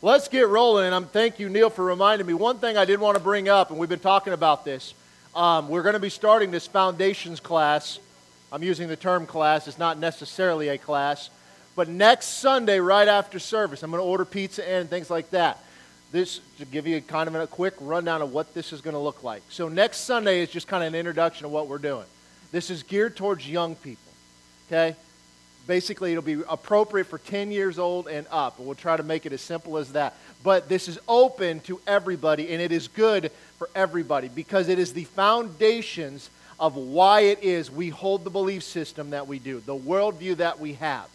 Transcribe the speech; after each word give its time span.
Let's 0.00 0.28
get 0.28 0.46
rolling, 0.46 0.86
and 0.86 0.94
I'm 0.94 1.06
thank 1.06 1.40
you, 1.40 1.48
Neil, 1.48 1.70
for 1.70 1.84
reminding 1.84 2.24
me. 2.24 2.32
One 2.32 2.58
thing 2.58 2.76
I 2.76 2.84
did 2.84 3.00
want 3.00 3.16
to 3.16 3.22
bring 3.22 3.48
up, 3.48 3.70
and 3.70 3.80
we've 3.80 3.88
been 3.88 3.98
talking 3.98 4.32
about 4.32 4.64
this. 4.64 4.94
Um, 5.34 5.68
we're 5.68 5.82
going 5.82 5.94
to 5.94 5.98
be 5.98 6.08
starting 6.08 6.52
this 6.52 6.68
foundations 6.68 7.40
class. 7.40 7.98
I'm 8.52 8.62
using 8.62 8.86
the 8.86 8.94
term 8.94 9.26
class; 9.26 9.66
it's 9.66 9.76
not 9.76 9.98
necessarily 9.98 10.68
a 10.68 10.78
class. 10.78 11.30
But 11.74 11.88
next 11.88 12.26
Sunday, 12.26 12.78
right 12.78 13.08
after 13.08 13.40
service, 13.40 13.82
I'm 13.82 13.90
going 13.90 14.00
to 14.00 14.06
order 14.06 14.24
pizza 14.24 14.68
and 14.68 14.88
things 14.88 15.10
like 15.10 15.30
that. 15.30 15.58
This 16.12 16.38
to 16.58 16.64
give 16.64 16.86
you 16.86 17.00
kind 17.00 17.26
of 17.26 17.34
a 17.34 17.48
quick 17.48 17.74
rundown 17.80 18.22
of 18.22 18.32
what 18.32 18.54
this 18.54 18.72
is 18.72 18.80
going 18.80 18.94
to 18.94 19.00
look 19.00 19.24
like. 19.24 19.42
So 19.48 19.68
next 19.68 20.02
Sunday 20.02 20.42
is 20.42 20.48
just 20.48 20.68
kind 20.68 20.84
of 20.84 20.94
an 20.94 20.94
introduction 20.94 21.44
of 21.44 21.50
what 21.50 21.66
we're 21.66 21.78
doing. 21.78 22.06
This 22.52 22.70
is 22.70 22.84
geared 22.84 23.16
towards 23.16 23.50
young 23.50 23.74
people. 23.74 24.12
Okay, 24.68 24.94
Basically, 25.68 26.12
it'll 26.12 26.22
be 26.22 26.42
appropriate 26.48 27.04
for 27.04 27.18
10 27.18 27.52
years 27.52 27.78
old 27.78 28.08
and 28.08 28.26
up. 28.30 28.58
We'll 28.58 28.74
try 28.74 28.96
to 28.96 29.02
make 29.02 29.26
it 29.26 29.34
as 29.34 29.42
simple 29.42 29.76
as 29.76 29.92
that. 29.92 30.14
But 30.42 30.66
this 30.70 30.88
is 30.88 30.98
open 31.06 31.60
to 31.60 31.78
everybody, 31.86 32.50
and 32.50 32.62
it 32.62 32.72
is 32.72 32.88
good 32.88 33.30
for 33.58 33.68
everybody 33.74 34.28
because 34.28 34.68
it 34.68 34.78
is 34.78 34.94
the 34.94 35.04
foundations 35.04 36.30
of 36.58 36.74
why 36.74 37.20
it 37.20 37.42
is 37.42 37.70
we 37.70 37.90
hold 37.90 38.24
the 38.24 38.30
belief 38.30 38.62
system 38.62 39.10
that 39.10 39.28
we 39.28 39.38
do, 39.38 39.60
the 39.60 39.76
worldview 39.76 40.38
that 40.38 40.58
we 40.58 40.72
have. 40.72 41.06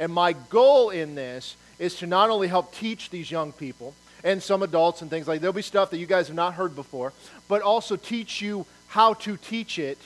And 0.00 0.12
my 0.12 0.32
goal 0.32 0.90
in 0.90 1.14
this 1.14 1.56
is 1.78 1.94
to 1.96 2.06
not 2.08 2.28
only 2.28 2.48
help 2.48 2.74
teach 2.74 3.08
these 3.08 3.30
young 3.30 3.52
people 3.52 3.94
and 4.24 4.42
some 4.42 4.64
adults 4.64 5.02
and 5.02 5.10
things 5.10 5.28
like 5.28 5.40
there'll 5.40 5.54
be 5.54 5.62
stuff 5.62 5.90
that 5.90 5.98
you 5.98 6.06
guys 6.06 6.26
have 6.26 6.36
not 6.36 6.54
heard 6.54 6.74
before, 6.74 7.12
but 7.46 7.62
also 7.62 7.94
teach 7.94 8.42
you 8.42 8.66
how 8.88 9.14
to 9.14 9.36
teach 9.36 9.78
it 9.78 9.98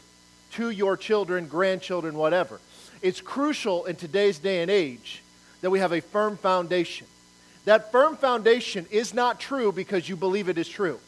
to 0.52 0.68
your 0.68 0.98
children, 0.98 1.46
grandchildren, 1.46 2.14
whatever 2.14 2.60
it's 3.02 3.20
crucial 3.20 3.84
in 3.86 3.96
today's 3.96 4.38
day 4.38 4.62
and 4.62 4.70
age 4.70 5.22
that 5.60 5.70
we 5.70 5.78
have 5.78 5.92
a 5.92 6.00
firm 6.00 6.36
foundation. 6.36 7.06
That 7.64 7.90
firm 7.90 8.16
foundation 8.16 8.86
is 8.90 9.12
not 9.12 9.40
true 9.40 9.72
because 9.72 10.08
you 10.08 10.16
believe 10.16 10.48
it 10.48 10.58
is 10.58 10.68
true. 10.68 11.00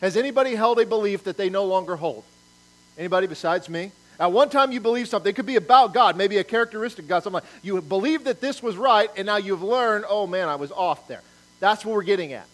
Has 0.00 0.16
anybody 0.16 0.54
held 0.54 0.78
a 0.78 0.86
belief 0.86 1.24
that 1.24 1.36
they 1.36 1.48
no 1.48 1.64
longer 1.64 1.96
hold? 1.96 2.24
Anybody 2.98 3.26
besides 3.26 3.68
me? 3.68 3.92
At 4.18 4.32
one 4.32 4.48
time 4.48 4.72
you 4.72 4.80
believe 4.80 5.08
something. 5.08 5.28
It 5.28 5.36
could 5.36 5.46
be 5.46 5.56
about 5.56 5.94
God, 5.94 6.16
maybe 6.16 6.38
a 6.38 6.44
characteristic 6.44 7.04
of 7.04 7.08
God, 7.08 7.22
something 7.22 7.42
like 7.42 7.50
you 7.62 7.80
believe 7.82 8.24
that 8.24 8.40
this 8.40 8.62
was 8.62 8.76
right, 8.76 9.10
and 9.16 9.26
now 9.26 9.36
you've 9.36 9.62
learned, 9.62 10.04
oh 10.08 10.26
man, 10.26 10.48
I 10.48 10.56
was 10.56 10.72
off 10.72 11.08
there. 11.08 11.22
That's 11.60 11.84
what 11.84 11.94
we're 11.94 12.02
getting 12.02 12.32
at. 12.32 12.46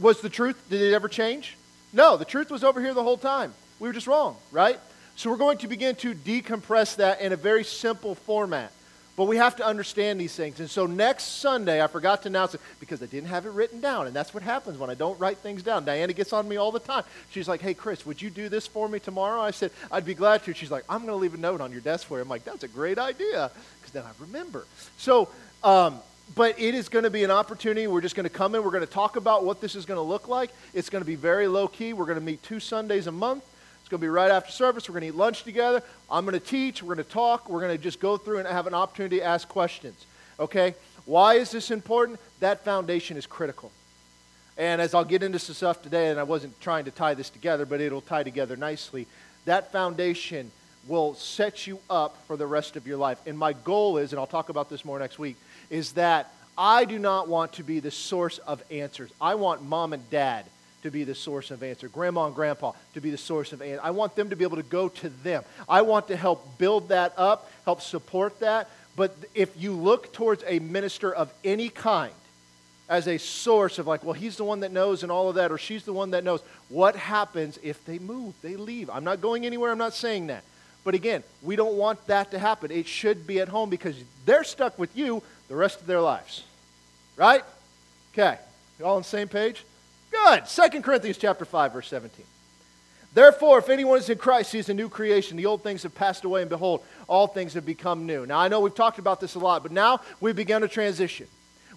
Was 0.00 0.20
the 0.20 0.28
truth, 0.28 0.60
did 0.70 0.80
it 0.80 0.94
ever 0.94 1.08
change? 1.08 1.56
No, 1.92 2.16
the 2.16 2.24
truth 2.24 2.50
was 2.50 2.64
over 2.64 2.80
here 2.80 2.94
the 2.94 3.02
whole 3.02 3.16
time. 3.16 3.54
We 3.80 3.88
were 3.88 3.92
just 3.92 4.06
wrong, 4.06 4.36
right? 4.50 4.78
So 5.18 5.30
we're 5.30 5.36
going 5.36 5.58
to 5.58 5.66
begin 5.66 5.96
to 5.96 6.14
decompress 6.14 6.94
that 6.94 7.20
in 7.20 7.32
a 7.32 7.36
very 7.36 7.64
simple 7.64 8.14
format. 8.14 8.70
But 9.16 9.24
we 9.24 9.36
have 9.36 9.56
to 9.56 9.66
understand 9.66 10.20
these 10.20 10.32
things. 10.36 10.60
And 10.60 10.70
so 10.70 10.86
next 10.86 11.40
Sunday, 11.40 11.82
I 11.82 11.88
forgot 11.88 12.22
to 12.22 12.28
announce 12.28 12.54
it 12.54 12.60
because 12.78 13.02
I 13.02 13.06
didn't 13.06 13.28
have 13.30 13.44
it 13.44 13.48
written 13.48 13.80
down. 13.80 14.06
And 14.06 14.14
that's 14.14 14.32
what 14.32 14.44
happens 14.44 14.78
when 14.78 14.90
I 14.90 14.94
don't 14.94 15.18
write 15.18 15.38
things 15.38 15.64
down. 15.64 15.84
Diana 15.84 16.12
gets 16.12 16.32
on 16.32 16.48
me 16.48 16.54
all 16.54 16.70
the 16.70 16.78
time. 16.78 17.02
She's 17.32 17.48
like, 17.48 17.60
hey, 17.60 17.74
Chris, 17.74 18.06
would 18.06 18.22
you 18.22 18.30
do 18.30 18.48
this 18.48 18.68
for 18.68 18.88
me 18.88 19.00
tomorrow? 19.00 19.40
I 19.40 19.50
said, 19.50 19.72
I'd 19.90 20.06
be 20.06 20.14
glad 20.14 20.44
to. 20.44 20.54
She's 20.54 20.70
like, 20.70 20.84
I'm 20.88 21.00
going 21.00 21.10
to 21.10 21.16
leave 21.16 21.34
a 21.34 21.36
note 21.36 21.60
on 21.60 21.72
your 21.72 21.80
desk 21.80 22.06
for 22.06 22.18
you. 22.18 22.22
I'm 22.22 22.28
like, 22.28 22.44
that's 22.44 22.62
a 22.62 22.68
great 22.68 23.00
idea 23.00 23.50
because 23.80 23.92
then 23.92 24.04
I 24.04 24.10
remember. 24.20 24.66
So, 24.98 25.30
um, 25.64 25.98
but 26.36 26.60
it 26.60 26.76
is 26.76 26.88
going 26.88 27.02
to 27.02 27.10
be 27.10 27.24
an 27.24 27.32
opportunity. 27.32 27.88
We're 27.88 28.02
just 28.02 28.14
going 28.14 28.22
to 28.22 28.30
come 28.30 28.54
in. 28.54 28.62
We're 28.62 28.70
going 28.70 28.86
to 28.86 28.92
talk 28.92 29.16
about 29.16 29.44
what 29.44 29.60
this 29.60 29.74
is 29.74 29.84
going 29.84 29.98
to 29.98 30.02
look 30.02 30.28
like. 30.28 30.52
It's 30.74 30.88
going 30.88 31.02
to 31.02 31.06
be 31.06 31.16
very 31.16 31.48
low 31.48 31.66
key. 31.66 31.92
We're 31.92 32.06
going 32.06 32.20
to 32.20 32.24
meet 32.24 32.40
two 32.44 32.60
Sundays 32.60 33.08
a 33.08 33.12
month. 33.12 33.42
It's 33.88 33.90
going 33.90 34.02
to 34.02 34.04
be 34.04 34.10
right 34.10 34.30
after 34.30 34.52
service. 34.52 34.86
We're 34.86 35.00
going 35.00 35.10
to 35.10 35.16
eat 35.16 35.18
lunch 35.18 35.44
together. 35.44 35.82
I'm 36.10 36.26
going 36.26 36.38
to 36.38 36.46
teach. 36.46 36.82
We're 36.82 36.94
going 36.94 37.06
to 37.06 37.10
talk. 37.10 37.48
We're 37.48 37.62
going 37.62 37.74
to 37.74 37.82
just 37.82 38.00
go 38.00 38.18
through 38.18 38.36
and 38.36 38.46
have 38.46 38.66
an 38.66 38.74
opportunity 38.74 39.20
to 39.20 39.24
ask 39.24 39.48
questions. 39.48 40.04
Okay? 40.38 40.74
Why 41.06 41.36
is 41.36 41.50
this 41.50 41.70
important? 41.70 42.20
That 42.40 42.66
foundation 42.66 43.16
is 43.16 43.24
critical. 43.24 43.72
And 44.58 44.82
as 44.82 44.92
I'll 44.92 45.06
get 45.06 45.22
into 45.22 45.38
some 45.38 45.54
stuff 45.54 45.82
today, 45.82 46.10
and 46.10 46.20
I 46.20 46.24
wasn't 46.24 46.60
trying 46.60 46.84
to 46.84 46.90
tie 46.90 47.14
this 47.14 47.30
together, 47.30 47.64
but 47.64 47.80
it'll 47.80 48.02
tie 48.02 48.22
together 48.24 48.56
nicely, 48.56 49.06
that 49.46 49.72
foundation 49.72 50.50
will 50.86 51.14
set 51.14 51.66
you 51.66 51.78
up 51.88 52.18
for 52.26 52.36
the 52.36 52.46
rest 52.46 52.76
of 52.76 52.86
your 52.86 52.98
life. 52.98 53.18
And 53.24 53.38
my 53.38 53.54
goal 53.54 53.96
is, 53.96 54.12
and 54.12 54.20
I'll 54.20 54.26
talk 54.26 54.50
about 54.50 54.68
this 54.68 54.84
more 54.84 54.98
next 54.98 55.18
week, 55.18 55.36
is 55.70 55.92
that 55.92 56.30
I 56.58 56.84
do 56.84 56.98
not 56.98 57.26
want 57.26 57.54
to 57.54 57.62
be 57.62 57.80
the 57.80 57.90
source 57.90 58.36
of 58.36 58.62
answers. 58.70 59.10
I 59.18 59.36
want 59.36 59.62
mom 59.62 59.94
and 59.94 60.10
dad 60.10 60.44
to 60.88 60.92
be 60.92 61.04
the 61.04 61.14
source 61.14 61.50
of 61.50 61.62
answer, 61.62 61.86
grandma 61.86 62.26
and 62.26 62.34
grandpa 62.34 62.72
to 62.94 63.00
be 63.00 63.10
the 63.10 63.18
source 63.18 63.52
of 63.52 63.60
answer. 63.60 63.80
I 63.82 63.90
want 63.90 64.16
them 64.16 64.30
to 64.30 64.36
be 64.36 64.44
able 64.44 64.56
to 64.56 64.62
go 64.62 64.88
to 64.88 65.10
them. 65.10 65.44
I 65.68 65.82
want 65.82 66.08
to 66.08 66.16
help 66.16 66.56
build 66.56 66.88
that 66.88 67.12
up, 67.16 67.50
help 67.66 67.82
support 67.82 68.40
that. 68.40 68.70
But 68.96 69.14
if 69.34 69.50
you 69.60 69.72
look 69.72 70.12
towards 70.12 70.42
a 70.46 70.58
minister 70.58 71.14
of 71.14 71.32
any 71.44 71.68
kind 71.68 72.12
as 72.88 73.06
a 73.06 73.18
source 73.18 73.78
of, 73.78 73.86
like, 73.86 74.02
well, 74.02 74.14
he's 74.14 74.36
the 74.36 74.44
one 74.44 74.60
that 74.60 74.72
knows 74.72 75.02
and 75.02 75.12
all 75.12 75.28
of 75.28 75.34
that, 75.34 75.52
or 75.52 75.58
she's 75.58 75.84
the 75.84 75.92
one 75.92 76.12
that 76.12 76.24
knows, 76.24 76.40
what 76.70 76.96
happens 76.96 77.58
if 77.62 77.84
they 77.84 77.98
move, 77.98 78.34
they 78.40 78.56
leave? 78.56 78.88
I'm 78.88 79.04
not 79.04 79.20
going 79.20 79.44
anywhere, 79.44 79.70
I'm 79.70 79.78
not 79.78 79.94
saying 79.94 80.28
that. 80.28 80.42
But 80.84 80.94
again, 80.94 81.22
we 81.42 81.54
don't 81.54 81.74
want 81.74 82.04
that 82.06 82.30
to 82.30 82.38
happen. 82.38 82.70
It 82.70 82.86
should 82.86 83.26
be 83.26 83.40
at 83.40 83.48
home 83.48 83.68
because 83.68 83.94
they're 84.24 84.44
stuck 84.44 84.78
with 84.78 84.96
you 84.96 85.22
the 85.48 85.54
rest 85.54 85.80
of 85.82 85.86
their 85.86 86.00
lives. 86.00 86.44
Right? 87.16 87.44
Okay. 88.14 88.38
You 88.78 88.86
all 88.86 88.96
on 88.96 89.02
the 89.02 89.08
same 89.08 89.28
page? 89.28 89.64
Good. 90.10 90.44
2 90.46 90.82
Corinthians 90.82 91.18
chapter 91.18 91.44
5, 91.44 91.72
verse 91.72 91.88
17. 91.88 92.24
Therefore, 93.14 93.58
if 93.58 93.68
anyone 93.68 93.98
is 93.98 94.10
in 94.10 94.18
Christ, 94.18 94.52
he 94.52 94.58
is 94.58 94.68
a 94.68 94.74
new 94.74 94.88
creation. 94.88 95.36
The 95.36 95.46
old 95.46 95.62
things 95.62 95.82
have 95.82 95.94
passed 95.94 96.24
away, 96.24 96.42
and 96.42 96.50
behold, 96.50 96.82
all 97.06 97.26
things 97.26 97.54
have 97.54 97.64
become 97.64 98.06
new. 98.06 98.26
Now, 98.26 98.38
I 98.38 98.48
know 98.48 98.60
we've 98.60 98.74
talked 98.74 98.98
about 98.98 99.20
this 99.20 99.34
a 99.34 99.38
lot, 99.38 99.62
but 99.62 99.72
now 99.72 100.00
we've 100.20 100.36
begun 100.36 100.62
a 100.62 100.68
transition. 100.68 101.26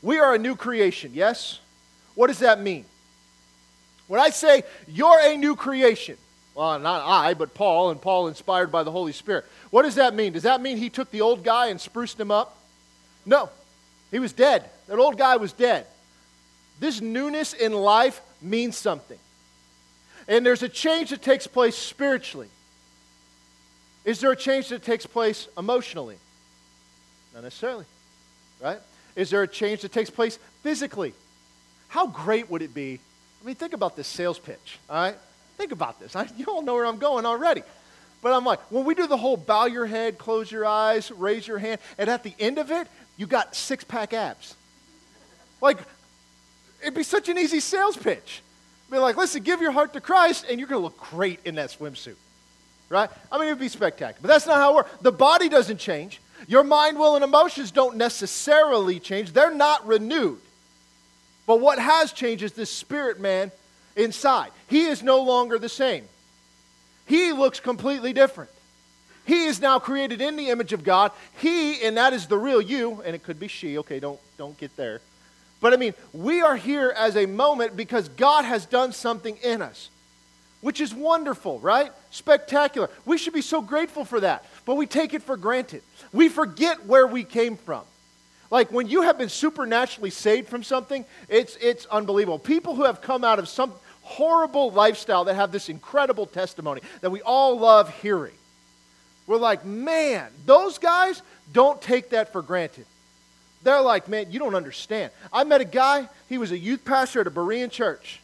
We 0.02 0.20
are 0.20 0.36
a 0.36 0.38
new 0.38 0.56
creation, 0.56 1.12
yes? 1.14 1.60
What 2.16 2.28
does 2.28 2.40
that 2.40 2.60
mean? 2.60 2.86
When 4.08 4.20
I 4.20 4.30
say 4.30 4.64
you're 4.88 5.20
a 5.22 5.38
new 5.38 5.56
creation, 5.56 6.18
well, 6.54 6.78
not 6.80 7.04
I, 7.08 7.34
but 7.34 7.54
Paul, 7.54 7.92
and 7.92 8.02
Paul 8.02 8.28
inspired 8.28 8.72
by 8.72 8.84
the 8.84 8.92
Holy 8.92 9.14
Spirit, 9.14 9.46
what 9.70 9.84
does 9.84 9.96
that 9.96 10.14
mean? 10.14 10.34
Does 10.34 10.44
that 10.44 10.62
mean 10.62 10.78
he 10.78 10.90
took 10.90 11.10
the 11.12 11.22
old 11.22 11.46
guy 11.46 11.68
and 11.68 11.80
spruced 11.80 12.20
him 12.20 12.30
up? 12.30 12.58
No. 13.26 13.50
He 14.12 14.20
was 14.20 14.34
dead. 14.34 14.70
That 14.88 15.00
old 15.00 15.18
guy 15.18 15.38
was 15.38 15.54
dead. 15.54 15.88
This 16.82 17.00
newness 17.00 17.54
in 17.54 17.74
life 17.74 18.22
means 18.42 18.76
something. 18.76 19.20
And 20.28 20.44
there's 20.44 20.64
a 20.64 20.70
change 20.70 21.12
that 21.12 21.22
takes 21.22 21.46
place 21.46 21.78
spiritually. 21.78 22.50
Is 24.04 24.20
there 24.20 24.32
a 24.32 24.36
change 24.36 24.70
that 24.70 24.84
takes 24.84 25.06
place 25.06 25.48
emotionally? 25.58 26.18
Not 27.36 27.44
necessarily, 27.44 27.86
right? 28.60 28.80
Is 29.16 29.30
there 29.30 29.44
a 29.44 29.48
change 29.48 29.82
that 29.82 29.92
takes 29.92 30.10
place 30.10 30.40
physically? 30.64 31.14
How 31.88 32.08
great 32.08 32.50
would 32.50 32.64
it 32.64 32.74
be? 32.74 33.00
I 33.42 33.46
mean, 33.46 33.56
think 33.56 33.74
about 33.74 33.96
this 33.96 34.08
sales 34.08 34.40
pitch, 34.40 34.80
all 34.90 34.96
right? 34.96 35.16
Think 35.58 35.72
about 35.72 36.00
this. 36.00 36.16
I, 36.16 36.28
you 36.36 36.46
all 36.46 36.64
know 36.64 36.74
where 36.74 36.88
I'm 36.88 36.98
going 36.98 37.28
already. 37.28 37.62
But 38.24 38.34
I'm 38.34 38.44
like, 38.44 38.60
when 38.72 38.86
we 38.86 38.96
do 38.96 39.06
the 39.06 39.18
whole 39.18 39.38
bow 39.38 39.66
your 39.66 39.86
head, 39.86 40.18
close 40.18 40.52
your 40.52 40.66
eyes, 40.66 41.12
raise 41.12 41.48
your 41.48 41.60
hand, 41.60 41.80
and 42.00 42.10
at 42.10 42.24
the 42.24 42.34
end 42.40 42.58
of 42.58 42.72
it, 42.72 42.88
you 43.18 43.28
got 43.28 43.56
six 43.56 43.84
pack 43.84 44.14
abs. 44.14 44.56
Like, 45.62 45.78
It'd 46.82 46.94
be 46.94 47.04
such 47.04 47.30
an 47.30 47.38
easy 47.38 47.60
sales 47.60 47.98
pitch. 47.98 48.42
Be 48.90 48.98
like, 48.98 49.16
listen, 49.16 49.42
give 49.44 49.62
your 49.62 49.72
heart 49.72 49.94
to 49.94 50.02
Christ, 50.02 50.46
and 50.50 50.60
you're 50.60 50.68
going 50.68 50.82
to 50.82 50.84
look 50.84 51.00
great 51.00 51.40
in 51.46 51.56
that 51.56 51.70
swimsuit. 51.70 52.16
Right? 52.90 53.10
I 53.32 53.38
mean, 53.38 53.48
it 53.48 53.52
would 53.52 53.60
be 53.60 53.70
spectacular. 53.70 54.20
But 54.22 54.28
that's 54.28 54.46
not 54.46 54.58
how 54.58 54.72
it 54.72 54.76
works. 54.76 54.92
The 55.02 55.14
body 55.14 55.48
doesn't 55.48 55.78
change. 55.78 56.20
Your 56.48 56.64
mind, 56.64 57.00
will, 57.00 57.16
and 57.16 57.24
emotions 57.24 57.72
don't 57.72 57.96
necessarily 57.96 59.00
change. 59.00 59.32
They're 59.32 59.54
not 59.54 59.88
renewed. 59.88 60.40
But 61.48 61.62
what 61.62 61.80
has 61.80 62.12
changed 62.12 62.44
is 62.44 62.52
this 62.52 62.70
spirit 62.70 63.20
man 63.20 63.52
inside. 63.96 64.52
He 64.68 64.86
is 64.86 65.02
no 65.02 65.22
longer 65.22 65.58
the 65.58 65.70
same. 65.70 66.06
He 67.06 67.32
looks 67.32 67.60
completely 67.60 68.12
different. 68.12 68.50
He 69.26 69.46
is 69.46 69.62
now 69.62 69.80
created 69.80 70.20
in 70.20 70.36
the 70.36 70.50
image 70.50 70.74
of 70.74 70.84
God. 70.84 71.12
He, 71.38 71.82
and 71.84 71.96
that 71.98 72.12
is 72.12 72.28
the 72.28 72.38
real 72.38 72.62
you, 72.62 73.02
and 73.06 73.16
it 73.16 73.24
could 73.24 73.40
be 73.40 73.48
she. 73.48 73.78
Okay, 73.78 74.00
don't, 74.00 74.20
don't 74.38 74.58
get 74.58 74.76
there. 74.76 75.00
But 75.62 75.74
I 75.74 75.78
mean, 75.78 75.94
we 76.12 76.42
are 76.42 76.56
here 76.56 76.94
as 76.98 77.16
a 77.16 77.28
moment 77.28 77.78
because 77.78 78.10
God 78.10 78.44
has 78.44 78.66
done 78.66 78.92
something 78.92 79.38
in 79.38 79.62
us, 79.62 79.90
which 80.60 80.82
is 80.82 80.94
wonderful, 80.94 81.60
right? 81.60 81.92
Spectacular. 82.10 82.90
We 83.06 83.18
should 83.18 83.34
be 83.34 83.42
so 83.42 83.62
grateful 83.62 84.04
for 84.04 84.20
that, 84.20 84.44
but 84.66 84.76
we 84.76 84.88
take 84.88 85.14
it 85.14 85.22
for 85.22 85.38
granted. 85.38 85.84
We 86.12 86.28
forget 86.28 86.86
where 86.88 87.08
we 87.08 87.24
came 87.24 87.56
from. 87.56 87.84
Like 88.50 88.72
when 88.72 88.90
you 88.90 89.04
have 89.04 89.18
been 89.18 89.30
supernaturally 89.30 90.10
saved 90.10 90.50
from 90.50 90.64
something, 90.64 91.06
it's, 91.30 91.56
it's 91.62 91.86
unbelievable. 91.86 92.40
People 92.40 92.76
who 92.76 92.84
have 92.84 93.02
come 93.02 93.24
out 93.24 93.40
of 93.40 93.48
some 93.48 93.72
horrible 94.02 94.72
lifestyle 94.72 95.26
that 95.26 95.36
have 95.36 95.52
this 95.52 95.70
incredible 95.70 96.26
testimony 96.26 96.82
that 97.00 97.12
we 97.12 97.22
all 97.22 97.58
love 97.58 97.90
hearing. 98.02 98.34
We're 99.28 99.38
like, 99.38 99.64
man, 99.64 100.28
those 100.46 100.80
guys 100.80 101.22
don't 101.54 101.82
take 101.82 102.10
that 102.10 102.34
for 102.34 102.42
granted. 102.42 102.86
They're 103.64 103.82
like, 103.82 104.08
man, 104.08 104.32
you 104.32 104.40
don't 104.40 104.56
understand. 104.56 105.12
I 105.32 105.44
met 105.44 105.62
a 105.62 105.66
guy, 105.66 106.10
he 106.30 106.38
was 106.38 106.52
a 106.52 106.58
youth 106.58 106.84
pastor 106.84 107.22
at 107.22 107.28
a 107.28 107.32
Berean 107.32 107.70
church. 107.70 108.20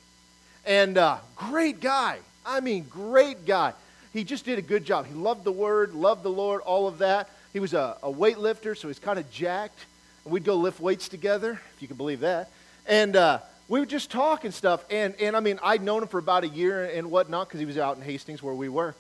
And 0.65 0.97
uh, 0.97 1.17
great 1.35 1.79
guy. 1.79 2.19
I 2.45 2.59
mean, 2.59 2.85
great 2.89 3.45
guy. 3.45 3.73
He 4.13 4.23
just 4.23 4.45
did 4.45 4.57
a 4.57 4.61
good 4.61 4.83
job. 4.83 5.05
He 5.05 5.13
loved 5.13 5.43
the 5.43 5.51
word, 5.51 5.93
loved 5.93 6.23
the 6.23 6.29
Lord, 6.29 6.61
all 6.61 6.87
of 6.87 6.99
that. 6.99 7.29
He 7.53 7.59
was 7.59 7.73
a, 7.73 7.97
a 8.01 8.11
weightlifter, 8.11 8.75
so 8.75 8.87
he's 8.87 8.99
kind 8.99 9.19
of 9.19 9.29
jacked. 9.31 9.85
And 10.25 10.33
we'd 10.33 10.43
go 10.43 10.55
lift 10.55 10.79
weights 10.79 11.07
together, 11.07 11.59
if 11.75 11.81
you 11.81 11.87
can 11.87 11.97
believe 11.97 12.21
that. 12.21 12.49
And 12.87 13.15
uh, 13.15 13.39
we 13.67 13.79
would 13.79 13.89
just 13.89 14.09
talk 14.09 14.43
and 14.43 14.53
stuff. 14.53 14.83
And, 14.89 15.13
and 15.19 15.35
I 15.35 15.39
mean, 15.39 15.59
I'd 15.61 15.81
known 15.81 16.01
him 16.01 16.07
for 16.07 16.19
about 16.19 16.43
a 16.43 16.47
year 16.47 16.85
and 16.85 17.11
whatnot 17.11 17.47
because 17.47 17.59
he 17.59 17.65
was 17.65 17.77
out 17.77 17.97
in 17.97 18.03
Hastings 18.03 18.41
where 18.41 18.53
we 18.53 18.69
were. 18.69 18.95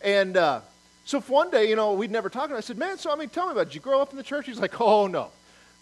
And 0.00 0.36
uh, 0.36 0.60
so 1.04 1.20
one 1.20 1.50
day, 1.50 1.68
you 1.68 1.76
know, 1.76 1.92
we'd 1.92 2.10
never 2.10 2.28
talked. 2.28 2.52
I 2.52 2.60
said, 2.60 2.78
man, 2.78 2.98
so 2.98 3.12
I 3.12 3.16
mean, 3.16 3.28
tell 3.28 3.46
me 3.46 3.52
about 3.52 3.62
it. 3.62 3.64
Did 3.66 3.74
you 3.76 3.80
grow 3.80 4.00
up 4.00 4.10
in 4.10 4.16
the 4.16 4.22
church? 4.22 4.46
He's 4.46 4.60
like, 4.60 4.80
oh, 4.80 5.06
no. 5.06 5.28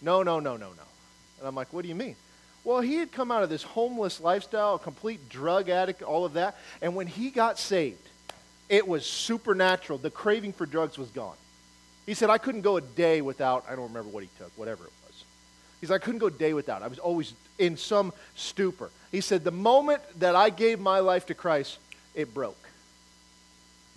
No, 0.01 0.23
no, 0.23 0.39
no, 0.39 0.57
no, 0.57 0.69
no. 0.69 0.83
And 1.39 1.47
I'm 1.47 1.55
like, 1.55 1.73
what 1.73 1.83
do 1.83 1.87
you 1.89 1.95
mean? 1.95 2.15
Well, 2.63 2.81
he 2.81 2.95
had 2.95 3.11
come 3.11 3.31
out 3.31 3.43
of 3.43 3.49
this 3.49 3.63
homeless 3.63 4.19
lifestyle, 4.19 4.75
a 4.75 4.79
complete 4.79 5.29
drug 5.29 5.69
addict, 5.69 6.01
all 6.01 6.25
of 6.25 6.33
that. 6.33 6.57
And 6.81 6.95
when 6.95 7.07
he 7.07 7.29
got 7.29 7.57
saved, 7.57 8.09
it 8.67 8.87
was 8.87 9.05
supernatural. 9.05 9.99
The 9.99 10.09
craving 10.09 10.53
for 10.53 10.65
drugs 10.65 10.97
was 10.97 11.09
gone. 11.09 11.37
He 12.05 12.13
said, 12.13 12.29
I 12.29 12.37
couldn't 12.37 12.61
go 12.61 12.77
a 12.77 12.81
day 12.81 13.21
without, 13.21 13.65
I 13.69 13.75
don't 13.75 13.87
remember 13.87 14.09
what 14.09 14.23
he 14.23 14.29
took, 14.37 14.51
whatever 14.57 14.83
it 14.85 14.91
was. 15.05 15.23
He 15.79 15.87
said, 15.87 15.93
I 15.93 15.99
couldn't 15.99 16.19
go 16.19 16.27
a 16.27 16.31
day 16.31 16.53
without. 16.53 16.81
I 16.81 16.87
was 16.87 16.99
always 16.99 17.33
in 17.57 17.77
some 17.77 18.13
stupor. 18.35 18.89
He 19.11 19.21
said, 19.21 19.43
the 19.43 19.51
moment 19.51 20.01
that 20.19 20.35
I 20.35 20.49
gave 20.49 20.79
my 20.79 20.99
life 20.99 21.27
to 21.27 21.33
Christ, 21.33 21.79
it 22.15 22.33
broke. 22.33 22.57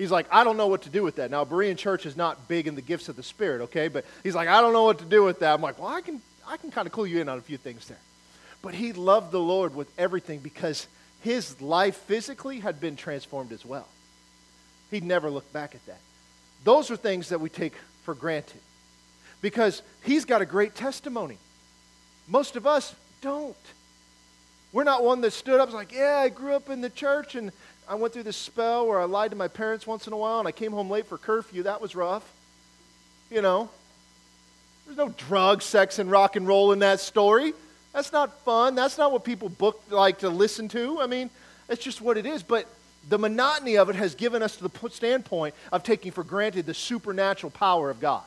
He's 0.00 0.10
like, 0.10 0.26
I 0.32 0.44
don't 0.44 0.56
know 0.56 0.68
what 0.68 0.80
to 0.82 0.88
do 0.88 1.02
with 1.02 1.16
that. 1.16 1.30
Now, 1.30 1.44
Berean 1.44 1.76
Church 1.76 2.06
is 2.06 2.16
not 2.16 2.48
big 2.48 2.66
in 2.66 2.74
the 2.74 2.80
gifts 2.80 3.10
of 3.10 3.16
the 3.16 3.22
Spirit, 3.22 3.60
okay? 3.64 3.88
But 3.88 4.06
he's 4.22 4.34
like, 4.34 4.48
I 4.48 4.62
don't 4.62 4.72
know 4.72 4.84
what 4.84 5.00
to 5.00 5.04
do 5.04 5.22
with 5.22 5.40
that. 5.40 5.52
I'm 5.52 5.60
like, 5.60 5.78
well, 5.78 5.88
I 5.88 6.00
can, 6.00 6.22
I 6.48 6.56
can 6.56 6.70
kind 6.70 6.86
of 6.86 6.92
clue 6.92 7.04
you 7.04 7.20
in 7.20 7.28
on 7.28 7.36
a 7.36 7.42
few 7.42 7.58
things 7.58 7.86
there. 7.86 7.98
But 8.62 8.72
he 8.72 8.94
loved 8.94 9.30
the 9.30 9.40
Lord 9.40 9.74
with 9.74 9.88
everything 9.98 10.38
because 10.38 10.86
his 11.20 11.60
life 11.60 11.96
physically 11.96 12.60
had 12.60 12.80
been 12.80 12.96
transformed 12.96 13.52
as 13.52 13.62
well. 13.62 13.86
He'd 14.90 15.04
never 15.04 15.28
looked 15.28 15.52
back 15.52 15.74
at 15.74 15.84
that. 15.84 16.00
Those 16.64 16.90
are 16.90 16.96
things 16.96 17.28
that 17.28 17.42
we 17.42 17.50
take 17.50 17.74
for 18.04 18.14
granted 18.14 18.62
because 19.42 19.82
he's 20.02 20.24
got 20.24 20.40
a 20.40 20.46
great 20.46 20.74
testimony. 20.74 21.36
Most 22.26 22.56
of 22.56 22.66
us 22.66 22.94
don't. 23.20 23.54
We're 24.72 24.84
not 24.84 25.04
one 25.04 25.20
that 25.20 25.32
stood 25.32 25.60
up 25.60 25.68
and 25.68 25.74
was 25.74 25.74
like, 25.74 25.92
Yeah, 25.92 26.20
I 26.20 26.30
grew 26.30 26.54
up 26.54 26.70
in 26.70 26.80
the 26.80 26.88
church 26.88 27.34
and 27.34 27.52
I 27.88 27.94
went 27.96 28.12
through 28.12 28.22
this 28.22 28.36
spell 28.36 28.86
where 28.86 29.00
I 29.00 29.04
lied 29.04 29.30
to 29.30 29.36
my 29.36 29.48
parents 29.48 29.86
once 29.86 30.06
in 30.06 30.12
a 30.12 30.16
while 30.16 30.38
and 30.38 30.46
I 30.46 30.52
came 30.52 30.72
home 30.72 30.90
late 30.90 31.06
for 31.06 31.18
curfew. 31.18 31.64
That 31.64 31.80
was 31.80 31.96
rough. 31.96 32.24
You 33.30 33.42
know, 33.42 33.68
there's 34.86 34.98
no 34.98 35.08
drugs, 35.10 35.64
sex, 35.64 35.98
and 35.98 36.10
rock 36.10 36.36
and 36.36 36.46
roll 36.46 36.72
in 36.72 36.80
that 36.80 37.00
story. 37.00 37.52
That's 37.92 38.12
not 38.12 38.40
fun. 38.40 38.74
That's 38.74 38.98
not 38.98 39.12
what 39.12 39.24
people 39.24 39.48
book 39.48 39.82
like 39.90 40.20
to 40.20 40.28
listen 40.28 40.68
to. 40.68 41.00
I 41.00 41.06
mean, 41.06 41.30
it's 41.68 41.82
just 41.82 42.00
what 42.00 42.16
it 42.16 42.26
is. 42.26 42.42
But 42.42 42.66
the 43.08 43.18
monotony 43.18 43.76
of 43.76 43.88
it 43.88 43.96
has 43.96 44.14
given 44.14 44.42
us 44.42 44.56
to 44.56 44.68
the 44.68 44.90
standpoint 44.90 45.54
of 45.72 45.82
taking 45.82 46.12
for 46.12 46.24
granted 46.24 46.66
the 46.66 46.74
supernatural 46.74 47.50
power 47.50 47.90
of 47.90 48.00
God. 48.00 48.22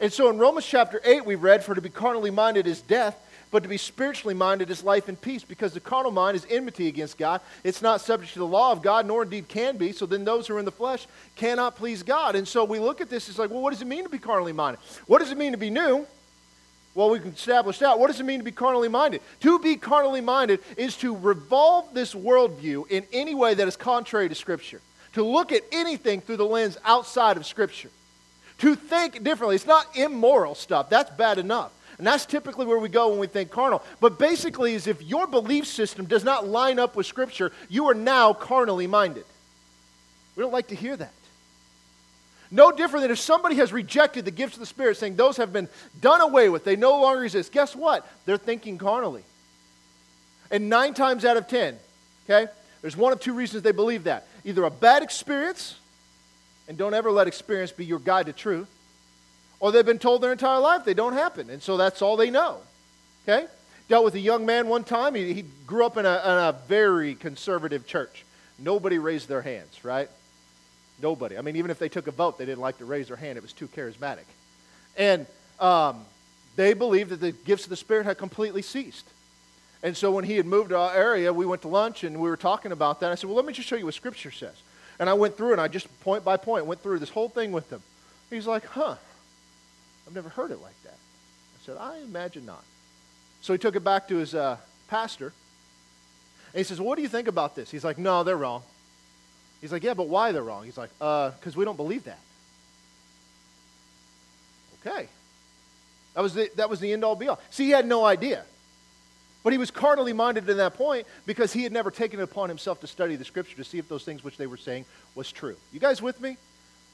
And 0.00 0.12
so 0.12 0.30
in 0.30 0.38
Romans 0.38 0.66
chapter 0.66 1.00
8, 1.04 1.24
we 1.24 1.34
read, 1.34 1.64
For 1.64 1.74
to 1.74 1.80
be 1.80 1.88
carnally 1.88 2.30
minded 2.30 2.66
is 2.66 2.80
death, 2.80 3.18
but 3.50 3.62
to 3.62 3.68
be 3.68 3.78
spiritually 3.78 4.34
minded 4.34 4.70
is 4.70 4.84
life 4.84 5.08
and 5.08 5.20
peace, 5.20 5.44
because 5.44 5.72
the 5.72 5.80
carnal 5.80 6.10
mind 6.10 6.36
is 6.36 6.46
enmity 6.50 6.88
against 6.88 7.18
God. 7.18 7.40
It's 7.64 7.82
not 7.82 8.00
subject 8.00 8.32
to 8.34 8.38
the 8.38 8.46
law 8.46 8.72
of 8.72 8.82
God, 8.82 9.06
nor 9.06 9.22
indeed 9.22 9.48
can 9.48 9.76
be. 9.76 9.92
So 9.92 10.06
then 10.06 10.24
those 10.24 10.46
who 10.46 10.56
are 10.56 10.58
in 10.58 10.64
the 10.64 10.70
flesh 10.70 11.06
cannot 11.36 11.76
please 11.76 12.02
God. 12.02 12.36
And 12.36 12.46
so 12.46 12.64
we 12.64 12.78
look 12.78 13.00
at 13.00 13.08
this, 13.08 13.28
it's 13.28 13.38
like, 13.38 13.50
well, 13.50 13.62
what 13.62 13.72
does 13.72 13.82
it 13.82 13.88
mean 13.88 14.04
to 14.04 14.10
be 14.10 14.18
carnally 14.18 14.52
minded? 14.52 14.80
What 15.06 15.20
does 15.20 15.32
it 15.32 15.38
mean 15.38 15.52
to 15.52 15.58
be 15.58 15.70
new? 15.70 16.06
Well, 16.94 17.10
we 17.10 17.20
can 17.20 17.30
establish 17.30 17.78
that. 17.78 17.98
What 17.98 18.08
does 18.08 18.18
it 18.18 18.24
mean 18.24 18.40
to 18.40 18.44
be 18.44 18.50
carnally 18.50 18.88
minded? 18.88 19.20
To 19.40 19.58
be 19.60 19.76
carnally 19.76 20.20
minded 20.20 20.60
is 20.76 20.96
to 20.96 21.16
revolve 21.16 21.94
this 21.94 22.12
worldview 22.12 22.90
in 22.90 23.06
any 23.12 23.34
way 23.34 23.54
that 23.54 23.68
is 23.68 23.76
contrary 23.76 24.28
to 24.28 24.34
Scripture, 24.34 24.80
to 25.12 25.22
look 25.22 25.52
at 25.52 25.62
anything 25.70 26.20
through 26.20 26.38
the 26.38 26.46
lens 26.46 26.76
outside 26.84 27.36
of 27.36 27.46
Scripture, 27.46 27.90
to 28.58 28.74
think 28.74 29.22
differently. 29.22 29.54
It's 29.54 29.66
not 29.66 29.96
immoral 29.96 30.56
stuff, 30.56 30.90
that's 30.90 31.10
bad 31.10 31.38
enough. 31.38 31.70
And 31.98 32.06
that's 32.06 32.24
typically 32.24 32.64
where 32.64 32.78
we 32.78 32.88
go 32.88 33.08
when 33.08 33.18
we 33.18 33.26
think 33.26 33.50
carnal. 33.50 33.82
But 34.00 34.18
basically, 34.18 34.74
is 34.74 34.86
if 34.86 35.02
your 35.02 35.26
belief 35.26 35.66
system 35.66 36.06
does 36.06 36.22
not 36.22 36.46
line 36.46 36.78
up 36.78 36.94
with 36.94 37.06
Scripture, 37.06 37.50
you 37.68 37.88
are 37.90 37.94
now 37.94 38.32
carnally 38.32 38.86
minded. 38.86 39.24
We 40.36 40.42
don't 40.42 40.52
like 40.52 40.68
to 40.68 40.76
hear 40.76 40.96
that. 40.96 41.12
No 42.50 42.70
different 42.70 43.02
than 43.02 43.10
if 43.10 43.18
somebody 43.18 43.56
has 43.56 43.72
rejected 43.72 44.24
the 44.24 44.30
gifts 44.30 44.54
of 44.54 44.60
the 44.60 44.66
Spirit, 44.66 44.96
saying 44.96 45.16
those 45.16 45.36
have 45.36 45.52
been 45.52 45.68
done 46.00 46.20
away 46.20 46.48
with, 46.48 46.64
they 46.64 46.76
no 46.76 47.00
longer 47.00 47.24
exist. 47.24 47.52
Guess 47.52 47.74
what? 47.74 48.08
They're 48.24 48.38
thinking 48.38 48.78
carnally. 48.78 49.24
And 50.50 50.70
nine 50.70 50.94
times 50.94 51.24
out 51.24 51.36
of 51.36 51.48
ten, 51.48 51.76
okay, 52.24 52.50
there's 52.80 52.96
one 52.96 53.12
of 53.12 53.20
two 53.20 53.34
reasons 53.34 53.64
they 53.64 53.72
believe 53.72 54.04
that 54.04 54.26
either 54.44 54.64
a 54.64 54.70
bad 54.70 55.02
experience, 55.02 55.76
and 56.68 56.78
don't 56.78 56.94
ever 56.94 57.10
let 57.10 57.26
experience 57.26 57.72
be 57.72 57.84
your 57.84 57.98
guide 57.98 58.26
to 58.26 58.32
truth, 58.32 58.68
or 59.60 59.72
they've 59.72 59.86
been 59.86 59.98
told 59.98 60.22
their 60.22 60.32
entire 60.32 60.60
life 60.60 60.84
they 60.84 60.94
don't 60.94 61.14
happen, 61.14 61.50
and 61.50 61.62
so 61.62 61.76
that's 61.76 62.02
all 62.02 62.16
they 62.16 62.30
know. 62.30 62.58
Okay? 63.26 63.46
Dealt 63.88 64.04
with 64.04 64.14
a 64.14 64.20
young 64.20 64.46
man 64.46 64.68
one 64.68 64.84
time. 64.84 65.14
He, 65.14 65.32
he 65.32 65.44
grew 65.66 65.84
up 65.84 65.96
in 65.96 66.06
a, 66.06 66.12
in 66.12 66.30
a 66.30 66.56
very 66.66 67.14
conservative 67.14 67.86
church. 67.86 68.24
Nobody 68.58 68.98
raised 68.98 69.28
their 69.28 69.42
hands, 69.42 69.84
right? 69.84 70.08
Nobody. 71.00 71.38
I 71.38 71.42
mean, 71.42 71.56
even 71.56 71.70
if 71.70 71.78
they 71.78 71.88
took 71.88 72.06
a 72.06 72.10
vote, 72.10 72.38
they 72.38 72.44
didn't 72.44 72.60
like 72.60 72.78
to 72.78 72.84
raise 72.84 73.08
their 73.08 73.16
hand. 73.16 73.36
It 73.38 73.42
was 73.42 73.52
too 73.52 73.68
charismatic. 73.68 74.24
And 74.96 75.26
um, 75.60 76.04
they 76.56 76.74
believed 76.74 77.10
that 77.10 77.20
the 77.20 77.32
gifts 77.32 77.64
of 77.64 77.70
the 77.70 77.76
Spirit 77.76 78.04
had 78.04 78.18
completely 78.18 78.62
ceased. 78.62 79.06
And 79.82 79.96
so 79.96 80.10
when 80.10 80.24
he 80.24 80.36
had 80.36 80.44
moved 80.44 80.70
to 80.70 80.76
our 80.76 80.92
area, 80.92 81.32
we 81.32 81.46
went 81.46 81.62
to 81.62 81.68
lunch 81.68 82.02
and 82.02 82.20
we 82.20 82.28
were 82.28 82.36
talking 82.36 82.72
about 82.72 83.00
that. 83.00 83.12
I 83.12 83.14
said, 83.14 83.28
Well, 83.28 83.36
let 83.36 83.44
me 83.44 83.52
just 83.52 83.68
show 83.68 83.76
you 83.76 83.84
what 83.84 83.94
Scripture 83.94 84.32
says. 84.32 84.54
And 84.98 85.08
I 85.08 85.14
went 85.14 85.36
through 85.36 85.52
and 85.52 85.60
I 85.60 85.68
just 85.68 85.86
point 86.00 86.24
by 86.24 86.36
point 86.36 86.66
went 86.66 86.82
through 86.82 86.98
this 86.98 87.10
whole 87.10 87.28
thing 87.28 87.52
with 87.52 87.70
him. 87.70 87.80
He's 88.28 88.46
like, 88.46 88.66
Huh, 88.66 88.96
I've 90.08 90.14
never 90.14 90.30
heard 90.30 90.50
it 90.50 90.60
like 90.60 90.82
that. 90.82 90.94
I 90.94 91.66
said, 91.66 91.76
I 91.78 91.98
imagine 91.98 92.46
not. 92.46 92.64
So 93.42 93.52
he 93.52 93.58
took 93.58 93.76
it 93.76 93.84
back 93.84 94.08
to 94.08 94.16
his 94.16 94.34
uh, 94.34 94.56
pastor. 94.88 95.26
And 95.26 96.56
he 96.58 96.64
says, 96.64 96.80
well, 96.80 96.88
What 96.88 96.96
do 96.96 97.02
you 97.02 97.08
think 97.08 97.28
about 97.28 97.54
this? 97.54 97.70
He's 97.70 97.84
like, 97.84 97.98
No, 97.98 98.24
they're 98.24 98.36
wrong. 98.36 98.62
He's 99.60 99.72
like, 99.72 99.82
yeah, 99.82 99.94
but 99.94 100.08
why 100.08 100.32
they're 100.32 100.42
wrong? 100.42 100.64
He's 100.64 100.78
like, 100.78 100.90
uh, 101.00 101.30
because 101.30 101.56
we 101.56 101.64
don't 101.64 101.76
believe 101.76 102.04
that. 102.04 102.20
Okay. 104.86 105.08
That 106.14 106.20
was 106.20 106.34
the, 106.34 106.50
that 106.56 106.70
was 106.70 106.80
the 106.80 106.92
end 106.92 107.04
all 107.04 107.16
be 107.16 107.28
all. 107.28 107.40
See, 107.50 107.64
he 107.64 107.70
had 107.70 107.86
no 107.86 108.04
idea. 108.04 108.44
But 109.42 109.52
he 109.52 109.58
was 109.58 109.70
carnally 109.70 110.12
minded 110.12 110.48
in 110.48 110.56
that 110.58 110.74
point 110.74 111.06
because 111.26 111.52
he 111.52 111.62
had 111.62 111.72
never 111.72 111.90
taken 111.90 112.20
it 112.20 112.22
upon 112.22 112.48
himself 112.48 112.80
to 112.80 112.86
study 112.86 113.16
the 113.16 113.24
scripture 113.24 113.56
to 113.56 113.64
see 113.64 113.78
if 113.78 113.88
those 113.88 114.04
things 114.04 114.22
which 114.22 114.36
they 114.36 114.46
were 114.46 114.56
saying 114.56 114.84
was 115.14 115.30
true. 115.30 115.56
You 115.72 115.80
guys 115.80 116.02
with 116.02 116.20
me? 116.20 116.36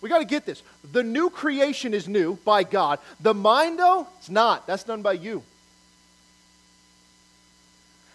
We 0.01 0.09
got 0.09 0.19
to 0.19 0.25
get 0.25 0.45
this. 0.45 0.63
The 0.93 1.03
new 1.03 1.31
creation 1.31 1.95
is 1.95 2.09
new 2.09 2.37
by 2.45 2.63
God. 2.63 2.99
The 3.21 3.35
mind, 3.35 3.79
though, 3.79 4.07
it's 4.19 4.29
not. 4.29 4.67
That's 4.67 4.85
done 4.85 5.03
by 5.03 5.15
you. 5.15 5.43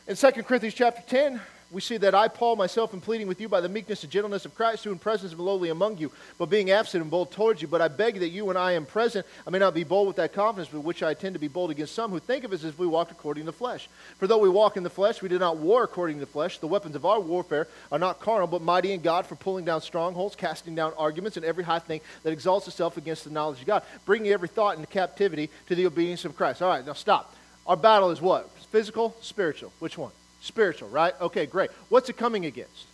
In 0.07 0.15
2 0.15 0.31
Corinthians 0.43 0.73
chapter 0.73 1.01
10, 1.07 1.39
we 1.71 1.81
see 1.81 1.97
that 1.97 2.15
I, 2.15 2.27
Paul, 2.27 2.55
myself, 2.55 2.93
am 2.95 3.01
pleading 3.01 3.27
with 3.27 3.39
you 3.39 3.47
by 3.47 3.61
the 3.61 3.69
meekness 3.69 4.01
and 4.03 4.11
gentleness 4.11 4.43
of 4.45 4.55
Christ, 4.55 4.83
who 4.83 4.91
in 4.91 4.97
presence 4.97 5.33
am 5.33 5.39
lowly 5.39 5.69
among 5.69 5.99
you, 5.99 6.11
but 6.39 6.49
being 6.49 6.71
absent 6.71 7.03
and 7.03 7.11
bold 7.11 7.31
towards 7.31 7.61
you. 7.61 7.67
But 7.67 7.81
I 7.81 7.87
beg 7.87 8.19
that 8.19 8.29
you, 8.29 8.45
when 8.45 8.57
I 8.57 8.71
am 8.71 8.87
present, 8.87 9.25
I 9.45 9.51
may 9.51 9.59
not 9.59 9.75
be 9.75 9.83
bold 9.83 10.07
with 10.07 10.15
that 10.15 10.33
confidence 10.33 10.73
with 10.73 10.83
which 10.83 11.03
I 11.03 11.13
tend 11.13 11.35
to 11.35 11.39
be 11.39 11.47
bold 11.47 11.69
against 11.69 11.93
some 11.93 12.09
who 12.09 12.19
think 12.19 12.43
of 12.43 12.53
us 12.53 12.63
as 12.63 12.71
if 12.71 12.79
we 12.79 12.87
walked 12.87 13.11
according 13.11 13.43
to 13.43 13.51
the 13.51 13.57
flesh. 13.57 13.87
For 14.17 14.25
though 14.25 14.39
we 14.39 14.49
walk 14.49 14.77
in 14.77 14.83
the 14.83 14.89
flesh, 14.89 15.21
we 15.21 15.29
do 15.29 15.37
not 15.37 15.57
war 15.57 15.83
according 15.83 16.15
to 16.15 16.21
the 16.21 16.31
flesh. 16.31 16.57
The 16.57 16.67
weapons 16.67 16.95
of 16.95 17.05
our 17.05 17.19
warfare 17.19 17.67
are 17.91 17.99
not 17.99 18.19
carnal, 18.19 18.47
but 18.47 18.63
mighty 18.63 18.91
in 18.91 19.01
God 19.01 19.27
for 19.27 19.35
pulling 19.35 19.65
down 19.65 19.81
strongholds, 19.81 20.35
casting 20.35 20.73
down 20.73 20.93
arguments, 20.97 21.37
and 21.37 21.45
every 21.45 21.63
high 21.63 21.79
thing 21.79 22.01
that 22.23 22.31
exalts 22.31 22.67
itself 22.67 22.97
against 22.97 23.25
the 23.25 23.29
knowledge 23.29 23.61
of 23.61 23.67
God, 23.67 23.83
bringing 24.05 24.31
every 24.31 24.47
thought 24.47 24.75
into 24.75 24.87
captivity 24.87 25.51
to 25.67 25.75
the 25.75 25.85
obedience 25.85 26.25
of 26.25 26.35
Christ. 26.35 26.63
All 26.63 26.69
right, 26.69 26.85
now 26.85 26.93
stop. 26.93 27.35
Our 27.67 27.77
battle 27.77 28.09
is 28.09 28.19
what? 28.19 28.49
Physical, 28.71 29.15
spiritual. 29.21 29.71
Which 29.77 29.95
one? 29.95 30.11
Spiritual, 30.41 30.89
right? 30.89 31.13
Okay, 31.19 31.45
great. 31.45 31.71
What's 31.89 32.09
it 32.09 32.17
coming 32.17 32.45
against? 32.45 32.85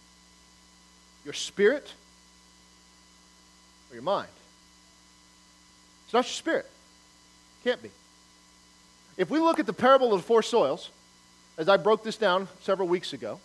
Your 1.23 1.33
spirit 1.33 1.91
or 3.89 3.95
your 3.95 4.03
mind? 4.03 4.29
It's 6.05 6.13
not 6.13 6.25
your 6.25 6.33
spirit. 6.33 6.69
Can't 7.63 7.81
be. 7.81 7.89
If 9.17 9.29
we 9.29 9.39
look 9.39 9.59
at 9.59 9.65
the 9.65 9.73
parable 9.73 10.13
of 10.13 10.21
the 10.21 10.27
four 10.27 10.43
soils, 10.43 10.89
as 11.57 11.69
I 11.69 11.77
broke 11.77 12.03
this 12.03 12.17
down 12.17 12.47
several 12.61 12.87
weeks 12.87 13.13
ago, 13.13 13.39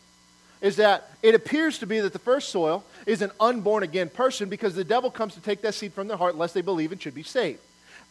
is 0.60 0.76
that 0.76 1.10
it 1.22 1.34
appears 1.34 1.78
to 1.78 1.86
be 1.86 2.00
that 2.00 2.12
the 2.12 2.18
first 2.18 2.50
soil 2.50 2.84
is 3.06 3.22
an 3.22 3.30
unborn 3.40 3.82
again 3.82 4.08
person 4.08 4.48
because 4.48 4.74
the 4.74 4.84
devil 4.84 5.10
comes 5.10 5.34
to 5.34 5.40
take 5.40 5.62
that 5.62 5.74
seed 5.74 5.92
from 5.92 6.08
their 6.08 6.16
heart 6.16 6.36
lest 6.36 6.54
they 6.54 6.60
believe 6.60 6.92
and 6.92 7.00
should 7.00 7.14
be 7.14 7.22
saved. 7.22 7.60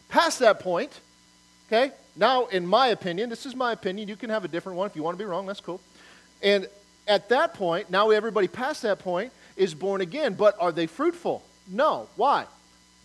Past 0.08 0.40
that 0.40 0.60
point, 0.60 1.00
okay, 1.68 1.92
now, 2.16 2.46
in 2.46 2.66
my 2.66 2.88
opinion, 2.88 3.30
this 3.30 3.46
is 3.46 3.54
my 3.54 3.72
opinion. 3.72 4.08
You 4.08 4.16
can 4.16 4.30
have 4.30 4.44
a 4.44 4.48
different 4.48 4.78
one 4.78 4.86
if 4.86 4.96
you 4.96 5.02
want 5.02 5.16
to 5.16 5.22
be 5.22 5.28
wrong. 5.28 5.46
That's 5.46 5.60
cool. 5.60 5.80
And 6.42 6.68
at 7.06 7.28
that 7.30 7.54
point, 7.54 7.90
now 7.90 8.10
everybody 8.10 8.48
past 8.48 8.82
that 8.82 8.98
point 8.98 9.32
is 9.56 9.74
born 9.74 10.00
again. 10.00 10.34
But 10.34 10.56
are 10.60 10.72
they 10.72 10.86
fruitful? 10.86 11.42
No. 11.68 12.08
Why? 12.16 12.46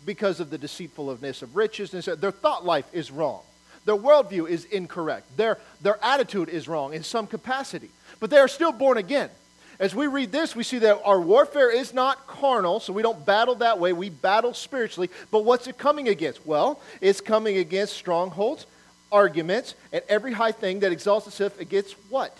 Because 0.05 0.39
of 0.39 0.49
the 0.49 0.57
deceitfulness 0.57 1.41
of 1.41 1.55
riches. 1.55 1.91
Their 1.91 2.31
thought 2.31 2.65
life 2.65 2.85
is 2.93 3.11
wrong. 3.11 3.41
Their 3.85 3.95
worldview 3.95 4.49
is 4.49 4.65
incorrect. 4.65 5.37
Their, 5.37 5.59
their 5.81 6.03
attitude 6.03 6.49
is 6.49 6.67
wrong 6.67 6.93
in 6.93 7.03
some 7.03 7.27
capacity. 7.27 7.89
But 8.19 8.29
they 8.31 8.37
are 8.37 8.47
still 8.47 8.71
born 8.71 8.97
again. 8.97 9.29
As 9.77 9.93
we 9.93 10.07
read 10.07 10.31
this, 10.31 10.55
we 10.55 10.63
see 10.63 10.79
that 10.79 11.01
our 11.03 11.19
warfare 11.19 11.69
is 11.69 11.93
not 11.93 12.27
carnal, 12.27 12.79
so 12.79 12.93
we 12.93 13.01
don't 13.01 13.25
battle 13.25 13.55
that 13.55 13.77
way. 13.77 13.91
We 13.91 14.09
battle 14.09 14.53
spiritually. 14.53 15.09
But 15.31 15.43
what's 15.43 15.67
it 15.67 15.77
coming 15.77 16.07
against? 16.07 16.45
Well, 16.45 16.79
it's 17.01 17.19
coming 17.19 17.57
against 17.57 17.93
strongholds, 17.93 18.65
arguments 19.15 19.75
and 19.93 20.03
every 20.09 20.33
high 20.33 20.51
thing 20.51 20.81
that 20.81 20.91
exalts 20.91 21.25
itself 21.25 21.57
against 21.59 21.95
what? 22.09 22.37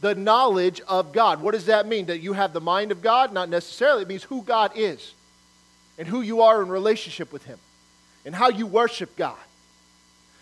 The 0.00 0.14
knowledge 0.14 0.80
of 0.88 1.12
God. 1.12 1.42
What 1.42 1.52
does 1.52 1.66
that 1.66 1.86
mean? 1.86 2.06
That 2.06 2.18
you 2.18 2.32
have 2.32 2.52
the 2.52 2.60
mind 2.60 2.90
of 2.90 3.02
God? 3.02 3.32
Not 3.32 3.50
necessarily. 3.50 4.02
It 4.02 4.08
means 4.08 4.22
who 4.22 4.42
God 4.42 4.72
is 4.74 5.12
and 5.98 6.08
who 6.08 6.22
you 6.22 6.42
are 6.42 6.62
in 6.62 6.68
relationship 6.68 7.32
with 7.32 7.44
Him 7.44 7.58
and 8.24 8.34
how 8.34 8.48
you 8.48 8.66
worship 8.66 9.14
God. 9.16 9.36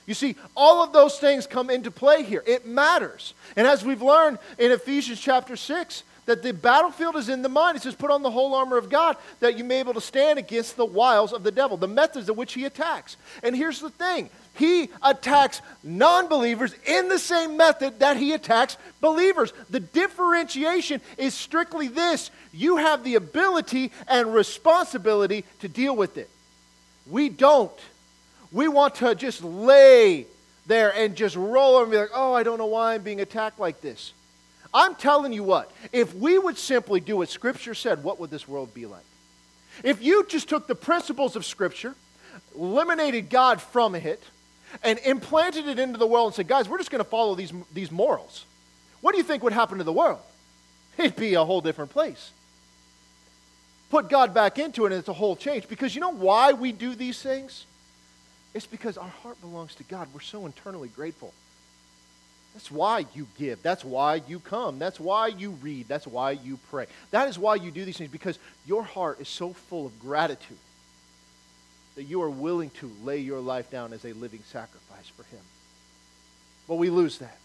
You 0.07 0.15
see, 0.15 0.37
all 0.57 0.83
of 0.83 0.93
those 0.93 1.19
things 1.19 1.47
come 1.47 1.71
into 1.71 1.91
play 1.91 2.23
here. 2.23 2.43
It 2.47 2.67
matters. 2.67 3.35
And 3.57 3.67
as 3.67 3.85
we've 3.85 4.03
learned 4.03 4.39
in 4.59 4.71
Ephesians 4.71 5.19
chapter 5.19 5.57
6, 5.57 6.03
that 6.27 6.43
the 6.43 6.53
battlefield 6.53 7.17
is 7.17 7.29
in 7.29 7.43
the 7.43 7.49
mind. 7.49 7.77
It 7.77 7.83
says, 7.83 7.95
put 7.95 8.11
on 8.11 8.23
the 8.23 8.31
whole 8.31 8.55
armor 8.55 8.77
of 8.77 8.89
God 8.89 9.17
that 9.41 9.59
you 9.59 9.65
may 9.65 9.77
be 9.77 9.81
able 9.81 9.95
to 9.95 10.01
stand 10.01 10.39
against 10.39 10.77
the 10.77 10.85
wiles 10.85 11.33
of 11.33 11.43
the 11.43 11.51
devil, 11.51 11.77
the 11.77 11.89
methods 11.89 12.29
of 12.29 12.37
which 12.37 12.55
he 12.55 12.65
attacks. 12.65 13.17
And 13.43 13.55
here's 13.55 13.81
the 13.81 13.91
thing 13.91 14.31
he 14.55 14.89
attacks 15.03 15.61
non 15.83 16.29
believers 16.29 16.75
in 16.87 17.09
the 17.09 17.19
same 17.19 17.57
method 17.57 17.99
that 17.99 18.17
he 18.17 18.33
attacks 18.33 18.77
believers. 19.01 19.53
The 19.71 19.81
differentiation 19.81 21.01
is 21.19 21.35
strictly 21.35 21.89
this 21.89 22.31
you 22.53 22.77
have 22.77 23.03
the 23.03 23.17
ability 23.17 23.91
and 24.07 24.33
responsibility 24.33 25.45
to 25.61 25.69
deal 25.69 25.97
with 25.97 26.17
it. 26.17 26.31
We 27.11 27.29
don't. 27.29 27.73
We 28.53 28.69
want 28.69 28.95
to 28.97 29.15
just 29.17 29.43
lay 29.43 30.27
there 30.67 30.95
and 30.95 31.17
just 31.17 31.37
roll 31.37 31.75
over 31.75 31.83
and 31.83 31.91
be 31.91 31.99
like, 31.99 32.11
oh, 32.15 32.33
I 32.33 32.45
don't 32.45 32.59
know 32.59 32.67
why 32.67 32.95
I'm 32.95 33.03
being 33.03 33.21
attacked 33.21 33.59
like 33.59 33.81
this. 33.81 34.13
I'm 34.75 34.97
telling 34.97 35.33
you 35.33 35.45
what, 35.45 35.71
if 35.93 36.15
we 36.15 36.37
would 36.37 36.59
simply 36.59 36.99
do 36.99 37.19
what 37.19 37.29
Scripture 37.29 37.75
said, 37.75 38.03
what 38.03 38.19
would 38.19 38.31
this 38.31 38.49
world 38.49 38.75
be 38.75 38.87
like? 38.87 39.05
If 39.85 40.03
you 40.03 40.27
just 40.27 40.49
took 40.49 40.67
the 40.67 40.75
principles 40.75 41.37
of 41.37 41.45
Scripture, 41.45 41.95
eliminated 42.57 43.31
God 43.31 43.63
from 43.63 43.95
it, 43.95 44.23
and 44.83 44.99
implanted 45.01 45.69
it 45.69 45.79
into 45.79 45.99
the 45.99 46.07
world 46.07 46.27
and 46.27 46.35
said, 46.35 46.49
guys, 46.49 46.69
we're 46.69 46.79
just 46.79 46.91
going 46.91 47.03
to 47.03 47.09
follow 47.09 47.37
these, 47.37 47.53
these 47.73 47.93
morals, 47.93 48.45
what 49.01 49.13
do 49.13 49.19
you 49.19 49.25
think 49.25 49.45
would 49.45 49.53
happen 49.53 49.79
to 49.79 49.85
the 49.85 49.93
world? 49.93 50.19
It'd 50.99 51.17
be 51.17 51.35
a 51.35 51.45
whole 51.45 51.61
different 51.61 51.91
place. 51.91 52.33
Put 53.91 54.09
God 54.09 54.35
back 54.35 54.59
into 54.59 54.87
it, 54.87 54.93
and 54.93 54.99
it's 54.99 55.09
a 55.09 55.13
whole 55.13 55.37
change. 55.37 55.69
Because 55.69 55.95
you 55.95 56.01
know 56.01 56.13
why 56.13 56.53
we 56.53 56.73
do 56.73 56.97
these 56.97 57.23
things? 57.23 57.67
It's 58.55 58.67
because 58.67 58.97
our 58.97 59.09
heart 59.09 59.41
belongs 59.41 59.75
to 59.77 59.85
God. 59.85 60.09
We're 60.13 60.21
so 60.21 60.47
internally 60.47 60.89
grateful. 60.89 61.33
That's 62.55 62.71
why 62.71 63.07
you 63.15 63.27
give. 63.37 63.63
That's 63.63 63.85
why 63.85 64.23
you 64.29 64.39
come. 64.39 64.79
That's 64.79 65.01
why 65.01 65.27
you 65.27 65.51
read. 65.51 65.89
That's 65.89 66.07
why 66.07 66.33
you 66.33 66.59
pray. 66.71 66.87
That 67.11 67.29
is 67.29 67.39
why 67.39 67.57
you 67.57 67.73
do 67.73 67.85
these 67.85 67.99
things 67.99 68.11
because 68.11 68.39
your 68.65 68.85
heart 68.85 69.21
is 69.21 69.29
so 69.29 69.53
full 69.53 69.87
of 69.87 69.99
gratitude 70.01 70.57
that 71.97 72.05
you 72.05 72.23
are 72.23 72.31
willing 72.31 72.71
to 72.71 72.91
lay 73.03 73.19
your 73.19 73.41
life 73.41 73.71
down 73.71 73.93
as 73.93 74.05
a 74.05 74.13
living 74.13 74.43
sacrifice 74.51 75.09
for 75.17 75.25
Him. 75.25 75.43
But 76.69 76.77
we 76.77 76.91
lose 76.91 77.19
that. 77.19 77.39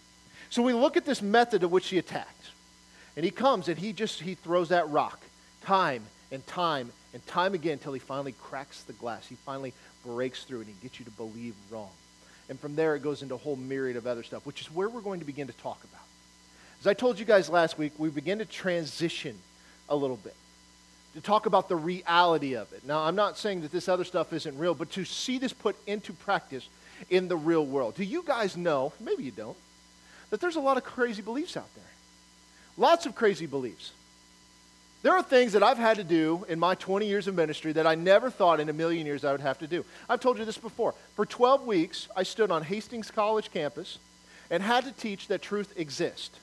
So 0.50 0.62
we 0.62 0.74
look 0.74 0.96
at 0.96 1.06
this 1.06 1.22
method 1.22 1.64
of 1.64 1.72
which 1.72 1.90
he 1.90 1.98
attacked. 1.98 2.52
And 3.16 3.26
he 3.26 3.32
comes 3.32 3.68
and 3.68 3.78
he 3.78 3.94
just 3.94 4.22
he 4.22 4.36
throws 4.36 4.70
that 4.70 4.90
rock 4.90 5.20
time 5.64 6.04
and 6.32 6.46
time 6.48 6.92
and 7.14 7.26
time 7.28 7.54
again 7.54 7.74
until 7.74 7.94
he 7.94 8.00
finally 8.00 8.34
cracks 8.44 8.84
the 8.84 8.94
glass. 8.94 9.28
He 9.28 9.36
finally 9.36 9.74
breaks 10.06 10.44
through 10.44 10.60
and 10.60 10.68
he 10.68 10.76
gets 10.82 11.00
you 11.00 11.06
to 11.06 11.12
believe 11.12 11.56
wrong. 11.70 11.90
And 12.50 12.60
from 12.60 12.76
there, 12.76 12.96
it 12.96 13.04
goes 13.04 13.22
into 13.22 13.36
a 13.36 13.38
whole 13.38 13.56
myriad 13.56 13.96
of 13.96 14.08
other 14.08 14.24
stuff, 14.24 14.46
which 14.46 14.62
is 14.62 14.72
where 14.72 14.90
we're 14.90 15.02
going 15.02 15.20
to 15.20 15.26
begin 15.26 15.48
to 15.48 15.54
talk 15.54 15.84
about. 15.84 16.02
As 16.80 16.88
I 16.88 16.94
told 16.94 17.20
you 17.20 17.26
guys 17.26 17.50
last 17.50 17.78
week, 17.78 17.94
we 17.98 18.10
begin 18.10 18.40
to 18.40 18.46
transition 18.46 19.38
a 19.88 19.96
little 19.96 20.18
bit 20.18 20.36
to 21.16 21.22
talk 21.22 21.46
about 21.46 21.68
the 21.70 21.76
reality 21.76 22.56
of 22.56 22.72
it. 22.74 22.86
Now, 22.86 23.00
I'm 23.00 23.16
not 23.16 23.38
saying 23.38 23.62
that 23.62 23.72
this 23.72 23.90
other 23.90 24.04
stuff 24.04 24.32
isn't 24.32 24.58
real, 24.58 24.76
but 24.76 24.92
to 24.92 25.06
see 25.06 25.38
this 25.38 25.54
put 25.54 25.76
into 25.88 26.14
practice 26.14 26.68
in 27.10 27.28
the 27.28 27.38
real 27.38 27.66
world. 27.66 27.96
Do 27.96 28.04
you 28.04 28.24
guys 28.24 28.56
know, 28.56 28.94
maybe 29.00 29.24
you 29.24 29.32
don't, 29.32 29.58
that 30.30 30.40
there's 30.40 30.56
a 30.56 30.62
lot 30.62 30.78
of 30.78 30.84
crazy 30.84 31.22
beliefs 31.22 31.58
out 31.58 31.74
there? 31.76 31.84
Lots 32.78 33.06
of 33.06 33.16
crazy 33.16 33.46
beliefs. 33.46 33.92
There 35.02 35.14
are 35.14 35.24
things 35.24 35.54
that 35.54 35.64
I've 35.64 35.78
had 35.78 35.98
to 35.98 36.04
do 36.04 36.46
in 36.50 36.60
my 36.60 36.76
20 36.76 37.08
years 37.08 37.28
of 37.28 37.36
ministry 37.36 37.72
that 37.74 37.88
I 37.88 37.96
never 37.96 38.30
thought 38.30 38.60
in 38.60 38.68
a 38.68 38.74
million 38.74 39.06
years 39.06 39.24
I 39.24 39.32
would 39.32 39.40
have 39.40 39.60
to 39.60 39.68
do. 39.68 39.86
I've 40.10 40.20
told 40.20 40.38
you 40.38 40.46
this 40.46 40.58
before. 40.58 40.94
For 41.16 41.26
12 41.26 41.66
weeks, 41.66 42.10
I 42.18 42.24
stood 42.24 42.52
on 42.52 42.64
Hastings 42.64 43.10
College 43.10 43.50
campus 43.52 43.98
and 44.50 44.62
had 44.62 44.84
to 44.86 44.92
teach 44.92 45.28
that 45.28 45.42
truth 45.42 45.74
exists. 45.78 46.38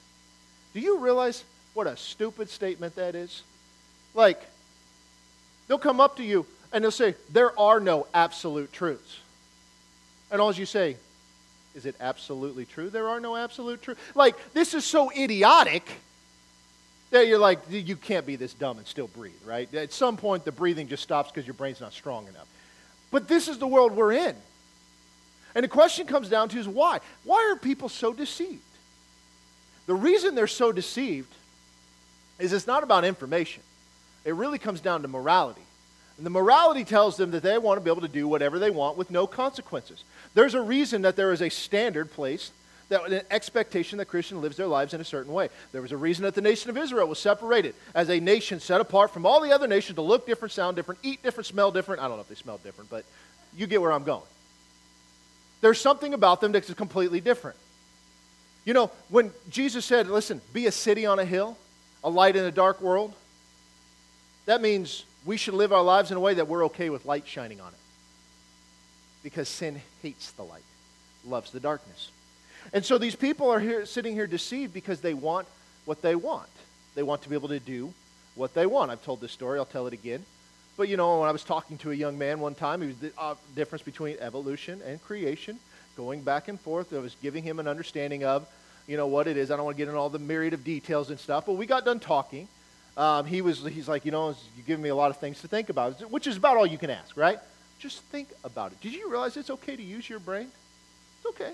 Do 0.73 0.81
you 0.81 0.99
realize 0.99 1.45
what 1.75 1.87
a 1.87 1.97
stupid 1.99 2.49
statement 2.49 2.97
that 2.97 3.15
is? 3.15 3.43
Like, 4.15 4.41
they'll 5.69 5.79
come 5.79 6.01
up 6.01 6.17
to 6.17 6.25
you 6.25 6.47
and 6.73 6.83
they'll 6.83 6.91
say, 6.91 7.15
There 7.31 7.59
are 7.59 7.79
no 7.79 8.07
absolute 8.15 8.73
truths. 8.73 9.19
And 10.31 10.41
all 10.41 10.53
you 10.55 10.67
say, 10.67 10.97
Is 11.75 11.85
it 11.85 11.97
absolutely 12.01 12.65
true? 12.65 12.89
There 12.89 13.09
are 13.09 13.21
no 13.21 13.37
absolute 13.37 13.83
truths. 13.83 14.01
Like, 14.15 14.37
this 14.55 14.73
is 14.73 14.87
so 14.87 15.13
idiotic 15.13 15.87
you're 17.13 17.39
like, 17.39 17.61
you 17.71 17.97
can't 17.97 18.27
be 18.27 18.37
this 18.37 18.53
dumb 18.53 18.79
and 18.79 18.87
still 18.87 19.07
breathe, 19.09 19.35
right? 19.45 19.73
At 19.75 19.93
some 19.93 20.17
point, 20.17 20.45
the 20.45 20.53
breathing 20.53 20.89
just 20.89 21.03
stops 21.03 21.31
because 21.31 21.47
your 21.47 21.55
brain's 21.55 21.81
not 21.81 21.93
strong 21.93 22.27
enough. 22.29 22.47
But 23.11 23.29
this 23.29 23.49
is 23.49 23.59
the 23.59 23.67
world 23.67 23.93
we're 23.93 24.13
in. 24.13 24.35
And 25.55 25.65
the 25.65 25.69
question 25.69 26.07
comes 26.07 26.29
down 26.29 26.49
to 26.51 26.59
is 26.59 26.69
why? 26.69 27.01
Why 27.25 27.51
are 27.51 27.57
people 27.57 27.89
so 27.89 28.13
deceived? 28.13 28.61
The 29.87 29.95
reason 29.95 30.35
they're 30.35 30.47
so 30.47 30.73
deceived 30.73 31.33
is 32.39 32.53
it's 32.53 32.67
not 32.67 32.83
about 32.83 33.05
information. 33.05 33.63
It 34.25 34.35
really 34.35 34.59
comes 34.59 34.81
down 34.81 35.03
to 35.03 35.09
morality. 35.09 35.63
And 36.17 36.27
the 36.27 36.31
morality 36.31 36.85
tells 36.85 37.17
them 37.17 37.31
that 37.31 37.43
they 37.43 37.57
want 37.57 37.79
to 37.79 37.85
be 37.85 37.91
able 37.91 38.03
to 38.03 38.09
do 38.09 38.27
whatever 38.27 38.59
they 38.59 38.71
want 38.71 38.97
with 38.97 39.11
no 39.11 39.27
consequences. 39.27 40.03
There's 40.35 40.55
a 40.55 40.61
reason 40.61 41.03
that 41.03 41.17
there 41.17 41.33
is 41.33 41.41
a 41.41 41.49
standard 41.49 42.11
placed 42.13 42.53
that 42.89 43.11
an 43.11 43.23
expectation 43.31 43.99
that 43.99 44.07
Christian 44.07 44.41
lives 44.41 44.57
their 44.57 44.67
lives 44.67 44.95
in 44.95 45.01
a 45.01 45.05
certain 45.05 45.33
way. 45.33 45.49
There 45.73 45.83
was 45.83 45.93
a 45.93 45.97
reason 45.97 46.23
that 46.23 46.35
the 46.35 46.41
nation 46.41 46.71
of 46.71 46.79
Israel 46.79 47.09
was 47.09 47.19
separated 47.19 47.75
as 47.95 48.09
a 48.09 48.21
nation 48.21 48.61
set 48.61 48.81
apart 48.81 49.13
from 49.13 49.27
all 49.27 49.41
the 49.41 49.53
other 49.53 49.67
nations 49.67 49.97
to 49.97 50.03
look 50.03 50.27
different, 50.27 50.53
sound 50.53 50.77
different, 50.77 51.01
eat 51.03 51.23
different, 51.23 51.47
smell 51.47 51.73
different. 51.73 52.01
I 52.01 52.09
don't 52.09 52.17
know 52.17 52.23
if 52.23 52.29
they 52.29 52.37
smell 52.37 52.59
different, 52.59 52.89
but 52.91 53.05
you 53.57 53.67
get 53.67 53.81
where 53.81 53.93
I'm 53.93 54.05
going. 54.05 54.23
There's 55.63 55.81
something 55.81 56.15
about 56.15 56.41
them 56.41 56.53
that's 56.53 56.73
completely 56.75 57.21
different. 57.21 57.57
You 58.65 58.75
know, 58.75 58.91
when 59.09 59.33
Jesus 59.51 59.85
said, 59.85 60.09
listen, 60.09 60.41
be 60.53 60.67
a 60.67 60.73
city 60.73 61.07
on 61.07 61.19
a 61.19 61.25
hill, 61.25 61.57
a 62.05 62.11
light 62.11 62.37
in 62.37 62.45
a 62.45 62.53
dark 62.53 62.81
world, 62.81 63.15
that 64.45 64.61
means 64.61 65.05
we 65.25 65.37
should 65.37 65.55
live 65.55 65.73
our 65.73 65.83
lives 65.83 66.11
in 66.11 66.17
a 66.17 66.21
way 66.21 66.35
that 66.35 66.47
we're 66.47 66.67
okay 66.67 66.91
with 66.91 67.05
light 67.05 67.27
shining 67.27 67.61
on 67.61 67.69
it. 67.69 67.79
Because 69.25 69.49
sin 69.49 69.81
hates 70.03 70.31
the 70.33 70.45
light, 70.45 70.63
loves 71.25 71.51
the 71.51 71.59
darkness. 71.59 72.11
And 72.73 72.85
so 72.85 72.99
these 72.99 73.17
people 73.17 73.51
are 73.51 73.61
here, 73.61 73.87
sitting 73.87 74.15
here 74.15 74.27
deceived 74.27 74.73
because 74.73 75.01
they 75.01 75.15
want 75.15 75.47
what 75.85 76.03
they 76.03 76.15
want. 76.15 76.49
They 76.95 77.03
want 77.03 77.23
to 77.23 77.29
be 77.29 77.35
able 77.35 77.49
to 77.49 77.61
do 77.61 77.93
what 78.35 78.55
they 78.55 78.67
want. 78.67 78.91
I've 78.91 79.05
told 79.05 79.21
this 79.21 79.33
story, 79.33 79.59
I'll 79.59 79.65
tell 79.65 79.87
it 79.87 79.93
again. 79.93 80.25
But 80.77 80.89
you 80.89 80.97
know, 80.97 81.21
when 81.21 81.29
I 81.29 81.33
was 81.33 81.45
talking 81.45 81.79
to 81.79 81.91
a 81.91 81.95
young 81.95 82.19
man 82.19 82.41
one 82.41 82.55
time, 82.55 82.83
he 82.83 82.89
was 82.89 82.97
the 82.99 83.13
uh, 83.17 83.35
difference 83.55 83.83
between 83.83 84.17
evolution 84.21 84.83
and 84.85 85.03
creation, 85.03 85.59
going 85.97 86.23
back 86.23 86.49
and 86.49 86.61
forth. 86.61 86.93
I 86.93 86.99
was 86.99 87.17
giving 87.23 87.43
him 87.43 87.59
an 87.59 87.67
understanding 87.67 88.25
of, 88.25 88.47
you 88.87 88.97
know, 88.97 89.07
what 89.07 89.27
it 89.27 89.37
is. 89.37 89.51
I 89.51 89.57
don't 89.57 89.65
want 89.65 89.77
to 89.77 89.79
get 89.79 89.89
into 89.89 89.99
all 89.99 90.11
the 90.11 90.19
myriad 90.19 90.53
of 90.53 90.65
details 90.65 91.11
and 91.11 91.19
stuff, 91.19 91.47
but 91.47 91.55
we 91.55 91.65
got 91.65 91.85
done 91.85 91.99
talking. 91.99 92.47
Um, 92.97 93.27
he 93.27 93.43
was, 93.43 93.65
he's 93.65 93.89
like, 93.89 94.05
you 94.05 94.11
know, 94.11 94.29
you're 94.57 94.67
giving 94.67 94.83
me 94.83 94.89
a 94.89 94.95
lot 94.95 95.11
of 95.11 95.19
things 95.19 95.41
to 95.43 95.49
think 95.49 95.69
about, 95.69 96.01
which 96.11 96.27
is 96.27 96.37
about 96.37 96.57
all 96.57 96.67
you 96.67 96.79
can 96.79 96.91
ask, 96.91 97.17
right? 97.17 97.39
Just 97.79 98.01
think 98.05 98.29
about 98.43 98.73
it. 98.73 98.81
Did 98.81 98.95
you 98.95 99.11
realize 99.11 99.37
it's 99.37 99.51
okay 99.51 99.77
to 99.77 99.83
use 99.83 100.09
your 100.09 100.19
brain? 100.19 100.49
It's 101.19 101.27
okay. 101.27 101.53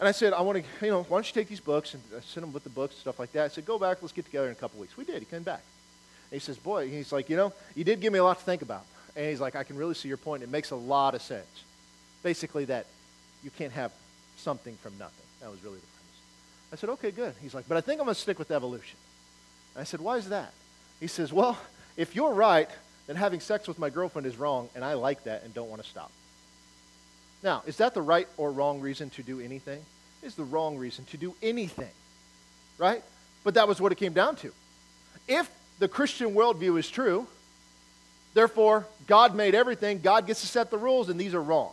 And 0.00 0.08
I 0.08 0.12
said, 0.12 0.32
I 0.32 0.40
want 0.40 0.64
to, 0.64 0.86
you 0.86 0.90
know, 0.90 1.02
why 1.02 1.18
don't 1.18 1.26
you 1.26 1.34
take 1.34 1.48
these 1.48 1.60
books? 1.60 1.92
And 1.92 2.02
uh, 2.12 2.16
I 2.16 2.20
sent 2.20 2.44
him 2.44 2.54
with 2.54 2.64
the 2.64 2.70
books 2.70 2.94
and 2.94 3.00
stuff 3.02 3.18
like 3.18 3.32
that. 3.32 3.44
I 3.44 3.48
said, 3.48 3.66
go 3.66 3.78
back, 3.78 3.98
let's 4.00 4.14
get 4.14 4.24
together 4.24 4.46
in 4.46 4.52
a 4.52 4.56
couple 4.56 4.80
weeks. 4.80 4.96
We 4.96 5.04
did. 5.04 5.18
He 5.18 5.26
came 5.26 5.42
back. 5.42 5.62
And 6.30 6.40
he 6.40 6.44
says, 6.44 6.56
boy, 6.56 6.88
he's 6.88 7.12
like, 7.12 7.28
you 7.28 7.36
know, 7.36 7.52
you 7.74 7.84
did 7.84 8.00
give 8.00 8.10
me 8.10 8.18
a 8.18 8.24
lot 8.24 8.38
to 8.38 8.44
think 8.44 8.62
about. 8.62 8.86
And 9.14 9.28
he's 9.28 9.40
like, 9.40 9.56
I 9.56 9.62
can 9.62 9.76
really 9.76 9.92
see 9.92 10.08
your 10.08 10.16
point. 10.16 10.42
It 10.42 10.48
makes 10.48 10.70
a 10.70 10.76
lot 10.76 11.14
of 11.14 11.20
sense. 11.20 11.64
Basically, 12.22 12.64
that 12.66 12.86
you 13.44 13.50
can't 13.50 13.72
have 13.72 13.92
something 14.38 14.74
from 14.76 14.96
nothing. 14.98 15.26
That 15.42 15.50
was 15.50 15.62
really 15.62 15.76
the 15.76 15.86
premise. 15.86 16.72
I 16.72 16.76
said, 16.76 16.90
okay, 16.90 17.10
good. 17.10 17.34
He's 17.42 17.52
like, 17.52 17.68
but 17.68 17.76
I 17.76 17.82
think 17.82 18.00
I'm 18.00 18.06
going 18.06 18.14
to 18.14 18.20
stick 18.20 18.38
with 18.38 18.50
evolution. 18.50 18.96
And 19.74 19.82
I 19.82 19.84
said, 19.84 20.00
why 20.00 20.16
is 20.16 20.30
that? 20.30 20.54
He 20.98 21.08
says, 21.08 21.30
well, 21.30 21.58
if 21.98 22.16
you're 22.16 22.32
right, 22.32 22.70
then 23.06 23.16
having 23.16 23.40
sex 23.40 23.68
with 23.68 23.78
my 23.78 23.90
girlfriend 23.90 24.26
is 24.26 24.38
wrong, 24.38 24.70
and 24.74 24.82
I 24.82 24.94
like 24.94 25.24
that 25.24 25.42
and 25.44 25.52
don't 25.52 25.68
want 25.68 25.82
to 25.82 25.88
stop. 25.88 26.10
Now, 27.42 27.62
is 27.66 27.76
that 27.78 27.94
the 27.94 28.02
right 28.02 28.28
or 28.36 28.52
wrong 28.52 28.80
reason 28.80 29.10
to 29.10 29.22
do 29.22 29.40
anything? 29.40 29.82
Is 30.22 30.34
the 30.34 30.44
wrong 30.44 30.76
reason 30.76 31.04
to 31.06 31.16
do 31.16 31.34
anything, 31.42 31.90
right? 32.76 33.02
But 33.42 33.54
that 33.54 33.66
was 33.66 33.80
what 33.80 33.92
it 33.92 33.96
came 33.96 34.12
down 34.12 34.36
to. 34.36 34.52
If 35.26 35.50
the 35.78 35.88
Christian 35.88 36.34
worldview 36.34 36.78
is 36.78 36.90
true, 36.90 37.26
therefore, 38.34 38.86
God 39.06 39.34
made 39.34 39.54
everything, 39.54 40.00
God 40.00 40.26
gets 40.26 40.42
to 40.42 40.46
set 40.46 40.70
the 40.70 40.76
rules, 40.76 41.08
and 41.08 41.18
these 41.18 41.34
are 41.34 41.42
wrong. 41.42 41.72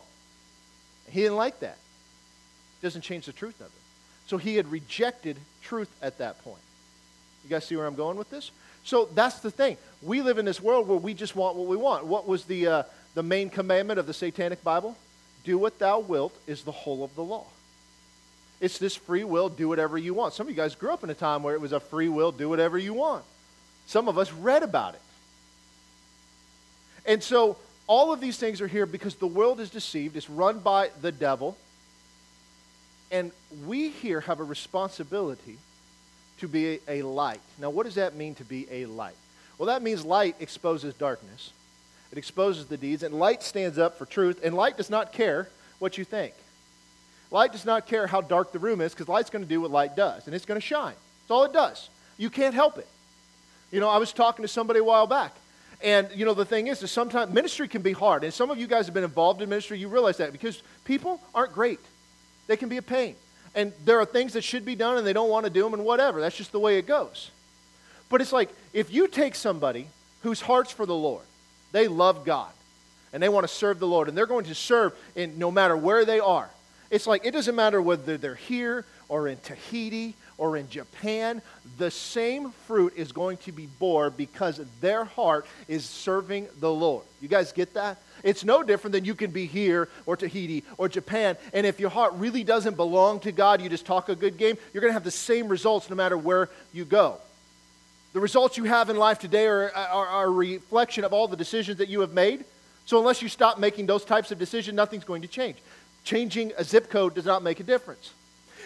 He 1.10 1.20
didn't 1.20 1.36
like 1.36 1.60
that. 1.60 1.76
Doesn't 2.80 3.02
change 3.02 3.26
the 3.26 3.32
truth 3.32 3.60
of 3.60 3.66
it. 3.66 3.72
So 4.26 4.38
he 4.38 4.56
had 4.56 4.70
rejected 4.70 5.36
truth 5.62 5.90
at 6.00 6.18
that 6.18 6.42
point. 6.42 6.60
You 7.44 7.50
guys 7.50 7.64
see 7.64 7.76
where 7.76 7.86
I'm 7.86 7.94
going 7.94 8.16
with 8.16 8.30
this? 8.30 8.50
So 8.84 9.08
that's 9.14 9.40
the 9.40 9.50
thing. 9.50 9.76
We 10.02 10.22
live 10.22 10.38
in 10.38 10.44
this 10.44 10.60
world 10.60 10.88
where 10.88 10.98
we 10.98 11.12
just 11.12 11.36
want 11.36 11.56
what 11.56 11.66
we 11.66 11.76
want. 11.76 12.06
What 12.06 12.26
was 12.26 12.44
the, 12.44 12.66
uh, 12.66 12.82
the 13.14 13.22
main 13.22 13.50
commandment 13.50 13.98
of 13.98 14.06
the 14.06 14.14
Satanic 14.14 14.62
Bible? 14.62 14.96
Do 15.44 15.58
what 15.58 15.78
thou 15.78 15.98
wilt 16.00 16.36
is 16.46 16.62
the 16.62 16.72
whole 16.72 17.04
of 17.04 17.14
the 17.14 17.24
law. 17.24 17.46
It's 18.60 18.78
this 18.78 18.96
free 18.96 19.24
will, 19.24 19.48
do 19.48 19.68
whatever 19.68 19.96
you 19.96 20.14
want. 20.14 20.34
Some 20.34 20.46
of 20.46 20.50
you 20.50 20.56
guys 20.56 20.74
grew 20.74 20.90
up 20.90 21.04
in 21.04 21.10
a 21.10 21.14
time 21.14 21.42
where 21.42 21.54
it 21.54 21.60
was 21.60 21.72
a 21.72 21.80
free 21.80 22.08
will, 22.08 22.32
do 22.32 22.48
whatever 22.48 22.76
you 22.76 22.92
want. 22.94 23.24
Some 23.86 24.08
of 24.08 24.18
us 24.18 24.32
read 24.32 24.62
about 24.62 24.94
it. 24.94 25.02
And 27.06 27.22
so 27.22 27.56
all 27.86 28.12
of 28.12 28.20
these 28.20 28.36
things 28.36 28.60
are 28.60 28.66
here 28.66 28.84
because 28.84 29.14
the 29.14 29.26
world 29.26 29.60
is 29.60 29.70
deceived, 29.70 30.16
it's 30.16 30.28
run 30.28 30.58
by 30.58 30.90
the 31.00 31.12
devil. 31.12 31.56
And 33.10 33.32
we 33.66 33.88
here 33.88 34.20
have 34.20 34.40
a 34.40 34.44
responsibility 34.44 35.58
to 36.40 36.48
be 36.48 36.80
a, 36.86 37.02
light. 37.02 37.40
Now, 37.58 37.70
what 37.70 37.84
does 37.84 37.94
that 37.94 38.14
mean 38.14 38.34
to 38.36 38.44
be 38.44 38.66
a 38.70 38.86
light? 38.86 39.16
Well, 39.56 39.68
that 39.68 39.82
means 39.82 40.04
light 40.04 40.36
exposes 40.40 40.94
darkness, 40.94 41.52
it 42.10 42.18
exposes 42.18 42.66
the 42.66 42.76
deeds, 42.76 43.02
and 43.02 43.14
light 43.14 43.42
stands 43.42 43.78
up 43.78 43.98
for 43.98 44.06
truth, 44.06 44.40
and 44.42 44.54
light 44.54 44.76
does 44.76 44.90
not 44.90 45.12
care 45.12 45.48
what 45.78 45.98
you 45.98 46.04
think. 46.04 46.34
Light 47.30 47.52
does 47.52 47.66
not 47.66 47.86
care 47.86 48.06
how 48.06 48.20
dark 48.20 48.52
the 48.52 48.58
room 48.58 48.80
is 48.80 48.92
because 48.92 49.08
light's 49.08 49.30
going 49.30 49.44
to 49.44 49.48
do 49.48 49.60
what 49.60 49.70
light 49.70 49.94
does, 49.94 50.26
and 50.26 50.34
it's 50.34 50.46
going 50.46 50.60
to 50.60 50.66
shine. 50.66 50.94
That's 51.22 51.30
all 51.30 51.44
it 51.44 51.52
does. 51.52 51.90
You 52.16 52.30
can't 52.30 52.54
help 52.54 52.78
it. 52.78 52.86
You 53.70 53.80
know, 53.80 53.88
I 53.88 53.98
was 53.98 54.12
talking 54.12 54.42
to 54.42 54.48
somebody 54.48 54.80
a 54.80 54.84
while 54.84 55.06
back, 55.06 55.34
and 55.82 56.08
you 56.14 56.24
know 56.24 56.32
the 56.32 56.46
thing 56.46 56.68
is, 56.68 56.82
is 56.82 56.90
sometimes 56.90 57.32
ministry 57.32 57.68
can 57.68 57.82
be 57.82 57.92
hard, 57.92 58.24
and 58.24 58.32
some 58.32 58.50
of 58.50 58.58
you 58.58 58.66
guys 58.66 58.86
have 58.86 58.94
been 58.94 59.04
involved 59.04 59.42
in 59.42 59.48
ministry. 59.48 59.78
You 59.78 59.88
realize 59.88 60.16
that 60.16 60.32
because 60.32 60.62
people 60.84 61.20
aren't 61.34 61.52
great; 61.52 61.80
they 62.46 62.56
can 62.56 62.70
be 62.70 62.78
a 62.78 62.82
pain, 62.82 63.14
and 63.54 63.74
there 63.84 64.00
are 64.00 64.06
things 64.06 64.32
that 64.32 64.42
should 64.42 64.64
be 64.64 64.74
done, 64.74 64.96
and 64.96 65.06
they 65.06 65.12
don't 65.12 65.28
want 65.28 65.44
to 65.44 65.50
do 65.50 65.62
them, 65.62 65.74
and 65.74 65.84
whatever. 65.84 66.20
That's 66.22 66.36
just 66.36 66.52
the 66.52 66.58
way 66.58 66.78
it 66.78 66.86
goes. 66.86 67.30
But 68.08 68.22
it's 68.22 68.32
like 68.32 68.48
if 68.72 68.90
you 68.90 69.06
take 69.06 69.34
somebody 69.34 69.86
whose 70.22 70.40
heart's 70.40 70.72
for 70.72 70.86
the 70.86 70.94
Lord, 70.94 71.24
they 71.72 71.88
love 71.88 72.24
God, 72.24 72.50
and 73.12 73.22
they 73.22 73.28
want 73.28 73.44
to 73.44 73.52
serve 73.52 73.78
the 73.78 73.86
Lord, 73.86 74.08
and 74.08 74.16
they're 74.16 74.26
going 74.26 74.46
to 74.46 74.54
serve 74.54 74.92
in 75.14 75.38
no 75.38 75.50
matter 75.50 75.76
where 75.76 76.04
they 76.04 76.20
are. 76.20 76.50
It's 76.90 77.06
like 77.06 77.26
it 77.26 77.32
doesn't 77.32 77.54
matter 77.54 77.82
whether 77.82 78.16
they're 78.16 78.34
here 78.34 78.84
or 79.08 79.28
in 79.28 79.38
Tahiti 79.38 80.14
or 80.38 80.56
in 80.56 80.70
Japan, 80.70 81.42
the 81.78 81.90
same 81.90 82.50
fruit 82.66 82.92
is 82.96 83.12
going 83.12 83.36
to 83.38 83.52
be 83.52 83.66
born 83.66 84.14
because 84.16 84.60
their 84.80 85.04
heart 85.04 85.46
is 85.66 85.84
serving 85.84 86.46
the 86.60 86.70
Lord. 86.70 87.04
You 87.20 87.28
guys 87.28 87.52
get 87.52 87.74
that? 87.74 87.98
It's 88.22 88.44
no 88.44 88.62
different 88.62 88.92
than 88.92 89.04
you 89.04 89.14
can 89.14 89.30
be 89.30 89.46
here 89.46 89.88
or 90.06 90.16
Tahiti 90.16 90.64
or 90.76 90.88
Japan, 90.88 91.36
and 91.52 91.66
if 91.66 91.80
your 91.80 91.90
heart 91.90 92.14
really 92.14 92.44
doesn't 92.44 92.76
belong 92.76 93.20
to 93.20 93.32
God, 93.32 93.60
you 93.60 93.68
just 93.68 93.86
talk 93.86 94.08
a 94.08 94.14
good 94.14 94.38
game, 94.38 94.56
you're 94.72 94.80
going 94.80 94.90
to 94.90 94.94
have 94.94 95.04
the 95.04 95.10
same 95.10 95.48
results 95.48 95.90
no 95.90 95.96
matter 95.96 96.16
where 96.16 96.48
you 96.72 96.84
go. 96.84 97.18
The 98.12 98.20
results 98.20 98.56
you 98.56 98.64
have 98.64 98.90
in 98.90 98.96
life 98.96 99.18
today 99.18 99.46
are, 99.46 99.70
are, 99.70 100.06
are 100.06 100.26
a 100.26 100.30
reflection 100.30 101.04
of 101.04 101.12
all 101.12 101.28
the 101.28 101.36
decisions 101.36 101.78
that 101.78 101.88
you 101.88 102.00
have 102.00 102.12
made. 102.12 102.44
So, 102.86 102.98
unless 102.98 103.20
you 103.20 103.28
stop 103.28 103.58
making 103.58 103.86
those 103.86 104.04
types 104.04 104.30
of 104.32 104.38
decisions, 104.38 104.74
nothing's 104.74 105.04
going 105.04 105.22
to 105.22 105.28
change. 105.28 105.58
Changing 106.04 106.52
a 106.56 106.64
zip 106.64 106.88
code 106.88 107.14
does 107.14 107.26
not 107.26 107.42
make 107.42 107.60
a 107.60 107.64
difference. 107.64 108.12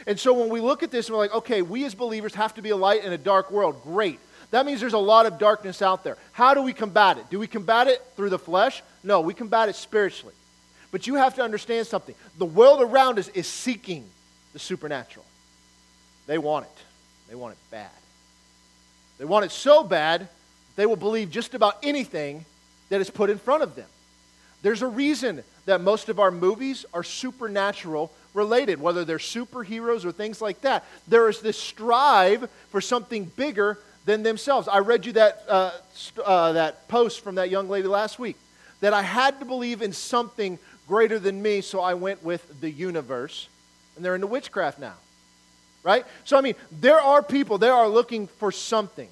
And 0.06 0.18
so 0.18 0.32
when 0.32 0.48
we 0.48 0.60
look 0.60 0.82
at 0.82 0.90
this 0.90 1.10
we're 1.10 1.16
like, 1.16 1.34
okay, 1.34 1.62
we 1.62 1.84
as 1.84 1.94
believers 1.94 2.34
have 2.34 2.54
to 2.54 2.62
be 2.62 2.70
a 2.70 2.76
light 2.76 3.04
in 3.04 3.12
a 3.12 3.18
dark 3.18 3.50
world, 3.50 3.82
great. 3.82 4.18
That 4.50 4.66
means 4.66 4.80
there's 4.80 4.92
a 4.92 4.98
lot 4.98 5.26
of 5.26 5.38
darkness 5.38 5.80
out 5.80 6.04
there. 6.04 6.18
How 6.32 6.54
do 6.54 6.62
we 6.62 6.72
combat 6.72 7.18
it? 7.18 7.30
Do 7.30 7.38
we 7.38 7.46
combat 7.46 7.88
it 7.88 8.04
through 8.16 8.30
the 8.30 8.38
flesh? 8.38 8.82
No, 9.02 9.20
we 9.20 9.34
combat 9.34 9.68
it 9.68 9.76
spiritually. 9.76 10.34
But 10.90 11.06
you 11.06 11.14
have 11.14 11.34
to 11.36 11.42
understand 11.42 11.86
something. 11.86 12.14
The 12.36 12.44
world 12.44 12.82
around 12.82 13.18
us 13.18 13.28
is 13.28 13.46
seeking 13.46 14.04
the 14.52 14.58
supernatural. 14.58 15.24
They 16.26 16.36
want 16.36 16.66
it. 16.66 16.84
They 17.28 17.34
want 17.34 17.54
it 17.54 17.58
bad. 17.70 17.90
They 19.22 19.26
want 19.26 19.44
it 19.44 19.52
so 19.52 19.84
bad, 19.84 20.26
they 20.74 20.84
will 20.84 20.96
believe 20.96 21.30
just 21.30 21.54
about 21.54 21.78
anything 21.84 22.44
that 22.88 23.00
is 23.00 23.08
put 23.08 23.30
in 23.30 23.38
front 23.38 23.62
of 23.62 23.76
them. 23.76 23.86
There's 24.62 24.82
a 24.82 24.88
reason 24.88 25.44
that 25.64 25.80
most 25.80 26.08
of 26.08 26.18
our 26.18 26.32
movies 26.32 26.84
are 26.92 27.04
supernatural 27.04 28.10
related, 28.34 28.80
whether 28.80 29.04
they're 29.04 29.18
superheroes 29.18 30.04
or 30.04 30.10
things 30.10 30.40
like 30.40 30.62
that. 30.62 30.84
There 31.06 31.28
is 31.28 31.38
this 31.38 31.56
strive 31.56 32.50
for 32.70 32.80
something 32.80 33.26
bigger 33.36 33.78
than 34.06 34.24
themselves. 34.24 34.66
I 34.66 34.78
read 34.78 35.06
you 35.06 35.12
that, 35.12 35.44
uh, 35.48 35.70
uh, 36.24 36.52
that 36.54 36.88
post 36.88 37.20
from 37.20 37.36
that 37.36 37.48
young 37.48 37.68
lady 37.68 37.86
last 37.86 38.18
week 38.18 38.36
that 38.80 38.92
I 38.92 39.02
had 39.02 39.38
to 39.38 39.44
believe 39.44 39.82
in 39.82 39.92
something 39.92 40.58
greater 40.88 41.20
than 41.20 41.40
me, 41.40 41.60
so 41.60 41.78
I 41.78 41.94
went 41.94 42.24
with 42.24 42.60
the 42.60 42.72
universe. 42.72 43.46
And 43.94 44.04
they're 44.04 44.16
into 44.16 44.26
witchcraft 44.26 44.80
now. 44.80 44.94
Right? 45.82 46.06
So, 46.24 46.38
I 46.38 46.40
mean, 46.40 46.54
there 46.70 47.00
are 47.00 47.22
people, 47.22 47.58
they 47.58 47.68
are 47.68 47.88
looking 47.88 48.26
for 48.26 48.52
something. 48.52 49.08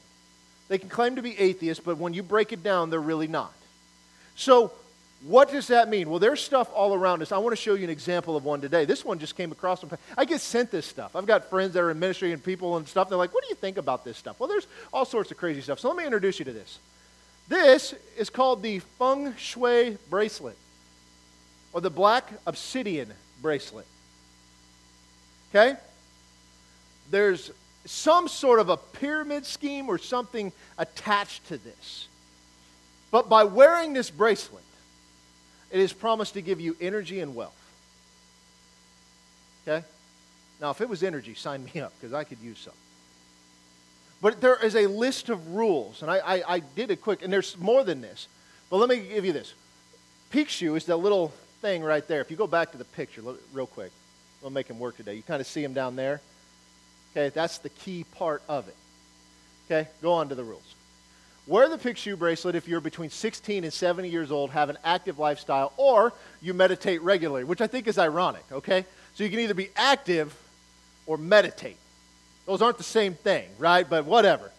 They 0.68 0.78
can 0.78 0.88
claim 0.88 1.16
to 1.16 1.22
be 1.22 1.37
atheists, 1.38 1.83
but 1.85 1.98
when 1.98 2.14
you 2.14 2.22
break 2.22 2.52
it 2.52 2.62
down, 2.62 2.90
they're 2.90 3.00
really 3.00 3.26
not. 3.26 3.52
So, 4.37 4.72
what 5.22 5.50
does 5.50 5.66
that 5.66 5.88
mean? 5.88 6.09
Well, 6.09 6.18
there's 6.18 6.40
stuff 6.40 6.70
all 6.74 6.94
around 6.94 7.20
us. 7.20 7.30
I 7.30 7.38
want 7.38 7.52
to 7.52 7.61
show 7.61 7.74
you 7.74 7.85
an 7.85 7.90
example 7.90 8.37
of 8.37 8.44
one 8.44 8.61
today. 8.62 8.87
This 8.87 9.04
one 9.04 9.18
just 9.18 9.37
came 9.37 9.52
across. 9.52 9.85
I 10.16 10.24
get 10.24 10.40
sent 10.40 10.70
this 10.70 10.87
stuff. 10.87 11.14
I've 11.14 11.26
got 11.26 11.50
friends 11.50 11.74
that 11.74 11.80
are 11.80 11.90
in 11.90 11.98
ministry 11.98 12.33
and 12.33 12.42
people 12.42 12.78
and 12.78 12.88
stuff. 12.88 13.11
They're 13.11 13.18
like, 13.18 13.35
what 13.35 13.42
do 13.42 13.50
you 13.50 13.54
think 13.54 13.76
about 13.76 14.02
this 14.02 14.16
stuff? 14.16 14.40
Well, 14.40 14.48
there's 14.48 14.66
all 14.92 15.04
sorts 15.04 15.30
of 15.30 15.37
crazy 15.37 15.61
stuff. 15.61 15.78
So 15.78 15.88
let 15.88 15.96
me 15.96 16.06
introduce 16.06 16.38
you 16.38 16.46
to 16.46 16.52
this. 16.52 16.78
This 17.48 17.94
is 18.16 18.30
called 18.30 18.62
the 18.62 18.78
Feng 18.78 19.35
Shui 19.37 19.98
bracelet 20.09 20.56
or 21.72 21.80
the 21.80 21.90
black 21.90 22.33
obsidian 22.46 23.12
bracelet. 23.42 23.87
Okay? 25.50 25.76
There's 27.11 27.51
some 27.85 28.29
sort 28.29 28.61
of 28.61 28.68
a 28.68 28.77
pyramid 28.77 29.46
scheme 29.46 29.88
or 29.88 29.99
something 29.99 30.53
attached 30.79 31.49
to 31.49 31.59
this. 31.59 32.09
But 33.11 33.29
by 33.29 33.44
wearing 33.44 33.92
this 33.92 34.11
bracelet, 34.11 34.62
it 35.70 35.81
is 35.81 35.92
promised 35.92 36.35
to 36.35 36.42
give 36.42 36.61
you 36.61 36.77
energy 36.81 37.20
and 37.20 37.35
wealth. 37.35 37.57
Okay? 39.66 39.85
Now, 40.61 40.70
if 40.70 40.81
it 40.81 40.88
was 40.88 41.03
energy, 41.03 41.35
sign 41.35 41.64
me 41.64 41.81
up 41.81 41.92
because 41.99 42.12
I 42.12 42.25
could 42.25 42.38
use 42.38 42.59
some. 42.59 42.75
But 44.20 44.40
there 44.40 44.62
is 44.62 44.77
a 44.77 44.87
list 44.87 45.31
of 45.31 45.55
rules, 45.55 46.03
and 46.03 46.11
I, 46.11 46.18
I, 46.18 46.55
I, 46.57 46.59
did 46.59 46.90
it 46.90 47.01
quick, 47.01 47.23
and 47.23 47.33
there's 47.33 47.57
more 47.57 47.85
than 47.85 48.03
this. 48.03 48.29
But 48.68 48.77
let 48.77 48.88
me 48.88 49.01
give 49.01 49.25
you 49.25 49.33
this. 49.33 49.55
Pixiu 50.31 50.77
is 50.77 50.85
that 50.87 50.96
little 50.96 51.33
thing 51.62 51.83
right 51.83 52.07
there. 52.07 52.20
If 52.20 52.31
you 52.31 52.37
go 52.37 52.46
back 52.46 52.73
to 52.73 52.79
the 52.79 52.85
picture 52.85 53.23
real 53.53 53.66
quick, 53.66 53.90
we'll 54.42 54.51
make 54.51 54.68
him 54.68 54.79
work 54.79 54.99
today. 54.99 55.14
You 55.14 55.23
kind 55.23 55.40
of 55.40 55.46
see 55.46 55.64
him 55.64 55.73
down 55.73 55.96
there. 55.96 56.20
Okay, 57.12 57.29
that's 57.31 57.59
the 57.59 57.68
key 57.68 58.05
part 58.05 58.42
of 58.49 58.68
it. 58.68 58.77
Okay, 59.66 59.88
go 60.03 60.12
on 60.12 60.29
to 60.29 60.35
the 60.35 60.44
rules. 60.44 60.75
Wear 61.46 61.68
the 61.68 61.79
Pixiu 61.79 62.16
bracelet 62.16 62.55
if 62.55 62.68
you're 62.68 62.81
between 62.81 63.11
16 63.11 63.64
and 63.64 63.73
70 63.73 64.09
years 64.09 64.31
old, 64.31 64.51
have 64.51 64.68
an 64.70 64.79
active 64.85 65.18
lifestyle, 65.18 65.73
or 65.77 66.12
you 66.40 66.55
meditate 66.55 67.03
regularly, 67.03 67.44
which 67.44 67.61
I 67.61 67.66
think 67.66 67.88
is 67.88 67.99
ironic, 67.99 68.44
okay? 68.53 68.85
So 69.14 69.25
you 69.25 69.31
can 69.31 69.40
either 69.40 69.55
be 69.55 69.70
active 69.75 70.35
or 71.07 71.16
meditate. 71.16 71.77
Those 72.46 72.62
aren't 72.62 72.79
the 72.79 72.85
same 72.85 73.14
thing, 73.14 73.49
right? 73.59 73.88
But 73.88 74.05
whatever. 74.05 74.51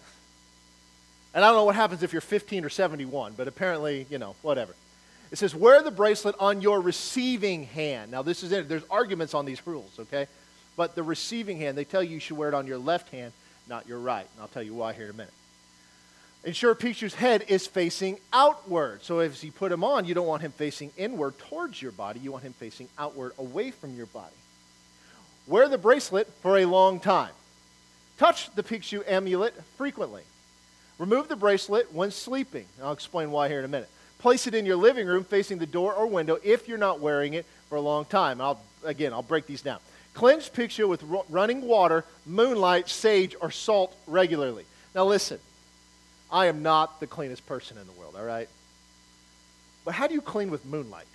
And 1.34 1.46
I 1.46 1.48
don't 1.48 1.56
know 1.56 1.64
what 1.64 1.76
happens 1.76 2.04
if 2.04 2.12
you're 2.12 2.22
15 2.22 2.66
or 2.66 2.70
71, 2.70 3.36
but 3.38 3.48
apparently, 3.48 4.06
you 4.10 4.18
know, 4.18 4.36
whatever. 4.42 4.76
It 5.32 5.38
says, 5.38 5.56
wear 5.56 5.82
the 5.82 5.92
bracelet 5.92 6.36
on 6.40 6.62
your 6.62 6.82
receiving 6.82 7.64
hand. 7.64 8.12
Now, 8.12 8.22
this 8.22 8.44
is 8.44 8.52
it. 8.52 8.68
There's 8.68 8.84
arguments 8.90 9.34
on 9.34 9.46
these 9.46 9.66
rules, 9.66 9.98
okay? 9.98 10.28
But 10.82 10.96
the 10.96 11.04
receiving 11.04 11.58
hand, 11.58 11.78
they 11.78 11.84
tell 11.84 12.02
you 12.02 12.16
you 12.16 12.20
should 12.20 12.38
wear 12.38 12.48
it 12.48 12.56
on 12.56 12.66
your 12.66 12.80
left 12.80 13.10
hand, 13.10 13.34
not 13.70 13.88
your 13.88 14.00
right. 14.00 14.26
And 14.34 14.42
I'll 14.42 14.48
tell 14.48 14.64
you 14.64 14.74
why 14.74 14.94
here 14.94 15.04
in 15.04 15.12
a 15.12 15.14
minute. 15.14 15.34
Ensure 16.44 16.74
Pixiu's 16.74 17.14
head 17.14 17.46
is 17.50 17.68
facing 17.68 18.18
outward. 18.34 19.04
So 19.04 19.20
as 19.20 19.44
you 19.44 19.52
put 19.52 19.72
him 19.72 19.84
on, 19.84 20.06
you 20.06 20.16
don't 20.16 20.26
want 20.26 20.42
him 20.42 20.52
facing 20.52 20.90
inward 20.98 21.38
towards 21.38 21.80
your 21.80 21.92
body. 21.92 22.20
You 22.20 22.32
want 22.32 22.46
him 22.46 22.54
facing 22.54 22.88
outward 22.98 23.34
away 23.38 23.70
from 23.70 23.96
your 23.96 24.08
body. 24.08 24.34
Wear 25.46 25.70
the 25.70 25.78
bracelet 25.78 26.28
for 26.42 26.58
a 26.58 26.66
long 26.66 27.00
time. 27.00 27.34
Touch 28.18 28.50
the 28.56 28.64
Pixiu 28.64 29.08
amulet 29.08 29.54
frequently. 29.78 30.24
Remove 30.98 31.28
the 31.28 31.36
bracelet 31.36 31.94
when 31.94 32.10
sleeping. 32.10 32.66
I'll 32.82 32.92
explain 32.92 33.30
why 33.30 33.50
here 33.50 33.60
in 33.60 33.66
a 33.66 33.68
minute. 33.68 33.90
Place 34.18 34.48
it 34.48 34.56
in 34.56 34.66
your 34.66 34.78
living 34.78 35.06
room 35.06 35.26
facing 35.26 35.60
the 35.60 35.68
door 35.68 35.94
or 35.94 36.08
window 36.08 36.40
if 36.44 36.68
you're 36.68 36.80
not 36.80 37.00
wearing 37.00 37.36
it 37.36 37.46
for 37.70 37.76
a 37.76 37.82
long 37.82 38.04
time. 38.06 38.42
I'll, 38.42 38.60
again, 38.84 39.14
I'll 39.14 39.22
break 39.22 39.46
these 39.46 39.62
down. 39.62 39.78
Cleanse 40.14 40.50
Pixiu 40.50 40.88
with 40.88 41.04
running 41.30 41.62
water, 41.62 42.06
moonlight, 42.26 42.90
sage, 42.90 43.36
or 43.40 43.52
salt 43.52 43.96
regularly. 44.08 44.66
Now 44.94 45.06
listen. 45.06 45.40
I 46.32 46.46
am 46.46 46.64
not 46.64 47.00
the 47.00 47.08
cleanest 47.08 47.46
person 47.46 47.78
in 47.78 47.86
the 47.86 47.94
world, 47.94 48.16
all 48.18 48.24
right? 48.24 48.48
But 49.84 49.96
how 49.96 50.08
do 50.08 50.14
you 50.14 50.22
clean 50.22 50.50
with 50.50 50.66
moonlight? 50.66 51.08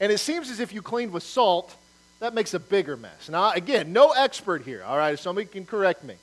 And 0.00 0.10
it 0.10 0.18
seems 0.18 0.50
as 0.50 0.60
if 0.60 0.72
you 0.72 0.82
cleaned 0.82 1.12
with 1.12 1.22
salt, 1.22 1.76
that 2.18 2.34
makes 2.34 2.54
a 2.54 2.58
bigger 2.58 2.96
mess. 2.96 3.28
Now, 3.28 3.52
again, 3.52 3.92
no 3.92 4.10
expert 4.10 4.62
here, 4.64 4.82
all 4.82 4.98
right? 4.98 5.14
If 5.14 5.20
somebody 5.20 5.46
can 5.46 5.64
correct 5.64 6.02
me. 6.02 6.16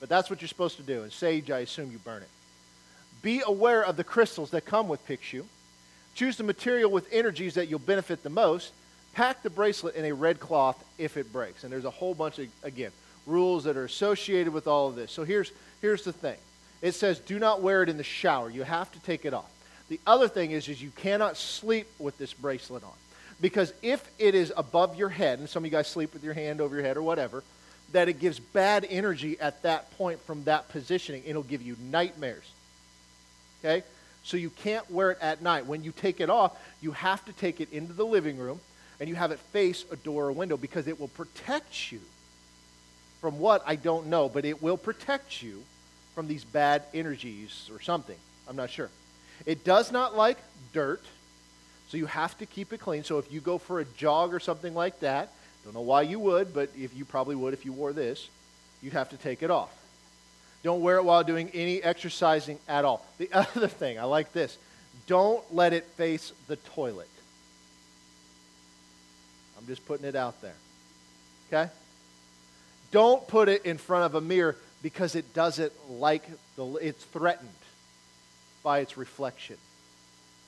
But 0.00 0.08
that's 0.08 0.30
what 0.30 0.40
you're 0.40 0.48
supposed 0.48 0.76
to 0.76 0.82
do. 0.82 1.02
And 1.02 1.12
sage, 1.12 1.50
I 1.50 1.60
assume 1.60 1.90
you 1.90 1.98
burn 1.98 2.22
it. 2.22 2.28
Be 3.20 3.42
aware 3.44 3.82
of 3.82 3.96
the 3.96 4.04
crystals 4.04 4.50
that 4.50 4.64
come 4.64 4.86
with 4.86 5.04
Pixiu. 5.06 5.44
Choose 6.14 6.36
the 6.36 6.44
material 6.44 6.90
with 6.90 7.08
energies 7.10 7.54
that 7.54 7.68
you'll 7.68 7.80
benefit 7.80 8.22
the 8.22 8.30
most. 8.30 8.72
Pack 9.14 9.42
the 9.42 9.50
bracelet 9.50 9.94
in 9.96 10.04
a 10.04 10.12
red 10.12 10.38
cloth 10.38 10.82
if 10.96 11.16
it 11.16 11.32
breaks. 11.32 11.64
And 11.64 11.72
there's 11.72 11.84
a 11.84 11.90
whole 11.90 12.14
bunch 12.14 12.38
of, 12.38 12.48
again, 12.62 12.92
rules 13.26 13.64
that 13.64 13.76
are 13.76 13.84
associated 13.84 14.52
with 14.52 14.66
all 14.66 14.88
of 14.88 14.94
this. 14.94 15.12
So 15.12 15.24
here's, 15.24 15.52
here's 15.80 16.04
the 16.04 16.12
thing 16.12 16.36
it 16.80 16.92
says, 16.92 17.18
do 17.18 17.38
not 17.38 17.60
wear 17.60 17.82
it 17.82 17.88
in 17.88 17.96
the 17.96 18.04
shower. 18.04 18.50
You 18.50 18.62
have 18.62 18.90
to 18.92 19.00
take 19.00 19.24
it 19.24 19.34
off. 19.34 19.50
The 19.88 20.00
other 20.06 20.28
thing 20.28 20.52
is, 20.52 20.68
is 20.68 20.82
you 20.82 20.90
cannot 20.90 21.36
sleep 21.36 21.88
with 21.98 22.16
this 22.18 22.32
bracelet 22.32 22.84
on. 22.84 22.92
Because 23.40 23.72
if 23.82 24.08
it 24.18 24.34
is 24.34 24.52
above 24.56 24.96
your 24.96 25.08
head, 25.08 25.38
and 25.38 25.48
some 25.48 25.64
of 25.64 25.66
you 25.66 25.76
guys 25.76 25.88
sleep 25.88 26.12
with 26.12 26.24
your 26.24 26.34
hand 26.34 26.60
over 26.60 26.74
your 26.74 26.84
head 26.84 26.96
or 26.96 27.02
whatever, 27.02 27.42
that 27.92 28.08
it 28.08 28.20
gives 28.20 28.38
bad 28.38 28.86
energy 28.88 29.38
at 29.40 29.62
that 29.62 29.90
point 29.96 30.20
from 30.20 30.44
that 30.44 30.68
positioning. 30.68 31.22
It'll 31.24 31.42
give 31.42 31.62
you 31.62 31.76
nightmares. 31.90 32.44
Okay? 33.60 33.84
So 34.24 34.36
you 34.36 34.50
can't 34.50 34.88
wear 34.90 35.12
it 35.12 35.18
at 35.20 35.40
night. 35.40 35.66
When 35.66 35.84
you 35.84 35.92
take 35.92 36.20
it 36.20 36.28
off, 36.28 36.56
you 36.80 36.92
have 36.92 37.24
to 37.24 37.32
take 37.32 37.60
it 37.60 37.72
into 37.72 37.92
the 37.92 38.04
living 38.04 38.38
room 38.38 38.60
and 39.00 39.08
you 39.08 39.14
have 39.14 39.30
it 39.30 39.38
face 39.38 39.84
a 39.90 39.96
door 39.96 40.26
or 40.26 40.32
window 40.32 40.56
because 40.56 40.88
it 40.88 40.98
will 40.98 41.08
protect 41.08 41.92
you 41.92 42.00
from 43.20 43.38
what 43.38 43.62
I 43.66 43.76
don't 43.76 44.06
know, 44.06 44.28
but 44.28 44.44
it 44.44 44.62
will 44.62 44.76
protect 44.76 45.42
you 45.42 45.62
from 46.14 46.28
these 46.28 46.44
bad 46.44 46.82
energies 46.94 47.68
or 47.72 47.80
something. 47.80 48.16
I'm 48.48 48.56
not 48.56 48.70
sure. 48.70 48.90
It 49.46 49.64
does 49.64 49.92
not 49.92 50.16
like 50.16 50.38
dirt, 50.72 51.02
so 51.88 51.96
you 51.96 52.06
have 52.06 52.36
to 52.38 52.46
keep 52.46 52.72
it 52.72 52.78
clean. 52.78 53.04
So 53.04 53.18
if 53.18 53.32
you 53.32 53.40
go 53.40 53.58
for 53.58 53.80
a 53.80 53.84
jog 53.84 54.34
or 54.34 54.40
something 54.40 54.74
like 54.74 55.00
that, 55.00 55.32
don't 55.64 55.74
know 55.74 55.80
why 55.80 56.02
you 56.02 56.18
would, 56.18 56.54
but 56.54 56.70
if 56.76 56.96
you 56.96 57.04
probably 57.04 57.34
would 57.34 57.54
if 57.54 57.64
you 57.64 57.72
wore 57.72 57.92
this, 57.92 58.28
you'd 58.82 58.94
have 58.94 59.10
to 59.10 59.16
take 59.16 59.42
it 59.42 59.50
off. 59.50 59.74
Don't 60.62 60.80
wear 60.80 60.96
it 60.96 61.04
while 61.04 61.22
doing 61.22 61.50
any 61.54 61.82
exercising 61.82 62.58
at 62.68 62.84
all. 62.84 63.04
The 63.18 63.30
other 63.32 63.68
thing, 63.68 63.98
I 63.98 64.04
like 64.04 64.32
this. 64.32 64.56
Don't 65.06 65.42
let 65.54 65.72
it 65.72 65.84
face 65.84 66.32
the 66.46 66.56
toilet. 66.56 67.08
I'm 69.58 69.66
just 69.66 69.84
putting 69.86 70.06
it 70.06 70.14
out 70.14 70.40
there. 70.40 70.54
Okay? 71.52 71.70
Don't 72.92 73.26
put 73.28 73.48
it 73.48 73.64
in 73.66 73.76
front 73.76 74.04
of 74.04 74.14
a 74.14 74.20
mirror 74.20 74.56
because 74.82 75.14
it 75.14 75.34
doesn't 75.34 75.72
like 75.90 76.22
the 76.56 76.74
it's 76.76 77.04
threatened 77.04 77.48
by 78.62 78.78
its 78.78 78.96
reflection. 78.96 79.56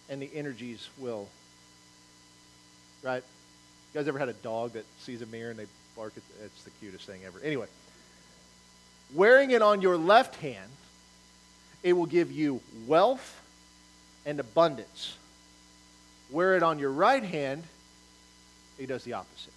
And 0.08 0.22
the 0.22 0.30
energies 0.34 0.88
will 0.98 1.28
right? 3.02 3.22
You 3.92 4.00
guys 4.00 4.08
ever 4.08 4.18
had 4.18 4.28
a 4.28 4.34
dog 4.34 4.72
that 4.72 4.84
sees 5.00 5.22
a 5.22 5.26
mirror 5.26 5.50
and 5.50 5.58
they 5.58 5.66
bark? 5.96 6.12
At, 6.16 6.22
it's 6.44 6.62
the 6.64 6.70
cutest 6.70 7.06
thing 7.06 7.20
ever. 7.26 7.40
Anyway, 7.42 7.66
wearing 9.14 9.50
it 9.50 9.62
on 9.62 9.82
your 9.82 9.96
left 9.96 10.36
hand, 10.36 10.70
it 11.82 11.94
will 11.94 12.06
give 12.06 12.30
you 12.30 12.60
wealth 12.86 13.40
and 14.26 14.38
abundance. 14.38 15.16
Wear 16.30 16.56
it 16.56 16.62
on 16.62 16.78
your 16.78 16.90
right 16.90 17.22
hand, 17.22 17.64
it 18.80 18.88
does 18.88 19.04
the 19.04 19.12
opposite. 19.12 19.52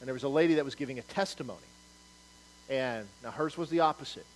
And 0.00 0.06
there 0.06 0.14
was 0.14 0.22
a 0.22 0.28
lady 0.28 0.54
that 0.54 0.64
was 0.64 0.74
giving 0.74 0.98
a 0.98 1.02
testimony. 1.02 1.58
And 2.70 3.06
now 3.22 3.32
hers 3.32 3.58
was 3.58 3.68
the 3.70 3.80
opposite. 3.80 4.26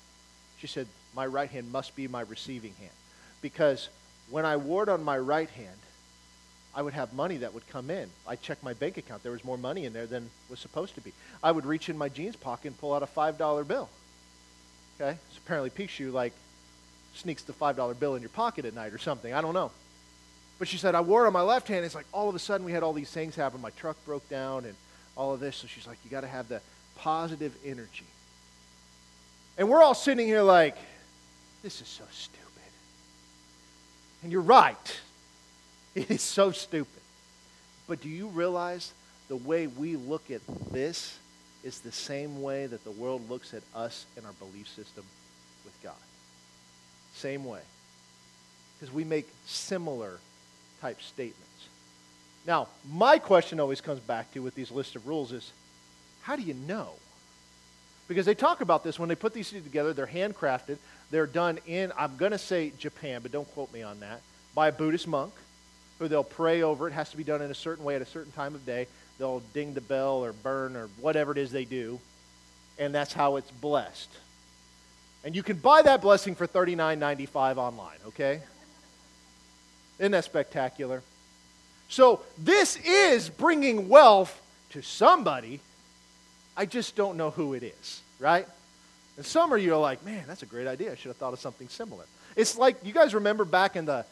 She 0.59 0.67
said, 0.67 0.87
My 1.15 1.27
right 1.27 1.49
hand 1.49 1.71
must 1.73 1.95
be 1.97 2.09
my 2.09 2.23
receiving 2.23 2.75
hand. 2.75 2.93
Because 3.41 3.89
when 4.29 4.45
I 4.45 4.57
wore 4.57 4.83
it 4.83 4.89
on 4.89 5.03
my 5.05 5.17
right 5.17 5.49
hand, 5.51 5.77
I 6.75 6.83
would 6.83 6.93
have 6.93 7.13
money 7.13 7.39
that 7.39 7.55
would 7.55 7.67
come 7.69 7.91
in. 7.91 8.09
I 8.27 8.37
checked 8.37 8.63
my 8.63 8.75
bank 8.75 8.97
account. 8.97 9.23
There 9.23 9.33
was 9.33 9.45
more 9.45 9.59
money 9.59 9.87
in 9.87 9.93
there 9.93 10.07
than 10.07 10.31
was 10.49 10.61
supposed 10.61 10.95
to 10.97 11.01
be. 11.01 11.13
I 11.43 11.51
would 11.51 11.67
reach 11.67 11.89
in 11.89 11.99
my 11.99 12.09
jeans 12.09 12.37
pocket 12.37 12.69
and 12.69 12.79
pull 12.79 12.93
out 12.93 13.03
a 13.03 13.07
$5 13.07 13.67
bill. 13.67 13.89
Okay? 15.01 15.19
So 15.33 15.39
apparently 15.45 15.71
Pixiu 15.71 16.13
like 16.13 16.33
sneaks 17.15 17.43
the 17.43 17.53
$5 17.53 17.99
bill 17.99 18.15
in 18.15 18.23
your 18.23 18.31
pocket 18.31 18.65
at 18.65 18.75
night 18.75 18.93
or 18.93 18.99
something. 18.99 19.33
I 19.35 19.41
don't 19.41 19.55
know. 19.55 19.73
But 20.61 20.69
she 20.69 20.77
said, 20.77 20.95
I 20.95 21.01
wore 21.01 21.25
it 21.25 21.27
on 21.27 21.33
my 21.33 21.41
left 21.41 21.69
hand. 21.69 21.87
It's 21.87 21.95
like 21.95 22.05
all 22.13 22.29
of 22.29 22.35
a 22.35 22.39
sudden 22.39 22.67
we 22.67 22.73
had 22.73 22.83
all 22.83 22.93
these 22.93 23.11
things 23.11 23.35
happen. 23.35 23.63
My 23.63 23.71
truck 23.71 23.97
broke 24.05 24.29
down 24.29 24.67
and 24.67 24.75
all 25.17 25.33
of 25.33 25.41
this. 25.41 25.57
So 25.57 25.67
she's 25.67 25.87
like, 25.87 25.97
you 26.05 26.11
got 26.11 26.21
to 26.21 26.29
have 26.29 26.49
the 26.49 26.61
positive 26.97 27.57
energy. 27.65 28.05
And 29.57 29.71
we're 29.71 29.83
all 29.83 29.95
sitting 29.95 30.27
here 30.27 30.43
like, 30.43 30.77
this 31.63 31.81
is 31.81 31.89
so 31.89 32.05
stupid. 32.13 32.47
And 34.23 34.31
you're 34.31 34.43
right. 34.43 34.77
It 35.93 36.09
is 36.09 36.23
so 36.23 36.53
stupid. 36.53 37.03
But 37.89 38.01
do 38.01 38.09
you 38.09 38.29
realize 38.29 38.93
the 39.27 39.35
way 39.35 39.67
we 39.67 39.97
look 39.97 40.31
at 40.31 40.41
this 40.71 41.19
is 41.65 41.81
the 41.81 41.91
same 41.91 42.43
way 42.43 42.67
that 42.67 42.85
the 42.85 42.93
world 42.93 43.29
looks 43.29 43.55
at 43.55 43.65
us 43.75 44.07
and 44.17 44.25
our 44.25 44.33
belief 44.35 44.69
system 44.69 45.03
with 45.65 45.77
God? 45.83 45.97
Same 47.13 47.45
way. 47.45 47.59
Because 48.79 48.95
we 48.95 49.03
make 49.03 49.29
similar 49.47 50.21
type 50.81 51.01
statements. 51.03 51.69
Now, 52.47 52.69
my 52.91 53.19
question 53.19 53.61
always 53.61 53.81
comes 53.81 54.01
back 54.01 54.33
to 54.33 54.41
with 54.41 54.55
these 54.55 54.71
list 54.71 54.97
of 54.97 55.07
rules 55.07 55.33
is 55.33 55.53
how 56.23 56.37
do 56.37 56.43
you 56.43 56.55
know? 56.55 56.91
Because 58.09 58.27
they 58.27 58.35
talk 58.35 58.61
about 58.61 58.83
this 58.83 58.99
when 58.99 59.09
they 59.09 59.15
put 59.15 59.33
these 59.33 59.51
two 59.51 59.61
together, 59.61 59.93
they're 59.93 60.07
handcrafted. 60.07 60.79
They're 61.11 61.27
done 61.27 61.59
in, 61.67 61.93
I'm 61.97 62.17
going 62.17 62.33
to 62.33 62.39
say 62.39 62.73
Japan, 62.79 63.21
but 63.23 63.31
don't 63.31 63.51
quote 63.55 63.73
me 63.73 63.83
on 63.83 64.01
that, 64.01 64.21
by 64.55 64.69
a 64.69 64.73
Buddhist 64.73 65.07
monk 65.07 65.33
who 65.99 66.09
they'll 66.09 66.25
pray 66.25 66.63
over. 66.63 66.89
It 66.89 66.93
has 66.93 67.11
to 67.11 67.17
be 67.17 67.25
done 67.25 67.43
in 67.43 67.51
a 67.51 67.55
certain 67.55 67.85
way 67.85 67.95
at 67.95 68.03
a 68.03 68.07
certain 68.07 68.33
time 68.33 68.55
of 68.55 68.65
day. 68.67 68.87
They'll 69.19 69.43
ding 69.53 69.75
the 69.75 69.81
bell 69.81 70.25
or 70.25 70.33
burn 70.33 70.77
or 70.77 70.89
whatever 71.01 71.31
it 71.31 71.39
is 71.39 71.53
they 71.53 71.67
do, 71.67 72.01
and 72.79 72.95
that's 72.95 73.13
how 73.13 73.37
it's 73.37 73.51
blessed. 73.51 74.09
And 75.23 75.37
you 75.37 75.43
can 75.43 75.59
buy 75.59 75.83
that 75.83 76.01
blessing 76.01 76.35
for 76.35 76.47
$39.95 76.47 77.59
online, 77.59 77.99
okay? 78.09 78.41
Isn't 80.01 80.13
that 80.13 80.25
spectacular? 80.25 81.03
So, 81.89 82.23
this 82.39 82.77
is 82.77 83.29
bringing 83.29 83.89
wealth 83.89 84.41
to 84.71 84.83
somebody. 84.83 85.61
I 86.57 86.67
just 86.67 86.97
don't 86.97 87.17
know 87.17 87.31
who 87.31 87.55
it 87.55 87.63
is, 87.63 88.01
right? 88.19 88.47
And 89.17 89.27
some 89.27 89.53
of 89.53 89.63
you 89.63 89.75
are 89.75 89.81
like, 89.81 90.05
man, 90.05 90.25
that's 90.27 90.43
a 90.43 90.47
great 90.47 90.67
idea. 90.67 90.93
I 90.93 90.95
should 90.95 91.09
have 91.09 91.17
thought 91.17 91.33
of 91.33 91.41
something 91.41 91.69
similar. 91.69 92.05
It's 92.35 92.57
like, 92.57 92.77
you 92.85 92.93
guys 92.93 93.15
remember 93.15 93.45
back 93.45 93.77
in 93.77 93.85
the 93.85 94.05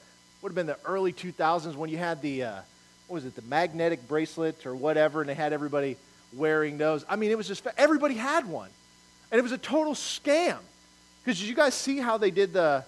would 0.43 0.51
have 0.51 0.55
been 0.55 0.67
the 0.67 0.79
early 0.85 1.13
2000s 1.13 1.75
when 1.75 1.91
you 1.91 1.99
had 1.99 2.23
the, 2.23 2.45
uh, 2.45 2.61
what 3.09 3.15
was 3.15 3.25
it, 3.25 3.35
the 3.35 3.43
magnetic 3.43 4.07
bracelet 4.07 4.67
or 4.67 4.75
whatever, 4.75 5.21
and 5.21 5.29
they 5.29 5.35
had 5.35 5.53
everybody 5.53 5.97
wearing 6.33 6.79
those. 6.79 7.05
I 7.09 7.17
mean, 7.17 7.31
it 7.31 7.37
was 7.37 7.49
just, 7.49 7.67
everybody 7.77 8.15
had 8.15 8.47
one. 8.47 8.71
And 9.33 9.39
it 9.39 9.43
was 9.43 9.53
a 9.53 9.59
total 9.59 9.95
scam. 9.95 10.59
Because 11.25 11.41
did 11.41 11.49
you 11.49 11.55
guys 11.55 11.75
see 11.75 11.99
how 11.99 12.19
they 12.19 12.31
did 12.31 12.53
the, 12.53 12.85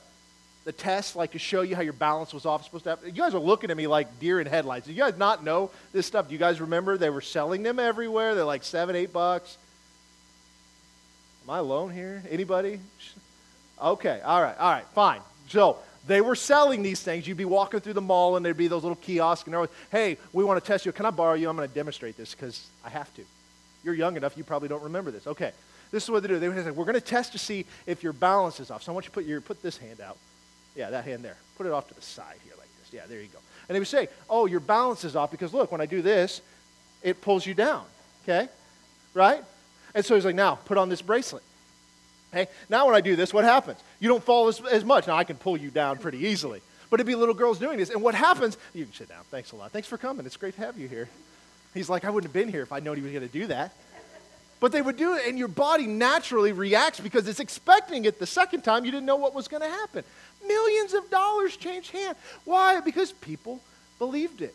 the 0.71 0.77
test, 0.83 1.17
like 1.17 1.33
to 1.33 1.39
show 1.39 1.63
you 1.63 1.75
how 1.75 1.83
your 1.83 1.93
balance 1.93 2.33
was 2.33 2.47
off 2.47 2.65
supposed 2.65 2.85
to 2.85 2.91
happen? 2.91 3.07
You 3.07 3.21
guys 3.21 3.35
are 3.35 3.41
looking 3.41 3.73
at 3.73 3.77
me 3.77 3.89
like 3.89 4.21
deer 4.21 4.41
in 4.41 4.47
headlights. 4.47 4.87
Do 4.87 4.93
you 4.93 4.99
guys 5.03 5.19
not 5.19 5.43
know 5.43 5.73
this 5.93 6.07
stuff? 6.07 6.29
Do 6.29 6.33
you 6.33 6.39
guys 6.39 6.61
remember 6.61 6.97
they 6.97 7.11
were 7.11 7.21
selling 7.21 7.65
them 7.65 7.81
everywhere? 7.81 8.37
They're 8.37 8.45
like 8.45 8.63
seven, 8.63 8.95
eight 8.95 9.13
bucks. 9.13 9.59
Am 11.43 11.51
I 11.51 11.59
alone 11.59 11.91
here? 11.91 12.23
Anybody? 12.31 12.79
Okay, 13.83 14.21
all 14.25 14.41
right, 14.41 14.57
all 14.59 14.71
right, 14.71 14.85
fine. 14.95 15.21
So 15.49 15.79
they 16.07 16.21
were 16.21 16.37
selling 16.37 16.83
these 16.83 17.03
things. 17.03 17.27
You'd 17.27 17.37
be 17.37 17.45
walking 17.45 17.81
through 17.81 17.95
the 17.95 18.01
mall 18.01 18.37
and 18.37 18.47
there'd 18.47 18.57
be 18.57 18.69
those 18.69 18.85
little 18.85 18.95
kiosks 18.95 19.47
and 19.47 19.53
they're 19.53 19.59
always, 19.59 19.71
hey, 19.91 20.19
we 20.33 20.45
want 20.45 20.63
to 20.63 20.67
test 20.67 20.87
you. 20.87 20.93
Can 20.93 21.05
I 21.05 21.11
borrow 21.11 21.35
you? 21.35 21.51
I'm 21.51 21.57
going 21.57 21.69
to 21.69 21.75
demonstrate 21.75 22.17
this 22.17 22.33
because 22.33 22.69
I 22.85 22.91
have 22.91 23.13
to. 23.17 23.25
You're 23.83 23.95
young 23.95 24.17
enough, 24.17 24.37
you 24.37 24.45
probably 24.45 24.69
don't 24.69 24.85
remember 24.85 25.11
this. 25.11 25.27
Okay, 25.27 25.51
this 25.91 26.05
is 26.05 26.11
what 26.11 26.23
they 26.23 26.29
do. 26.29 26.39
They 26.39 26.49
would 26.49 26.63
say, 26.63 26.71
we're 26.71 26.85
going 26.85 26.95
to 26.95 27.01
test 27.01 27.33
to 27.33 27.39
see 27.39 27.67
if 27.87 28.05
your 28.05 28.13
balance 28.13 28.61
is 28.61 28.71
off. 28.71 28.85
So 28.85 28.93
I 28.93 28.95
want 28.95 29.07
you 29.07 29.09
to 29.09 29.15
put, 29.15 29.25
your, 29.25 29.41
put 29.41 29.61
this 29.63 29.77
hand 29.77 30.01
out. 30.01 30.17
Yeah, 30.75 30.91
that 30.91 31.05
hand 31.05 31.25
there. 31.25 31.37
Put 31.57 31.67
it 31.67 31.73
off 31.73 31.89
to 31.89 31.95
the 31.95 32.03
side 32.03 32.37
here 32.45 32.55
like 32.59 32.69
this. 32.79 32.93
Yeah, 32.93 33.07
there 33.09 33.21
you 33.21 33.29
go. 33.29 33.39
And 33.69 33.75
they 33.75 33.79
would 33.79 33.89
say, 33.89 34.09
oh, 34.29 34.47
your 34.47 34.61
balance 34.61 35.05
is 35.05 35.17
off 35.17 35.31
because 35.31 35.53
look, 35.55 35.71
when 35.71 35.81
I 35.81 35.87
do 35.87 36.03
this, 36.03 36.41
it 37.03 37.21
pulls 37.21 37.47
you 37.47 37.55
down. 37.55 37.85
Okay? 38.25 38.49
Right? 39.15 39.43
And 39.95 40.05
so 40.05 40.15
he's 40.15 40.25
like, 40.25 40.35
now, 40.35 40.55
put 40.55 40.79
on 40.79 40.89
this 40.89 41.03
bracelet. 41.03 41.43
Okay? 42.33 42.51
Now 42.69 42.87
when 42.87 42.95
I 42.95 43.01
do 43.01 43.17
this, 43.17 43.35
what 43.35 43.45
happens? 43.45 43.79
You 43.99 44.09
don't 44.09 44.23
fall 44.23 44.49
as, 44.49 44.61
as 44.61 44.85
much. 44.85 45.07
Now 45.07 45.17
I 45.17 45.25
can 45.25 45.37
pull 45.37 45.57
you 45.57 45.71
down 45.71 45.99
pretty 45.99 46.19
easily. 46.27 46.63
But 46.89 46.99
it'd 46.99 47.07
be 47.07 47.15
little 47.15 47.35
girls 47.35 47.59
doing 47.59 47.79
this. 47.79 47.91
And 47.91 48.03
what 48.03 48.15
happens, 48.15 48.59
you 48.75 48.85
can 48.85 48.93
sit 48.93 49.09
down. 49.09 49.23
Thanks 49.31 49.53
a 49.53 49.57
lot. 49.57 49.71
Thanks 49.71 49.87
for 49.87 49.97
coming. 49.97 50.27
It's 50.27 50.37
great 50.37 50.55
to 50.57 50.61
have 50.61 50.77
you 50.77 50.89
here. 50.89 51.09
He's 51.73 51.89
like, 51.89 52.05
I 52.05 52.11
wouldn't 52.11 52.33
have 52.33 52.35
been 52.35 52.53
here 52.53 52.63
if 52.63 52.73
I'd 52.73 52.85
known 52.85 52.97
he 52.97 53.03
was 53.03 53.13
going 53.13 53.27
to 53.27 53.33
do 53.33 53.47
that. 53.47 53.73
But 54.61 54.73
they 54.73 54.83
would 54.83 54.99
do 54.99 55.17
it, 55.17 55.27
and 55.27 55.39
your 55.39 55.49
body 55.49 55.87
naturally 55.87 56.53
reacts 56.53 57.01
because 57.01 57.27
it's 57.27 57.41
expecting 57.41 58.05
it 58.05 58.19
the 58.19 58.27
second 58.27 58.63
time. 58.63 58.85
You 58.85 58.91
didn't 58.91 59.07
know 59.07 59.17
what 59.17 59.35
was 59.35 59.49
going 59.49 59.63
to 59.63 59.69
happen. 59.69 60.05
Millions 60.47 60.93
of 60.93 61.09
dollars 61.11 61.57
changed 61.57 61.91
hands. 61.91 62.19
Why? 62.45 62.81
Because 62.81 63.13
people 63.13 63.61
believed 63.99 64.43
it. 64.43 64.55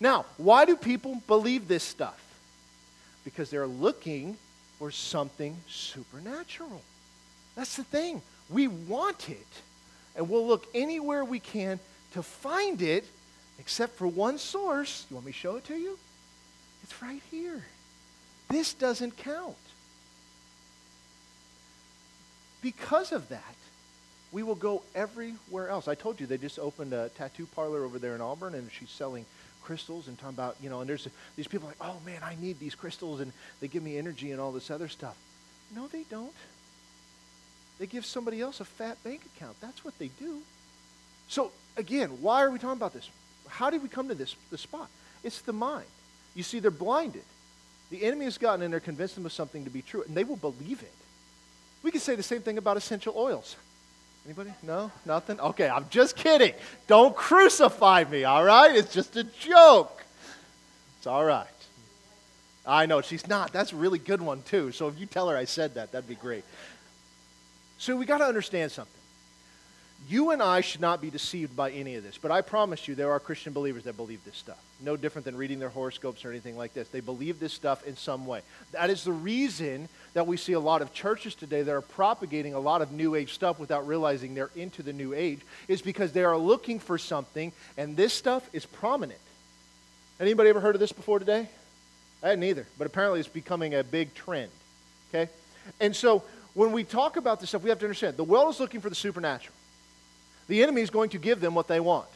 Now, 0.00 0.24
why 0.38 0.64
do 0.64 0.74
people 0.74 1.20
believe 1.26 1.68
this 1.68 1.84
stuff? 1.84 2.18
Because 3.24 3.50
they're 3.50 3.66
looking 3.66 4.36
for 4.78 4.90
something 4.90 5.56
supernatural. 5.68 6.82
That's 7.54 7.76
the 7.76 7.84
thing. 7.84 8.22
We 8.48 8.68
want 8.68 9.28
it. 9.28 9.46
And 10.16 10.28
we'll 10.28 10.46
look 10.46 10.66
anywhere 10.74 11.24
we 11.24 11.40
can 11.40 11.78
to 12.14 12.22
find 12.22 12.82
it, 12.82 13.04
except 13.58 13.96
for 13.96 14.06
one 14.06 14.38
source. 14.38 15.06
You 15.10 15.16
want 15.16 15.26
me 15.26 15.32
to 15.32 15.38
show 15.38 15.56
it 15.56 15.64
to 15.66 15.76
you? 15.76 15.98
It's 16.82 17.00
right 17.02 17.22
here. 17.30 17.64
This 18.52 18.74
doesn't 18.74 19.16
count. 19.16 19.56
Because 22.60 23.10
of 23.10 23.30
that, 23.30 23.56
we 24.30 24.42
will 24.42 24.54
go 24.54 24.82
everywhere 24.94 25.70
else. 25.70 25.88
I 25.88 25.94
told 25.94 26.20
you 26.20 26.26
they 26.26 26.36
just 26.36 26.58
opened 26.58 26.92
a 26.92 27.08
tattoo 27.08 27.46
parlor 27.46 27.82
over 27.82 27.98
there 27.98 28.14
in 28.14 28.20
Auburn, 28.20 28.54
and 28.54 28.70
she's 28.70 28.90
selling 28.90 29.24
crystals 29.62 30.06
and 30.06 30.18
talking 30.18 30.34
about, 30.34 30.56
you 30.62 30.68
know, 30.68 30.80
and 30.80 30.88
there's 30.88 31.08
these 31.34 31.48
people 31.48 31.66
like, 31.66 31.78
oh 31.80 31.96
man, 32.04 32.20
I 32.22 32.36
need 32.42 32.60
these 32.60 32.74
crystals, 32.74 33.20
and 33.20 33.32
they 33.60 33.68
give 33.68 33.82
me 33.82 33.96
energy 33.96 34.32
and 34.32 34.40
all 34.40 34.52
this 34.52 34.70
other 34.70 34.88
stuff. 34.88 35.16
No, 35.74 35.86
they 35.86 36.02
don't. 36.10 36.34
They 37.78 37.86
give 37.86 38.04
somebody 38.04 38.42
else 38.42 38.60
a 38.60 38.66
fat 38.66 39.02
bank 39.02 39.22
account. 39.34 39.58
That's 39.62 39.82
what 39.82 39.98
they 39.98 40.10
do. 40.20 40.42
So 41.26 41.52
again, 41.78 42.20
why 42.20 42.42
are 42.42 42.50
we 42.50 42.58
talking 42.58 42.76
about 42.76 42.92
this? 42.92 43.08
How 43.48 43.70
did 43.70 43.82
we 43.82 43.88
come 43.88 44.08
to 44.08 44.14
this, 44.14 44.36
this 44.50 44.60
spot? 44.60 44.90
It's 45.24 45.40
the 45.40 45.54
mind. 45.54 45.86
You 46.34 46.42
see, 46.42 46.58
they're 46.58 46.70
blinded. 46.70 47.24
The 47.92 48.04
enemy 48.04 48.24
has 48.24 48.38
gotten 48.38 48.62
in 48.62 48.70
there, 48.70 48.80
convinced 48.80 49.16
them 49.16 49.26
of 49.26 49.34
something 49.34 49.64
to 49.64 49.70
be 49.70 49.82
true, 49.82 50.02
and 50.02 50.16
they 50.16 50.24
will 50.24 50.36
believe 50.36 50.80
it. 50.80 50.94
We 51.82 51.90
could 51.90 52.00
say 52.00 52.14
the 52.14 52.22
same 52.22 52.40
thing 52.40 52.56
about 52.56 52.78
essential 52.78 53.12
oils. 53.14 53.54
Anybody? 54.24 54.50
No? 54.62 54.90
Nothing? 55.04 55.38
Okay, 55.38 55.68
I'm 55.68 55.84
just 55.90 56.16
kidding. 56.16 56.54
Don't 56.86 57.14
crucify 57.14 58.04
me, 58.10 58.24
all 58.24 58.42
right? 58.42 58.74
It's 58.74 58.94
just 58.94 59.14
a 59.16 59.24
joke. 59.24 60.02
It's 60.96 61.06
all 61.06 61.22
right. 61.22 61.46
I 62.64 62.86
know, 62.86 63.02
she's 63.02 63.26
not. 63.26 63.52
That's 63.52 63.74
a 63.74 63.76
really 63.76 63.98
good 63.98 64.22
one, 64.22 64.40
too. 64.40 64.72
So 64.72 64.88
if 64.88 64.98
you 64.98 65.04
tell 65.04 65.28
her 65.28 65.36
I 65.36 65.44
said 65.44 65.74
that, 65.74 65.92
that'd 65.92 66.08
be 66.08 66.14
great. 66.14 66.44
So 67.76 67.94
we 67.94 68.06
got 68.06 68.18
to 68.18 68.24
understand 68.24 68.72
something. 68.72 69.01
You 70.08 70.30
and 70.30 70.42
I 70.42 70.62
should 70.62 70.80
not 70.80 71.00
be 71.00 71.10
deceived 71.10 71.54
by 71.54 71.70
any 71.70 71.94
of 71.94 72.02
this, 72.02 72.18
but 72.18 72.30
I 72.30 72.40
promise 72.40 72.88
you 72.88 72.94
there 72.94 73.12
are 73.12 73.20
Christian 73.20 73.52
believers 73.52 73.84
that 73.84 73.96
believe 73.96 74.24
this 74.24 74.36
stuff. 74.36 74.58
No 74.80 74.96
different 74.96 75.24
than 75.24 75.36
reading 75.36 75.58
their 75.58 75.68
horoscopes 75.68 76.24
or 76.24 76.30
anything 76.30 76.56
like 76.56 76.74
this. 76.74 76.88
They 76.88 77.00
believe 77.00 77.38
this 77.38 77.52
stuff 77.52 77.86
in 77.86 77.96
some 77.96 78.26
way. 78.26 78.42
That 78.72 78.90
is 78.90 79.04
the 79.04 79.12
reason 79.12 79.88
that 80.14 80.26
we 80.26 80.36
see 80.36 80.54
a 80.54 80.60
lot 80.60 80.82
of 80.82 80.92
churches 80.92 81.34
today 81.34 81.62
that 81.62 81.72
are 81.72 81.80
propagating 81.80 82.54
a 82.54 82.58
lot 82.58 82.82
of 82.82 82.90
new 82.90 83.14
age 83.14 83.32
stuff 83.32 83.58
without 83.58 83.86
realizing 83.86 84.34
they're 84.34 84.50
into 84.56 84.82
the 84.82 84.92
new 84.92 85.14
age 85.14 85.40
is 85.68 85.80
because 85.80 86.12
they 86.12 86.24
are 86.24 86.36
looking 86.36 86.80
for 86.80 86.98
something 86.98 87.52
and 87.76 87.96
this 87.96 88.12
stuff 88.12 88.48
is 88.52 88.66
prominent. 88.66 89.20
Anybody 90.18 90.50
ever 90.50 90.60
heard 90.60 90.74
of 90.74 90.80
this 90.80 90.92
before 90.92 91.20
today? 91.20 91.48
I 92.22 92.28
hadn't 92.30 92.44
either, 92.44 92.66
but 92.76 92.86
apparently 92.86 93.20
it's 93.20 93.28
becoming 93.28 93.74
a 93.74 93.84
big 93.84 94.14
trend. 94.14 94.50
Okay? 95.10 95.30
And 95.80 95.94
so 95.94 96.24
when 96.54 96.72
we 96.72 96.84
talk 96.84 97.16
about 97.16 97.40
this 97.40 97.50
stuff, 97.50 97.62
we 97.62 97.70
have 97.70 97.78
to 97.78 97.84
understand 97.84 98.16
the 98.16 98.24
world 98.24 98.52
is 98.52 98.60
looking 98.60 98.80
for 98.80 98.88
the 98.88 98.94
supernatural. 98.94 99.54
The 100.52 100.62
enemy 100.62 100.82
is 100.82 100.90
going 100.90 101.08
to 101.10 101.18
give 101.18 101.40
them 101.40 101.54
what 101.54 101.66
they 101.66 101.80
want. 101.80 102.10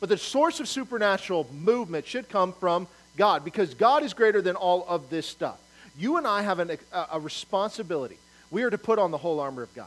But 0.00 0.08
the 0.08 0.18
source 0.18 0.58
of 0.58 0.66
supernatural 0.66 1.46
movement 1.52 2.04
should 2.04 2.28
come 2.28 2.52
from 2.52 2.88
God 3.16 3.44
because 3.44 3.74
God 3.74 4.02
is 4.02 4.12
greater 4.12 4.42
than 4.42 4.56
all 4.56 4.84
of 4.88 5.08
this 5.08 5.24
stuff. 5.24 5.60
You 5.96 6.16
and 6.16 6.26
I 6.26 6.42
have 6.42 6.58
an, 6.58 6.76
a, 6.92 7.06
a 7.12 7.20
responsibility. 7.20 8.18
We 8.50 8.64
are 8.64 8.70
to 8.70 8.76
put 8.76 8.98
on 8.98 9.12
the 9.12 9.18
whole 9.18 9.38
armor 9.38 9.62
of 9.62 9.72
God 9.72 9.86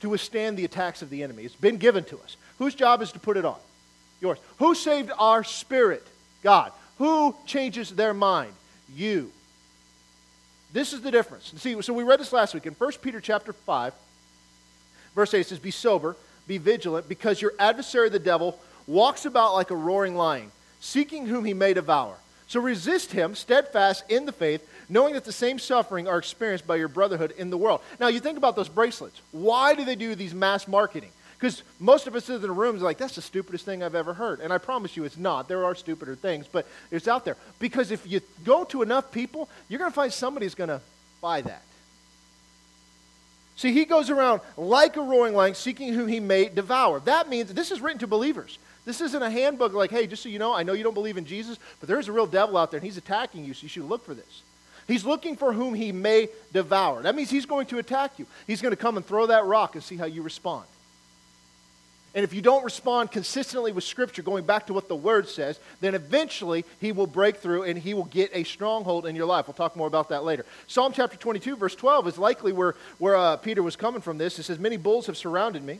to 0.00 0.08
withstand 0.08 0.56
the 0.56 0.64
attacks 0.64 1.02
of 1.02 1.10
the 1.10 1.22
enemy. 1.22 1.42
It's 1.42 1.54
been 1.54 1.76
given 1.76 2.04
to 2.04 2.16
us. 2.20 2.38
Whose 2.56 2.74
job 2.74 3.02
is 3.02 3.12
to 3.12 3.18
put 3.18 3.36
it 3.36 3.44
on? 3.44 3.58
Yours. 4.22 4.38
Who 4.60 4.74
saved 4.74 5.10
our 5.18 5.44
spirit? 5.44 6.06
God. 6.42 6.72
Who 6.96 7.36
changes 7.44 7.90
their 7.90 8.14
mind? 8.14 8.54
You. 8.96 9.30
This 10.72 10.94
is 10.94 11.02
the 11.02 11.10
difference. 11.10 11.52
See, 11.58 11.82
so 11.82 11.92
we 11.92 12.02
read 12.02 12.18
this 12.18 12.32
last 12.32 12.54
week 12.54 12.64
in 12.64 12.72
1 12.72 12.92
Peter 13.02 13.20
chapter 13.20 13.52
5, 13.52 13.92
verse 15.14 15.34
8 15.34 15.40
it 15.40 15.46
says, 15.46 15.58
Be 15.58 15.70
sober, 15.70 16.16
be 16.50 16.58
vigilant, 16.58 17.08
because 17.08 17.40
your 17.40 17.54
adversary 17.60 18.08
the 18.08 18.18
devil 18.18 18.58
walks 18.88 19.24
about 19.24 19.54
like 19.54 19.70
a 19.70 19.76
roaring 19.76 20.16
lion, 20.16 20.50
seeking 20.80 21.26
whom 21.26 21.44
he 21.44 21.54
may 21.54 21.72
devour. 21.72 22.16
So 22.48 22.58
resist 22.58 23.12
him, 23.12 23.36
steadfast 23.36 24.02
in 24.08 24.26
the 24.26 24.32
faith, 24.32 24.68
knowing 24.88 25.14
that 25.14 25.24
the 25.24 25.30
same 25.30 25.60
suffering 25.60 26.08
are 26.08 26.18
experienced 26.18 26.66
by 26.66 26.74
your 26.74 26.88
brotherhood 26.88 27.32
in 27.38 27.50
the 27.50 27.56
world. 27.56 27.80
Now, 28.00 28.08
you 28.08 28.18
think 28.18 28.36
about 28.36 28.56
those 28.56 28.68
bracelets. 28.68 29.20
Why 29.30 29.76
do 29.76 29.84
they 29.84 29.94
do 29.94 30.16
these 30.16 30.34
mass 30.34 30.66
marketing? 30.66 31.12
Because 31.38 31.62
most 31.78 32.08
of 32.08 32.16
us 32.16 32.28
in 32.28 32.42
the 32.42 32.50
room 32.50 32.74
are 32.76 32.80
like, 32.80 32.98
that's 32.98 33.14
the 33.14 33.22
stupidest 33.22 33.64
thing 33.64 33.84
I've 33.84 33.94
ever 33.94 34.12
heard. 34.12 34.40
And 34.40 34.52
I 34.52 34.58
promise 34.58 34.96
you 34.96 35.04
it's 35.04 35.16
not. 35.16 35.46
There 35.46 35.64
are 35.64 35.76
stupider 35.76 36.16
things, 36.16 36.48
but 36.50 36.66
it's 36.90 37.06
out 37.06 37.24
there. 37.24 37.36
Because 37.60 37.92
if 37.92 38.04
you 38.10 38.20
go 38.44 38.64
to 38.64 38.82
enough 38.82 39.12
people, 39.12 39.48
you're 39.68 39.78
going 39.78 39.92
to 39.92 39.94
find 39.94 40.12
somebody's 40.12 40.56
going 40.56 40.68
to 40.70 40.80
buy 41.20 41.42
that. 41.42 41.62
See, 43.60 43.74
he 43.74 43.84
goes 43.84 44.08
around 44.08 44.40
like 44.56 44.96
a 44.96 45.02
roaring 45.02 45.34
lion, 45.34 45.54
seeking 45.54 45.92
whom 45.92 46.08
he 46.08 46.18
may 46.18 46.48
devour. 46.48 46.98
That 47.00 47.28
means 47.28 47.52
this 47.52 47.70
is 47.70 47.82
written 47.82 47.98
to 47.98 48.06
believers. 48.06 48.58
This 48.86 49.02
isn't 49.02 49.22
a 49.22 49.28
handbook 49.28 49.74
like, 49.74 49.90
hey, 49.90 50.06
just 50.06 50.22
so 50.22 50.30
you 50.30 50.38
know, 50.38 50.54
I 50.54 50.62
know 50.62 50.72
you 50.72 50.82
don't 50.82 50.94
believe 50.94 51.18
in 51.18 51.26
Jesus, 51.26 51.58
but 51.78 51.86
there's 51.86 52.08
a 52.08 52.12
real 52.12 52.26
devil 52.26 52.56
out 52.56 52.70
there 52.70 52.78
and 52.78 52.86
he's 52.86 52.96
attacking 52.96 53.44
you, 53.44 53.52
so 53.52 53.64
you 53.64 53.68
should 53.68 53.84
look 53.84 54.02
for 54.02 54.14
this. 54.14 54.44
He's 54.88 55.04
looking 55.04 55.36
for 55.36 55.52
whom 55.52 55.74
he 55.74 55.92
may 55.92 56.30
devour. 56.54 57.02
That 57.02 57.14
means 57.14 57.28
he's 57.28 57.44
going 57.44 57.66
to 57.66 57.76
attack 57.76 58.18
you. 58.18 58.24
He's 58.46 58.62
going 58.62 58.72
to 58.72 58.80
come 58.80 58.96
and 58.96 59.04
throw 59.04 59.26
that 59.26 59.44
rock 59.44 59.74
and 59.74 59.84
see 59.84 59.98
how 59.98 60.06
you 60.06 60.22
respond. 60.22 60.64
And 62.14 62.24
if 62.24 62.34
you 62.34 62.42
don't 62.42 62.64
respond 62.64 63.12
consistently 63.12 63.70
with 63.70 63.84
Scripture, 63.84 64.22
going 64.22 64.44
back 64.44 64.66
to 64.66 64.74
what 64.74 64.88
the 64.88 64.96
Word 64.96 65.28
says, 65.28 65.60
then 65.80 65.94
eventually 65.94 66.64
he 66.80 66.90
will 66.90 67.06
break 67.06 67.36
through 67.36 67.62
and 67.64 67.78
he 67.78 67.94
will 67.94 68.04
get 68.04 68.30
a 68.32 68.42
stronghold 68.42 69.06
in 69.06 69.14
your 69.14 69.26
life. 69.26 69.46
We'll 69.46 69.54
talk 69.54 69.76
more 69.76 69.86
about 69.86 70.08
that 70.08 70.24
later. 70.24 70.44
Psalm 70.66 70.92
chapter 70.92 71.16
22, 71.16 71.56
verse 71.56 71.76
12 71.76 72.08
is 72.08 72.18
likely 72.18 72.52
where, 72.52 72.74
where 72.98 73.16
uh, 73.16 73.36
Peter 73.36 73.62
was 73.62 73.76
coming 73.76 74.00
from 74.00 74.18
this. 74.18 74.38
It 74.38 74.44
says, 74.44 74.58
Many 74.58 74.76
bulls 74.76 75.06
have 75.06 75.16
surrounded 75.16 75.62
me. 75.62 75.78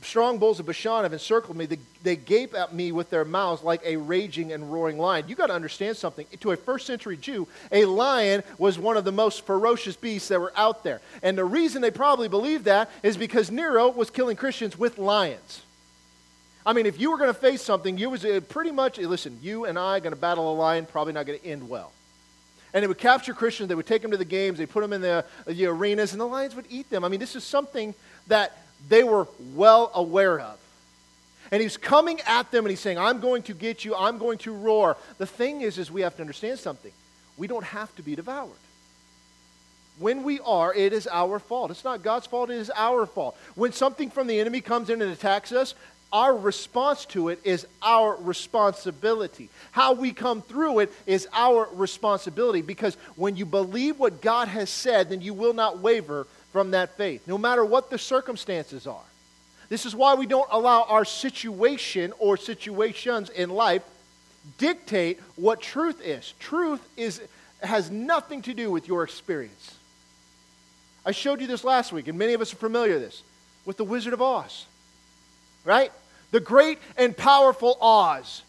Strong 0.00 0.38
bulls 0.38 0.60
of 0.60 0.66
Bashan 0.66 1.02
have 1.02 1.12
encircled 1.12 1.56
me. 1.56 1.66
They, 1.66 1.78
they 2.04 2.16
gape 2.16 2.54
at 2.54 2.72
me 2.72 2.92
with 2.92 3.10
their 3.10 3.24
mouths 3.24 3.62
like 3.62 3.82
a 3.84 3.96
raging 3.96 4.52
and 4.52 4.72
roaring 4.72 4.96
lion. 4.96 5.24
You 5.28 5.34
got 5.34 5.48
to 5.48 5.54
understand 5.54 5.96
something. 5.96 6.24
To 6.40 6.52
a 6.52 6.56
first 6.56 6.86
century 6.86 7.16
Jew, 7.16 7.48
a 7.72 7.84
lion 7.84 8.44
was 8.58 8.78
one 8.78 8.96
of 8.96 9.04
the 9.04 9.12
most 9.12 9.44
ferocious 9.44 9.96
beasts 9.96 10.28
that 10.28 10.40
were 10.40 10.52
out 10.56 10.84
there. 10.84 11.00
And 11.22 11.36
the 11.36 11.44
reason 11.44 11.82
they 11.82 11.90
probably 11.90 12.28
believed 12.28 12.66
that 12.66 12.90
is 13.02 13.16
because 13.16 13.50
Nero 13.50 13.88
was 13.88 14.08
killing 14.08 14.36
Christians 14.36 14.78
with 14.78 14.98
lions. 14.98 15.62
I 16.64 16.74
mean, 16.74 16.86
if 16.86 17.00
you 17.00 17.10
were 17.10 17.18
going 17.18 17.32
to 17.32 17.38
face 17.38 17.62
something, 17.62 17.98
you 17.98 18.10
was 18.10 18.24
uh, 18.24 18.40
pretty 18.48 18.70
much, 18.70 18.98
listen, 18.98 19.38
you 19.42 19.64
and 19.64 19.78
I 19.78 20.00
going 20.00 20.14
to 20.14 20.20
battle 20.20 20.52
a 20.52 20.54
lion, 20.54 20.86
probably 20.86 21.12
not 21.12 21.26
going 21.26 21.38
to 21.38 21.46
end 21.46 21.68
well. 21.68 21.92
And 22.72 22.82
they 22.82 22.86
would 22.86 22.98
capture 22.98 23.32
Christians, 23.32 23.68
they 23.68 23.74
would 23.74 23.86
take 23.86 24.02
them 24.02 24.10
to 24.10 24.16
the 24.16 24.24
games, 24.24 24.58
they 24.58 24.66
put 24.66 24.82
them 24.82 24.92
in 24.92 25.00
the, 25.00 25.24
the 25.46 25.66
arenas, 25.66 26.12
and 26.12 26.20
the 26.20 26.26
lions 26.26 26.54
would 26.54 26.66
eat 26.68 26.90
them. 26.90 27.04
I 27.04 27.08
mean, 27.08 27.20
this 27.20 27.34
is 27.34 27.42
something 27.42 27.94
that 28.26 28.58
they 28.88 29.02
were 29.02 29.26
well 29.54 29.90
aware 29.94 30.40
of. 30.40 30.58
And 31.50 31.62
he's 31.62 31.76
coming 31.76 32.20
at 32.26 32.50
them 32.50 32.64
and 32.64 32.70
he's 32.70 32.80
saying, 32.80 32.98
I'm 32.98 33.20
going 33.20 33.42
to 33.44 33.54
get 33.54 33.84
you, 33.84 33.94
I'm 33.96 34.18
going 34.18 34.38
to 34.38 34.52
roar. 34.52 34.96
The 35.16 35.26
thing 35.26 35.62
is, 35.62 35.78
is 35.78 35.90
we 35.90 36.02
have 36.02 36.14
to 36.16 36.22
understand 36.22 36.58
something. 36.58 36.92
We 37.36 37.46
don't 37.46 37.64
have 37.64 37.94
to 37.96 38.02
be 38.02 38.14
devoured. 38.14 38.50
When 39.98 40.22
we 40.22 40.38
are, 40.40 40.72
it 40.72 40.92
is 40.92 41.08
our 41.10 41.38
fault. 41.38 41.70
It's 41.70 41.84
not 41.84 42.02
God's 42.02 42.26
fault, 42.26 42.50
it 42.50 42.58
is 42.58 42.70
our 42.74 43.06
fault. 43.06 43.36
When 43.54 43.72
something 43.72 44.10
from 44.10 44.26
the 44.26 44.38
enemy 44.38 44.60
comes 44.60 44.90
in 44.90 45.02
and 45.02 45.10
attacks 45.10 45.52
us, 45.52 45.74
our 46.12 46.34
response 46.34 47.04
to 47.06 47.28
it 47.28 47.40
is 47.44 47.66
our 47.82 48.16
responsibility. 48.16 49.50
How 49.72 49.92
we 49.92 50.12
come 50.12 50.40
through 50.40 50.80
it 50.80 50.92
is 51.06 51.28
our 51.32 51.68
responsibility 51.72 52.62
because 52.62 52.96
when 53.16 53.36
you 53.36 53.44
believe 53.44 53.98
what 53.98 54.22
God 54.22 54.48
has 54.48 54.70
said, 54.70 55.10
then 55.10 55.20
you 55.20 55.34
will 55.34 55.52
not 55.52 55.80
waver 55.80 56.26
from 56.52 56.72
that 56.72 56.96
faith, 56.96 57.26
no 57.26 57.38
matter 57.38 57.64
what 57.64 57.90
the 57.90 57.98
circumstances 57.98 58.86
are. 58.86 59.04
This 59.68 59.84
is 59.84 59.94
why 59.94 60.14
we 60.14 60.26
don't 60.26 60.48
allow 60.50 60.84
our 60.84 61.04
situation 61.04 62.12
or 62.18 62.36
situations 62.36 63.28
in 63.28 63.50
life 63.50 63.82
dictate 64.56 65.20
what 65.36 65.60
truth 65.60 66.00
is. 66.02 66.32
Truth 66.38 66.86
is, 66.96 67.20
has 67.62 67.90
nothing 67.90 68.40
to 68.42 68.54
do 68.54 68.70
with 68.70 68.88
your 68.88 69.04
experience. 69.04 69.74
I 71.04 71.12
showed 71.12 71.40
you 71.40 71.46
this 71.46 71.64
last 71.64 71.92
week, 71.92 72.08
and 72.08 72.18
many 72.18 72.32
of 72.32 72.40
us 72.40 72.52
are 72.52 72.56
familiar 72.56 72.94
with 72.94 73.02
this, 73.02 73.22
with 73.66 73.76
the 73.76 73.84
Wizard 73.84 74.14
of 74.14 74.22
Oz. 74.22 74.64
Right? 75.64 75.92
The 76.30 76.40
great 76.40 76.78
and 76.96 77.16
powerful 77.16 77.76
Oz 77.80 78.42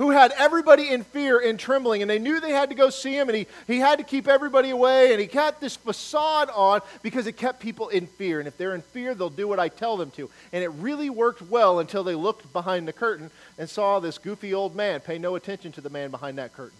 who 0.00 0.08
had 0.08 0.32
everybody 0.38 0.88
in 0.88 1.04
fear 1.04 1.38
and 1.38 1.60
trembling, 1.60 2.00
and 2.00 2.10
they 2.10 2.18
knew 2.18 2.40
they 2.40 2.52
had 2.52 2.70
to 2.70 2.74
go 2.74 2.88
see 2.88 3.12
him, 3.12 3.28
and 3.28 3.36
he, 3.36 3.46
he 3.66 3.78
had 3.78 3.98
to 3.98 4.02
keep 4.02 4.28
everybody 4.28 4.70
away, 4.70 5.12
and 5.12 5.20
he 5.20 5.26
kept 5.26 5.60
this 5.60 5.76
facade 5.76 6.48
on 6.54 6.80
because 7.02 7.26
it 7.26 7.36
kept 7.36 7.60
people 7.60 7.90
in 7.90 8.06
fear. 8.06 8.38
And 8.38 8.48
if 8.48 8.56
they're 8.56 8.74
in 8.74 8.80
fear, 8.80 9.14
they'll 9.14 9.28
do 9.28 9.46
what 9.46 9.60
I 9.60 9.68
tell 9.68 9.98
them 9.98 10.10
to. 10.12 10.30
And 10.54 10.64
it 10.64 10.68
really 10.68 11.10
worked 11.10 11.42
well 11.42 11.80
until 11.80 12.02
they 12.02 12.14
looked 12.14 12.50
behind 12.54 12.88
the 12.88 12.94
curtain 12.94 13.30
and 13.58 13.68
saw 13.68 14.00
this 14.00 14.16
goofy 14.16 14.54
old 14.54 14.74
man. 14.74 15.00
Pay 15.00 15.18
no 15.18 15.34
attention 15.34 15.70
to 15.72 15.82
the 15.82 15.90
man 15.90 16.10
behind 16.10 16.38
that 16.38 16.54
curtain. 16.54 16.78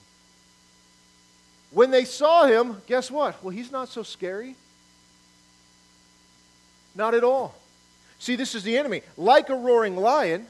When 1.72 1.90
they 1.90 2.06
saw 2.06 2.46
him, 2.46 2.80
guess 2.86 3.10
what? 3.10 3.44
Well, 3.44 3.50
he's 3.50 3.70
not 3.70 3.90
so 3.90 4.02
scary. 4.02 4.56
Not 6.94 7.12
at 7.12 7.22
all. 7.22 7.54
See, 8.18 8.36
this 8.36 8.54
is 8.54 8.62
the 8.62 8.78
enemy. 8.78 9.02
Like 9.18 9.50
a 9.50 9.54
roaring 9.54 9.98
lion, 9.98 10.46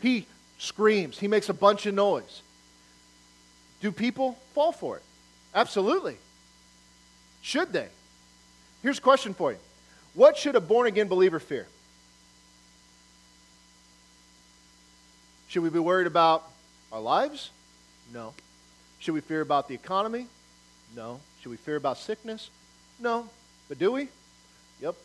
he 0.00 0.28
screams, 0.58 1.18
he 1.18 1.28
makes 1.28 1.48
a 1.48 1.54
bunch 1.54 1.86
of 1.86 1.94
noise. 1.94 2.42
Do 3.80 3.92
people 3.92 4.38
fall 4.54 4.72
for 4.72 4.96
it? 4.96 5.02
Absolutely. 5.54 6.16
Should 7.42 7.72
they? 7.72 7.88
Here's 8.82 8.98
a 8.98 9.02
question 9.02 9.34
for 9.34 9.52
you 9.52 9.58
What 10.14 10.36
should 10.36 10.56
a 10.56 10.60
born 10.60 10.86
again 10.86 11.08
believer 11.08 11.38
fear? 11.38 11.66
Should 15.48 15.62
we 15.62 15.70
be 15.70 15.78
worried 15.78 16.06
about 16.06 16.44
our 16.92 17.00
lives? 17.00 17.50
No. 18.12 18.32
Should 18.98 19.14
we 19.14 19.20
fear 19.20 19.40
about 19.40 19.68
the 19.68 19.74
economy? 19.74 20.26
No. 20.96 21.20
Should 21.40 21.50
we 21.50 21.56
fear 21.56 21.76
about 21.76 21.98
sickness? 21.98 22.50
No. 22.98 23.28
But 23.68 23.78
do 23.78 23.92
we? 23.92 24.08
Yep. 24.80 24.96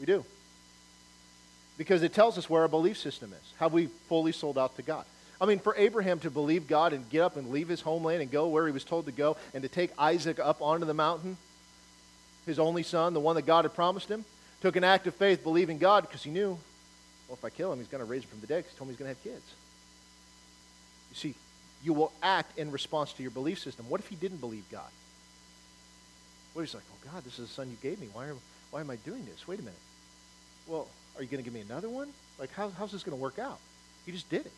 We 0.00 0.06
do 0.06 0.24
because 1.78 2.02
it 2.02 2.12
tells 2.12 2.36
us 2.36 2.50
where 2.50 2.62
our 2.62 2.68
belief 2.68 2.98
system 2.98 3.32
is. 3.32 3.52
Have 3.58 3.72
we 3.72 3.86
fully 4.08 4.32
sold 4.32 4.58
out 4.58 4.76
to 4.76 4.82
God? 4.82 5.06
I 5.40 5.46
mean, 5.46 5.60
for 5.60 5.74
Abraham 5.76 6.18
to 6.20 6.30
believe 6.30 6.66
God 6.66 6.92
and 6.92 7.08
get 7.08 7.22
up 7.22 7.36
and 7.36 7.50
leave 7.50 7.68
his 7.68 7.80
homeland 7.80 8.20
and 8.20 8.30
go 8.30 8.48
where 8.48 8.66
he 8.66 8.72
was 8.72 8.84
told 8.84 9.06
to 9.06 9.12
go 9.12 9.36
and 9.54 9.62
to 9.62 9.68
take 9.68 9.92
Isaac 9.96 10.40
up 10.40 10.60
onto 10.60 10.84
the 10.84 10.94
mountain, 10.94 11.36
his 12.44 12.58
only 12.58 12.82
son, 12.82 13.14
the 13.14 13.20
one 13.20 13.36
that 13.36 13.46
God 13.46 13.64
had 13.64 13.74
promised 13.74 14.10
him, 14.10 14.24
Took 14.60 14.74
an 14.74 14.84
act 14.84 15.06
of 15.06 15.14
faith, 15.14 15.44
believing 15.44 15.78
God, 15.78 16.02
because 16.02 16.22
he 16.24 16.30
knew, 16.30 16.58
well, 17.28 17.38
if 17.38 17.44
I 17.44 17.50
kill 17.50 17.72
him, 17.72 17.78
he's 17.78 17.86
going 17.86 18.04
to 18.04 18.10
raise 18.10 18.24
him 18.24 18.30
from 18.30 18.40
the 18.40 18.48
dead 18.48 18.58
because 18.58 18.72
he 18.72 18.78
told 18.78 18.88
me 18.88 18.94
he's 18.94 18.98
going 18.98 19.14
to 19.14 19.20
have 19.20 19.22
kids. 19.22 19.54
You 21.10 21.16
see, 21.16 21.34
you 21.84 21.92
will 21.92 22.12
act 22.22 22.58
in 22.58 22.72
response 22.72 23.12
to 23.12 23.22
your 23.22 23.30
belief 23.30 23.60
system. 23.60 23.88
What 23.88 24.00
if 24.00 24.08
he 24.08 24.16
didn't 24.16 24.38
believe 24.38 24.64
God? 24.70 24.90
What 26.54 26.62
if 26.62 26.70
he's 26.70 26.74
like, 26.74 26.84
oh, 26.90 27.12
God, 27.12 27.24
this 27.24 27.38
is 27.38 27.48
the 27.48 27.54
son 27.54 27.70
you 27.70 27.76
gave 27.88 28.00
me. 28.00 28.08
Why, 28.12 28.26
why 28.72 28.80
am 28.80 28.90
I 28.90 28.96
doing 28.96 29.24
this? 29.26 29.46
Wait 29.46 29.60
a 29.60 29.62
minute. 29.62 29.78
Well, 30.66 30.88
are 31.18 31.22
you 31.22 31.28
going 31.28 31.42
to 31.42 31.44
give 31.44 31.54
me 31.54 31.60
another 31.60 31.88
one? 31.88 32.08
Like, 32.38 32.52
how, 32.52 32.70
how's 32.70 32.92
this 32.92 33.02
going 33.02 33.16
to 33.16 33.20
work 33.20 33.38
out? 33.38 33.58
He 34.06 34.12
just 34.12 34.30
did 34.30 34.46
it 34.46 34.52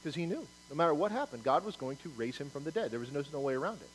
because 0.00 0.14
he 0.14 0.24
knew 0.24 0.46
no 0.70 0.76
matter 0.76 0.94
what 0.94 1.10
happened, 1.10 1.42
God 1.42 1.64
was 1.64 1.76
going 1.76 1.96
to 1.98 2.08
raise 2.16 2.38
him 2.38 2.50
from 2.50 2.64
the 2.64 2.70
dead. 2.70 2.90
There 2.90 3.00
was 3.00 3.12
no, 3.12 3.22
no 3.32 3.40
way 3.40 3.54
around 3.54 3.80
it. 3.80 3.88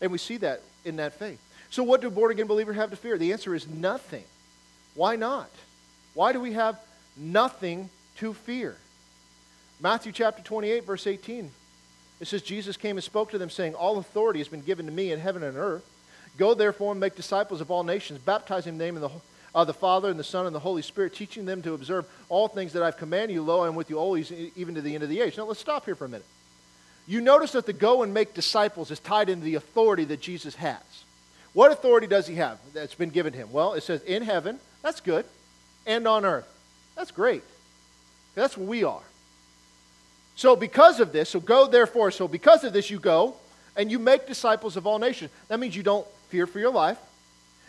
And 0.00 0.12
we 0.12 0.18
see 0.18 0.36
that 0.38 0.62
in 0.84 0.96
that 0.96 1.18
faith. 1.18 1.40
So, 1.70 1.82
what 1.82 2.00
do 2.00 2.10
born 2.10 2.30
again 2.30 2.46
believers 2.46 2.76
have 2.76 2.90
to 2.90 2.96
fear? 2.96 3.18
The 3.18 3.32
answer 3.32 3.54
is 3.54 3.66
nothing. 3.66 4.24
Why 4.94 5.16
not? 5.16 5.50
Why 6.14 6.32
do 6.32 6.40
we 6.40 6.52
have 6.52 6.78
nothing 7.16 7.90
to 8.18 8.34
fear? 8.34 8.76
Matthew 9.80 10.12
chapter 10.12 10.42
28, 10.42 10.84
verse 10.84 11.06
18. 11.06 11.50
It 12.20 12.26
says, 12.26 12.42
Jesus 12.42 12.76
came 12.76 12.96
and 12.96 13.04
spoke 13.04 13.30
to 13.30 13.38
them, 13.38 13.50
saying, 13.50 13.74
All 13.74 13.98
authority 13.98 14.40
has 14.40 14.48
been 14.48 14.62
given 14.62 14.86
to 14.86 14.92
me 14.92 15.12
in 15.12 15.20
heaven 15.20 15.42
and 15.42 15.56
earth. 15.56 15.84
Go 16.36 16.54
therefore 16.54 16.92
and 16.92 17.00
make 17.00 17.14
disciples 17.14 17.60
of 17.60 17.70
all 17.70 17.84
nations, 17.84 18.18
baptizing 18.20 18.72
them 18.72 18.72
in 18.72 18.78
the 18.78 18.84
name 18.84 19.04
of 19.04 19.12
the 19.12 19.20
uh, 19.58 19.64
the 19.64 19.74
Father 19.74 20.08
and 20.08 20.20
the 20.20 20.24
Son 20.24 20.46
and 20.46 20.54
the 20.54 20.60
Holy 20.60 20.82
Spirit, 20.82 21.12
teaching 21.12 21.44
them 21.44 21.62
to 21.62 21.74
observe 21.74 22.06
all 22.28 22.46
things 22.46 22.74
that 22.74 22.82
I've 22.84 22.96
commanded 22.96 23.34
you. 23.34 23.42
Lo, 23.42 23.64
I 23.64 23.66
am 23.66 23.74
with 23.74 23.90
you 23.90 23.98
always, 23.98 24.30
even 24.54 24.76
to 24.76 24.80
the 24.80 24.94
end 24.94 25.02
of 25.02 25.10
the 25.10 25.20
age. 25.20 25.36
Now, 25.36 25.46
let's 25.46 25.58
stop 25.58 25.84
here 25.84 25.96
for 25.96 26.04
a 26.04 26.08
minute. 26.08 26.26
You 27.08 27.20
notice 27.20 27.50
that 27.52 27.66
the 27.66 27.72
go 27.72 28.04
and 28.04 28.14
make 28.14 28.34
disciples 28.34 28.92
is 28.92 29.00
tied 29.00 29.28
into 29.28 29.44
the 29.44 29.56
authority 29.56 30.04
that 30.04 30.20
Jesus 30.20 30.54
has. 30.54 30.78
What 31.54 31.72
authority 31.72 32.06
does 32.06 32.28
he 32.28 32.36
have 32.36 32.60
that's 32.72 32.94
been 32.94 33.10
given 33.10 33.32
him? 33.32 33.50
Well, 33.50 33.72
it 33.72 33.82
says 33.82 34.00
in 34.02 34.22
heaven, 34.22 34.60
that's 34.80 35.00
good, 35.00 35.26
and 35.88 36.06
on 36.06 36.24
earth. 36.24 36.46
That's 36.94 37.10
great. 37.10 37.42
That's 38.36 38.56
what 38.56 38.68
we 38.68 38.84
are. 38.84 39.02
So, 40.36 40.54
because 40.54 41.00
of 41.00 41.10
this, 41.10 41.30
so 41.30 41.40
go 41.40 41.66
therefore, 41.66 42.12
so 42.12 42.28
because 42.28 42.62
of 42.62 42.72
this, 42.72 42.90
you 42.90 43.00
go 43.00 43.34
and 43.76 43.90
you 43.90 43.98
make 43.98 44.28
disciples 44.28 44.76
of 44.76 44.86
all 44.86 45.00
nations. 45.00 45.32
That 45.48 45.58
means 45.58 45.74
you 45.74 45.82
don't 45.82 46.06
fear 46.28 46.46
for 46.46 46.60
your 46.60 46.70
life, 46.70 46.98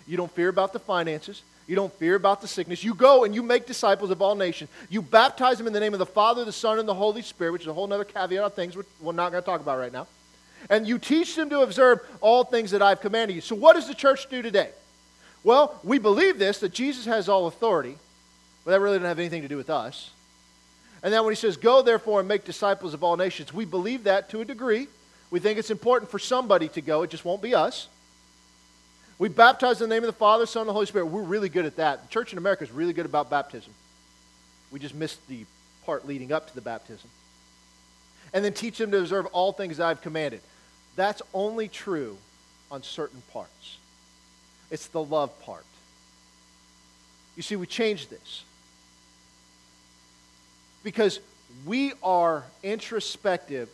you 0.05 0.17
don't 0.17 0.31
fear 0.31 0.49
about 0.49 0.71
the 0.73 0.79
finances, 0.79 1.41
you 1.69 1.75
don't 1.75 1.93
fear 1.93 2.15
about 2.15 2.41
the 2.41 2.47
sickness. 2.47 2.83
You 2.83 2.95
go 2.95 3.25
and 3.25 3.35
you 3.35 3.43
make 3.43 3.67
disciples 3.67 4.09
of 4.09 4.23
all 4.23 4.33
nations. 4.33 4.71
You 4.89 5.03
baptize 5.03 5.59
them 5.59 5.67
in 5.67 5.73
the 5.73 5.79
name 5.79 5.93
of 5.93 5.99
the 5.99 6.05
Father, 6.05 6.43
the 6.43 6.51
Son, 6.51 6.79
and 6.79 6.89
the 6.89 6.95
Holy 6.95 7.21
Spirit, 7.21 7.51
which 7.51 7.61
is 7.61 7.67
a 7.67 7.73
whole 7.73 7.93
other 7.93 8.03
caveat 8.03 8.43
of 8.43 8.55
things 8.55 8.75
we're 8.75 9.11
not 9.11 9.31
going 9.31 9.43
to 9.43 9.45
talk 9.45 9.61
about 9.61 9.77
right 9.77 9.93
now. 9.93 10.07
And 10.71 10.87
you 10.87 10.97
teach 10.97 11.35
them 11.35 11.47
to 11.51 11.59
observe 11.59 11.99
all 12.21 12.43
things 12.43 12.71
that 12.71 12.81
I've 12.81 13.01
commanded 13.01 13.35
you. 13.35 13.41
So, 13.41 13.53
what 13.55 13.75
does 13.75 13.87
the 13.87 13.93
church 13.93 14.27
do 14.31 14.41
today? 14.41 14.71
Well, 15.43 15.79
we 15.83 15.99
believe 15.99 16.39
this 16.39 16.57
that 16.61 16.73
Jesus 16.73 17.05
has 17.05 17.29
all 17.29 17.45
authority, 17.45 17.99
but 18.65 18.71
that 18.71 18.79
really 18.79 18.97
doesn't 18.97 19.07
have 19.07 19.19
anything 19.19 19.43
to 19.43 19.47
do 19.47 19.55
with 19.55 19.69
us. 19.69 20.09
And 21.03 21.13
then 21.13 21.23
when 21.23 21.31
he 21.31 21.39
says, 21.39 21.55
Go 21.55 21.83
therefore 21.83 22.17
and 22.19 22.27
make 22.27 22.45
disciples 22.45 22.95
of 22.95 23.03
all 23.03 23.15
nations, 23.15 23.53
we 23.53 23.65
believe 23.65 24.05
that 24.05 24.31
to 24.31 24.41
a 24.41 24.45
degree. 24.45 24.87
We 25.29 25.39
think 25.39 25.59
it's 25.59 25.69
important 25.69 26.09
for 26.09 26.17
somebody 26.17 26.67
to 26.69 26.81
go, 26.81 27.03
it 27.03 27.11
just 27.11 27.25
won't 27.25 27.43
be 27.43 27.53
us. 27.53 27.87
We 29.19 29.27
baptize 29.27 29.81
in 29.81 29.89
the 29.89 29.95
name 29.95 30.03
of 30.03 30.07
the 30.07 30.17
Father, 30.17 30.45
Son, 30.45 30.61
and 30.61 30.69
the 30.69 30.73
Holy 30.73 30.85
Spirit. 30.85 31.07
We're 31.07 31.21
really 31.21 31.49
good 31.49 31.65
at 31.65 31.75
that. 31.75 32.03
The 32.03 32.07
church 32.07 32.31
in 32.31 32.37
America 32.37 32.63
is 32.63 32.71
really 32.71 32.93
good 32.93 33.05
about 33.05 33.29
baptism. 33.29 33.73
We 34.71 34.79
just 34.79 34.95
missed 34.95 35.27
the 35.27 35.45
part 35.85 36.07
leading 36.07 36.31
up 36.31 36.47
to 36.47 36.55
the 36.55 36.61
baptism. 36.61 37.09
And 38.33 38.45
then 38.45 38.53
teach 38.53 38.77
them 38.77 38.91
to 38.91 38.99
observe 38.99 39.25
all 39.27 39.51
things 39.51 39.79
I've 39.79 40.01
commanded. 40.01 40.39
That's 40.95 41.21
only 41.33 41.67
true 41.67 42.17
on 42.71 42.81
certain 42.81 43.21
parts. 43.33 43.77
It's 44.71 44.87
the 44.87 45.03
love 45.03 45.37
part. 45.41 45.65
You 47.35 47.43
see, 47.43 47.57
we 47.57 47.67
changed 47.67 48.09
this. 48.09 48.43
Because 50.81 51.19
we 51.65 51.91
are 52.01 52.45
introspective 52.63 53.67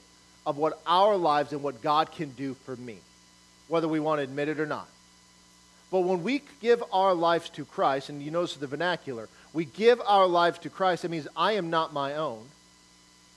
of 0.45 0.57
what 0.57 0.81
our 0.87 1.15
lives 1.17 1.51
and 1.51 1.61
what 1.61 1.83
God 1.83 2.11
can 2.11 2.29
do 2.31 2.55
for 2.65 2.75
me, 2.77 2.97
whether 3.67 3.87
we 3.87 3.99
want 3.99 4.19
to 4.19 4.23
admit 4.23 4.49
it 4.49 4.59
or 4.59 4.65
not. 4.65 4.87
But 5.95 6.01
when 6.01 6.23
we 6.23 6.41
give 6.59 6.83
our 6.91 7.13
lives 7.13 7.47
to 7.51 7.63
Christ, 7.63 8.09
and 8.09 8.21
you 8.21 8.29
notice 8.29 8.57
the 8.57 8.67
vernacular, 8.67 9.29
we 9.53 9.63
give 9.63 10.01
our 10.01 10.27
lives 10.27 10.59
to 10.59 10.69
Christ, 10.69 11.03
that 11.03 11.09
means 11.09 11.25
I 11.37 11.53
am 11.53 11.69
not 11.69 11.93
my 11.93 12.15
own. 12.15 12.43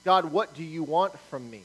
God, 0.03 0.25
what 0.33 0.53
do 0.55 0.63
you 0.63 0.83
want 0.83 1.17
from 1.29 1.49
me? 1.49 1.61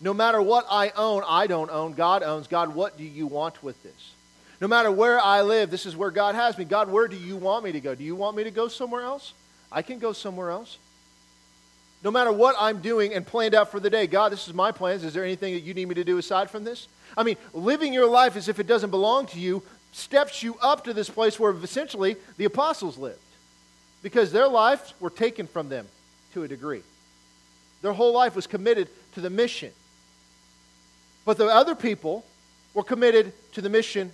No 0.00 0.14
matter 0.14 0.40
what 0.40 0.64
I 0.70 0.90
own, 0.96 1.22
I 1.28 1.48
don't 1.48 1.70
own, 1.70 1.92
God 1.92 2.22
owns. 2.22 2.46
God, 2.46 2.74
what 2.74 2.96
do 2.96 3.04
you 3.04 3.26
want 3.26 3.62
with 3.62 3.82
this? 3.82 4.12
No 4.58 4.68
matter 4.68 4.90
where 4.90 5.20
I 5.20 5.42
live, 5.42 5.70
this 5.70 5.84
is 5.84 5.94
where 5.94 6.10
God 6.10 6.34
has 6.34 6.56
me. 6.56 6.64
God, 6.64 6.90
where 6.90 7.06
do 7.06 7.18
you 7.18 7.36
want 7.36 7.62
me 7.62 7.72
to 7.72 7.80
go? 7.80 7.94
Do 7.94 8.04
you 8.04 8.16
want 8.16 8.38
me 8.38 8.44
to 8.44 8.50
go 8.50 8.68
somewhere 8.68 9.02
else? 9.02 9.34
I 9.70 9.82
can 9.82 9.98
go 9.98 10.14
somewhere 10.14 10.48
else. 10.48 10.78
No 12.02 12.10
matter 12.10 12.32
what 12.32 12.56
I'm 12.58 12.80
doing 12.80 13.12
and 13.12 13.26
planned 13.26 13.54
out 13.54 13.70
for 13.70 13.80
the 13.80 13.90
day, 13.90 14.06
God, 14.06 14.32
this 14.32 14.48
is 14.48 14.54
my 14.54 14.72
plans. 14.72 15.04
Is 15.04 15.12
there 15.12 15.24
anything 15.24 15.52
that 15.52 15.60
you 15.60 15.74
need 15.74 15.88
me 15.88 15.94
to 15.96 16.04
do 16.04 16.16
aside 16.16 16.48
from 16.48 16.64
this? 16.64 16.88
I 17.16 17.22
mean, 17.22 17.36
living 17.52 17.92
your 17.92 18.08
life 18.08 18.36
as 18.36 18.48
if 18.48 18.58
it 18.58 18.66
doesn't 18.66 18.90
belong 18.90 19.26
to 19.28 19.38
you 19.38 19.62
steps 19.92 20.42
you 20.42 20.56
up 20.60 20.84
to 20.84 20.94
this 20.94 21.08
place 21.08 21.38
where 21.38 21.52
essentially 21.52 22.16
the 22.36 22.44
apostles 22.44 22.98
lived 22.98 23.18
because 24.02 24.32
their 24.32 24.48
lives 24.48 24.94
were 25.00 25.10
taken 25.10 25.46
from 25.46 25.68
them 25.68 25.86
to 26.34 26.42
a 26.42 26.48
degree. 26.48 26.82
Their 27.82 27.92
whole 27.92 28.12
life 28.12 28.36
was 28.36 28.46
committed 28.46 28.88
to 29.14 29.20
the 29.20 29.30
mission. 29.30 29.72
But 31.24 31.38
the 31.38 31.46
other 31.46 31.74
people 31.74 32.24
were 32.74 32.82
committed 32.82 33.32
to 33.52 33.60
the 33.60 33.68
mission 33.68 34.12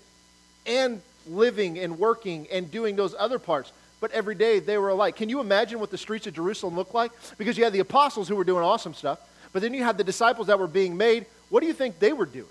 and 0.66 1.00
living 1.26 1.78
and 1.78 1.98
working 1.98 2.46
and 2.50 2.70
doing 2.70 2.96
those 2.96 3.14
other 3.18 3.38
parts. 3.38 3.72
But 4.00 4.10
every 4.12 4.34
day 4.34 4.58
they 4.58 4.78
were 4.78 4.90
alike. 4.90 5.16
Can 5.16 5.28
you 5.28 5.40
imagine 5.40 5.80
what 5.80 5.90
the 5.90 5.98
streets 5.98 6.26
of 6.26 6.34
Jerusalem 6.34 6.76
looked 6.76 6.94
like? 6.94 7.12
Because 7.38 7.56
you 7.56 7.64
had 7.64 7.72
the 7.72 7.80
apostles 7.80 8.28
who 8.28 8.36
were 8.36 8.44
doing 8.44 8.62
awesome 8.62 8.94
stuff, 8.94 9.18
but 9.52 9.62
then 9.62 9.72
you 9.72 9.82
had 9.82 9.96
the 9.96 10.04
disciples 10.04 10.48
that 10.48 10.58
were 10.58 10.66
being 10.66 10.96
made. 10.96 11.26
What 11.48 11.60
do 11.60 11.66
you 11.66 11.72
think 11.72 11.98
they 11.98 12.12
were 12.12 12.26
doing? 12.26 12.46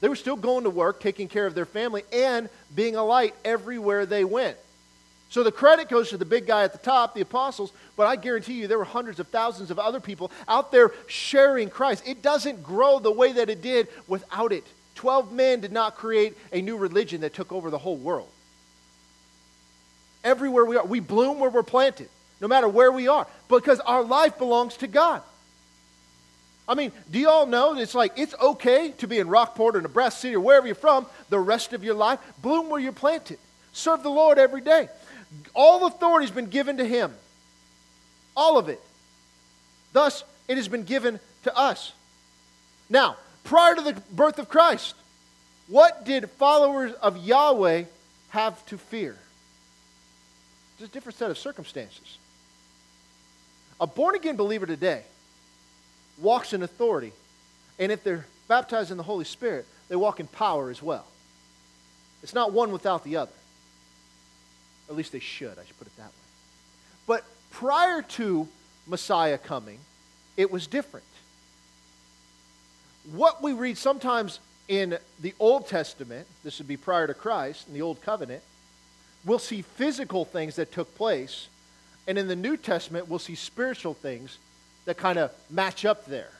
They 0.00 0.08
were 0.08 0.16
still 0.16 0.36
going 0.36 0.64
to 0.64 0.70
work, 0.70 1.00
taking 1.00 1.28
care 1.28 1.46
of 1.46 1.54
their 1.54 1.66
family, 1.66 2.04
and 2.12 2.48
being 2.74 2.96
a 2.96 3.04
light 3.04 3.34
everywhere 3.44 4.06
they 4.06 4.24
went. 4.24 4.56
So 5.28 5.44
the 5.44 5.52
credit 5.52 5.88
goes 5.88 6.10
to 6.10 6.16
the 6.16 6.24
big 6.24 6.46
guy 6.46 6.64
at 6.64 6.72
the 6.72 6.78
top, 6.78 7.14
the 7.14 7.20
apostles, 7.20 7.72
but 7.96 8.06
I 8.06 8.16
guarantee 8.16 8.54
you 8.54 8.66
there 8.66 8.78
were 8.78 8.84
hundreds 8.84 9.20
of 9.20 9.28
thousands 9.28 9.70
of 9.70 9.78
other 9.78 10.00
people 10.00 10.32
out 10.48 10.72
there 10.72 10.90
sharing 11.06 11.70
Christ. 11.70 12.02
It 12.06 12.20
doesn't 12.20 12.64
grow 12.64 12.98
the 12.98 13.12
way 13.12 13.32
that 13.32 13.48
it 13.48 13.62
did 13.62 13.88
without 14.08 14.52
it. 14.52 14.64
Twelve 14.96 15.32
men 15.32 15.60
did 15.60 15.70
not 15.70 15.94
create 15.94 16.36
a 16.52 16.60
new 16.60 16.76
religion 16.76 17.20
that 17.20 17.32
took 17.32 17.52
over 17.52 17.70
the 17.70 17.78
whole 17.78 17.96
world. 17.96 18.28
Everywhere 20.24 20.64
we 20.64 20.76
are, 20.76 20.84
we 20.84 21.00
bloom 21.00 21.38
where 21.38 21.48
we're 21.48 21.62
planted, 21.62 22.08
no 22.40 22.48
matter 22.48 22.68
where 22.68 22.90
we 22.90 23.06
are, 23.06 23.26
because 23.48 23.78
our 23.80 24.02
life 24.02 24.36
belongs 24.36 24.76
to 24.78 24.88
God. 24.88 25.22
I 26.70 26.74
mean, 26.74 26.92
do 27.10 27.18
you 27.18 27.28
all 27.28 27.46
know 27.46 27.74
that 27.74 27.80
it's 27.80 27.96
like 27.96 28.12
it's 28.16 28.32
okay 28.40 28.92
to 28.98 29.08
be 29.08 29.18
in 29.18 29.28
Rockport 29.28 29.74
or 29.74 29.80
Nebraska 29.80 30.20
City 30.20 30.36
or 30.36 30.40
wherever 30.40 30.68
you're 30.68 30.76
from 30.76 31.04
the 31.28 31.38
rest 31.38 31.72
of 31.72 31.82
your 31.82 31.96
life? 31.96 32.20
Bloom 32.42 32.70
where 32.70 32.78
you're 32.78 32.92
planted. 32.92 33.40
Serve 33.72 34.04
the 34.04 34.08
Lord 34.08 34.38
every 34.38 34.60
day. 34.60 34.88
All 35.52 35.84
authority 35.86 36.26
has 36.26 36.34
been 36.34 36.46
given 36.46 36.76
to 36.76 36.84
Him. 36.84 37.12
All 38.36 38.56
of 38.56 38.68
it. 38.68 38.80
Thus, 39.92 40.22
it 40.46 40.58
has 40.58 40.68
been 40.68 40.84
given 40.84 41.18
to 41.42 41.56
us. 41.58 41.92
Now, 42.88 43.16
prior 43.42 43.74
to 43.74 43.82
the 43.82 44.00
birth 44.12 44.38
of 44.38 44.48
Christ, 44.48 44.94
what 45.66 46.04
did 46.04 46.30
followers 46.30 46.92
of 47.02 47.16
Yahweh 47.16 47.84
have 48.28 48.64
to 48.66 48.78
fear? 48.78 49.16
It's 50.74 50.88
a 50.88 50.92
different 50.92 51.18
set 51.18 51.32
of 51.32 51.38
circumstances. 51.38 52.18
A 53.80 53.88
born 53.88 54.14
again 54.14 54.36
believer 54.36 54.66
today 54.66 55.02
walks 56.20 56.52
in 56.52 56.62
authority. 56.62 57.12
And 57.78 57.90
if 57.90 58.04
they're 58.04 58.26
baptized 58.48 58.90
in 58.90 58.96
the 58.96 59.02
Holy 59.02 59.24
Spirit, 59.24 59.66
they 59.88 59.96
walk 59.96 60.20
in 60.20 60.26
power 60.26 60.70
as 60.70 60.82
well. 60.82 61.06
It's 62.22 62.34
not 62.34 62.52
one 62.52 62.72
without 62.72 63.04
the 63.04 63.16
other. 63.16 63.32
At 64.88 64.96
least 64.96 65.12
they 65.12 65.20
should, 65.20 65.58
I 65.58 65.64
should 65.64 65.78
put 65.78 65.86
it 65.86 65.96
that 65.96 66.06
way. 66.06 66.12
But 67.06 67.24
prior 67.50 68.02
to 68.02 68.48
Messiah 68.86 69.38
coming, 69.38 69.78
it 70.36 70.50
was 70.50 70.66
different. 70.66 71.06
What 73.12 73.42
we 73.42 73.52
read 73.52 73.78
sometimes 73.78 74.40
in 74.68 74.98
the 75.20 75.34
Old 75.40 75.68
Testament, 75.68 76.26
this 76.44 76.58
would 76.58 76.68
be 76.68 76.76
prior 76.76 77.06
to 77.06 77.14
Christ, 77.14 77.66
in 77.68 77.74
the 77.74 77.82
Old 77.82 78.02
Covenant, 78.02 78.42
we'll 79.24 79.38
see 79.38 79.62
physical 79.62 80.24
things 80.24 80.56
that 80.56 80.72
took 80.72 80.94
place. 80.96 81.48
And 82.06 82.18
in 82.18 82.28
the 82.28 82.36
New 82.36 82.56
Testament, 82.56 83.08
we'll 83.08 83.18
see 83.18 83.34
spiritual 83.34 83.94
things 83.94 84.38
that 84.84 84.96
kind 84.96 85.18
of 85.18 85.32
match 85.50 85.84
up 85.84 86.06
there. 86.06 86.30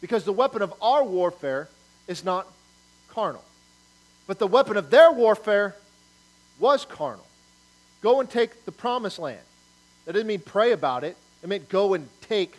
Because 0.00 0.24
the 0.24 0.32
weapon 0.32 0.62
of 0.62 0.74
our 0.80 1.04
warfare 1.04 1.68
is 2.06 2.24
not 2.24 2.46
carnal. 3.08 3.44
But 4.26 4.38
the 4.38 4.46
weapon 4.46 4.76
of 4.76 4.90
their 4.90 5.12
warfare 5.12 5.74
was 6.58 6.84
carnal. 6.84 7.26
Go 8.02 8.20
and 8.20 8.28
take 8.28 8.64
the 8.64 8.72
promised 8.72 9.18
land. 9.18 9.40
That 10.04 10.12
didn't 10.12 10.28
mean 10.28 10.40
pray 10.40 10.72
about 10.72 11.04
it, 11.04 11.16
it 11.42 11.48
meant 11.48 11.68
go 11.68 11.94
and 11.94 12.08
take 12.22 12.56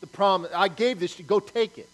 the 0.00 0.06
promise. 0.06 0.50
I 0.54 0.68
gave 0.68 0.98
this 0.98 1.16
to 1.16 1.22
go 1.22 1.40
take 1.40 1.78
it. 1.78 1.88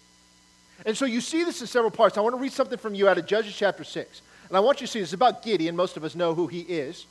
And 0.85 0.97
so 0.97 1.05
you 1.05 1.21
see 1.21 1.43
this 1.43 1.61
in 1.61 1.67
several 1.67 1.91
parts. 1.91 2.17
I 2.17 2.21
want 2.21 2.35
to 2.35 2.41
read 2.41 2.53
something 2.53 2.77
from 2.77 2.95
you 2.95 3.07
out 3.07 3.17
of 3.17 3.25
Judges 3.25 3.55
chapter 3.55 3.83
6. 3.83 4.21
And 4.47 4.57
I 4.57 4.59
want 4.61 4.81
you 4.81 4.87
to 4.87 4.91
see 4.91 4.99
this 4.99 5.09
is 5.09 5.13
about 5.13 5.43
Gideon. 5.43 5.75
Most 5.75 5.97
of 5.97 6.03
us 6.03 6.15
know 6.15 6.33
who 6.33 6.47
he 6.47 6.61
is. 6.61 7.05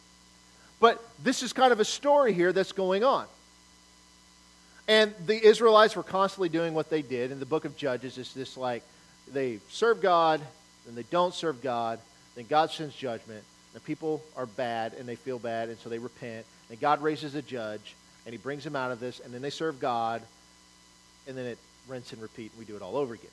But 0.81 1.05
this 1.23 1.43
is 1.43 1.53
kind 1.53 1.73
of 1.73 1.81
a 1.81 1.85
story 1.85 2.33
here 2.33 2.53
that's 2.53 2.73
going 2.73 3.05
on. 3.05 3.27
And 4.89 5.15
the 5.27 5.47
Israelites 5.47 5.95
were 5.95 6.03
constantly 6.03 6.49
doing 6.49 6.73
what 6.73 6.89
they 6.89 7.03
did. 7.03 7.31
In 7.31 7.39
the 7.39 7.47
book 7.47 7.67
of 7.67 7.77
Judges, 7.77 8.17
it's 8.17 8.33
this 8.33 8.57
like 8.57 8.83
they 9.31 9.59
serve 9.69 10.01
God, 10.01 10.41
then 10.87 10.95
they 10.95 11.05
don't 11.05 11.35
serve 11.35 11.63
God, 11.63 12.01
then 12.35 12.47
God 12.49 12.71
sends 12.71 12.97
judgment. 12.97 13.45
The 13.75 13.81
people 13.81 14.23
are 14.35 14.47
bad 14.47 14.95
and 14.95 15.07
they 15.07 15.15
feel 15.15 15.39
bad, 15.39 15.69
and 15.69 15.79
so 15.79 15.91
they 15.91 15.99
repent. 15.99 16.47
And 16.71 16.81
God 16.81 17.03
raises 17.03 17.35
a 17.35 17.43
judge, 17.43 17.95
and 18.25 18.33
he 18.33 18.39
brings 18.39 18.65
them 18.65 18.75
out 18.75 18.91
of 18.91 18.99
this, 18.99 19.21
and 19.21 19.33
then 19.33 19.43
they 19.43 19.51
serve 19.51 19.79
God, 19.79 20.23
and 21.27 21.37
then 21.37 21.45
it 21.45 21.59
rinse 21.87 22.13
and 22.15 22.23
repeat, 22.23 22.51
and 22.53 22.59
we 22.59 22.65
do 22.65 22.75
it 22.75 22.83
all 22.83 22.97
over 22.97 23.13
again. 23.13 23.31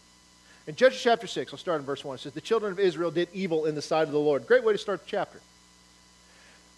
In 0.67 0.75
Judges 0.75 1.01
chapter 1.01 1.27
6, 1.27 1.53
I'll 1.53 1.59
start 1.59 1.79
in 1.79 1.85
verse 1.85 2.03
1. 2.03 2.15
It 2.15 2.19
says, 2.19 2.33
The 2.33 2.41
children 2.41 2.73
of 2.73 2.79
Israel 2.79 3.11
did 3.11 3.29
evil 3.33 3.65
in 3.65 3.75
the 3.75 3.81
sight 3.81 4.03
of 4.03 4.11
the 4.11 4.19
Lord. 4.19 4.47
Great 4.47 4.63
way 4.63 4.73
to 4.73 4.79
start 4.79 5.03
the 5.03 5.09
chapter. 5.09 5.39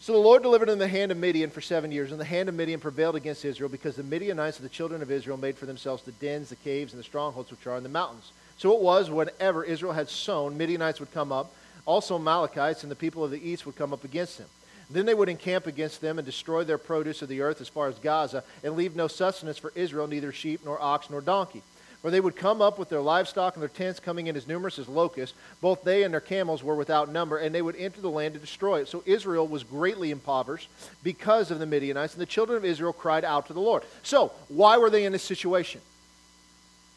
So 0.07 0.13
the 0.13 0.19
Lord 0.19 0.41
delivered 0.41 0.69
them 0.69 0.79
the 0.79 0.87
hand 0.87 1.11
of 1.11 1.17
Midian 1.17 1.49
for 1.49 1.59
seven 1.59 1.91
years, 1.91 2.11
and 2.11 2.21
the 2.21 2.23
hand 2.23 2.47
of 2.47 2.55
Midian 2.55 2.79
prevailed 2.79 3.17
against 3.17 3.43
Israel 3.43 3.67
because 3.67 3.97
the 3.97 4.03
Midianites 4.03 4.55
of 4.55 4.63
the 4.63 4.69
children 4.69 5.01
of 5.01 5.11
Israel 5.11 5.35
made 5.35 5.57
for 5.57 5.65
themselves 5.65 6.01
the 6.01 6.13
dens, 6.13 6.47
the 6.47 6.55
caves, 6.55 6.93
and 6.93 6.99
the 7.01 7.03
strongholds 7.03 7.51
which 7.51 7.67
are 7.67 7.75
in 7.75 7.83
the 7.83 7.89
mountains. 7.89 8.31
So 8.57 8.73
it 8.73 8.81
was 8.81 9.11
whenever 9.11 9.65
Israel 9.65 9.91
had 9.91 10.07
sown, 10.07 10.57
Midianites 10.57 11.01
would 11.01 11.11
come 11.11 11.33
up. 11.33 11.53
Also 11.85 12.15
Amalekites 12.15 12.83
and 12.83 12.89
the 12.89 12.95
people 12.95 13.21
of 13.21 13.31
the 13.31 13.49
east 13.49 13.65
would 13.65 13.75
come 13.75 13.91
up 13.91 14.05
against 14.05 14.37
them. 14.37 14.47
Then 14.89 15.05
they 15.05 15.13
would 15.13 15.27
encamp 15.27 15.67
against 15.67 15.99
them 15.99 16.17
and 16.17 16.25
destroy 16.25 16.63
their 16.63 16.77
produce 16.77 17.21
of 17.21 17.27
the 17.27 17.41
earth 17.41 17.59
as 17.59 17.67
far 17.67 17.89
as 17.89 17.99
Gaza, 17.99 18.45
and 18.63 18.77
leave 18.77 18.95
no 18.95 19.09
sustenance 19.09 19.57
for 19.57 19.73
Israel, 19.75 20.07
neither 20.07 20.31
sheep, 20.31 20.61
nor 20.63 20.81
ox, 20.81 21.09
nor 21.09 21.19
donkey. 21.19 21.63
For 22.01 22.11
they 22.11 22.19
would 22.19 22.35
come 22.35 22.61
up 22.61 22.77
with 22.77 22.89
their 22.89 23.01
livestock 23.01 23.55
and 23.55 23.61
their 23.61 23.69
tents 23.69 23.99
coming 23.99 24.27
in 24.27 24.35
as 24.35 24.47
numerous 24.47 24.77
as 24.77 24.87
locusts. 24.87 25.35
Both 25.61 25.83
they 25.83 26.03
and 26.03 26.13
their 26.13 26.21
camels 26.21 26.63
were 26.63 26.75
without 26.75 27.09
number, 27.09 27.37
and 27.37 27.53
they 27.53 27.61
would 27.61 27.75
enter 27.75 28.01
the 28.01 28.09
land 28.09 28.35
to 28.35 28.39
destroy 28.39 28.81
it. 28.81 28.87
So 28.87 29.03
Israel 29.05 29.47
was 29.47 29.63
greatly 29.63 30.11
impoverished 30.11 30.69
because 31.03 31.49
of 31.49 31.59
the 31.59 31.65
Midianites, 31.65 32.13
and 32.13 32.21
the 32.21 32.27
children 32.27 32.57
of 32.57 32.65
Israel 32.65 32.93
cried 32.93 33.25
out 33.25 33.47
to 33.47 33.53
the 33.53 33.59
Lord. 33.59 33.83
So, 34.03 34.31
why 34.47 34.77
were 34.77 34.89
they 34.89 35.05
in 35.05 35.11
this 35.11 35.23
situation? 35.23 35.81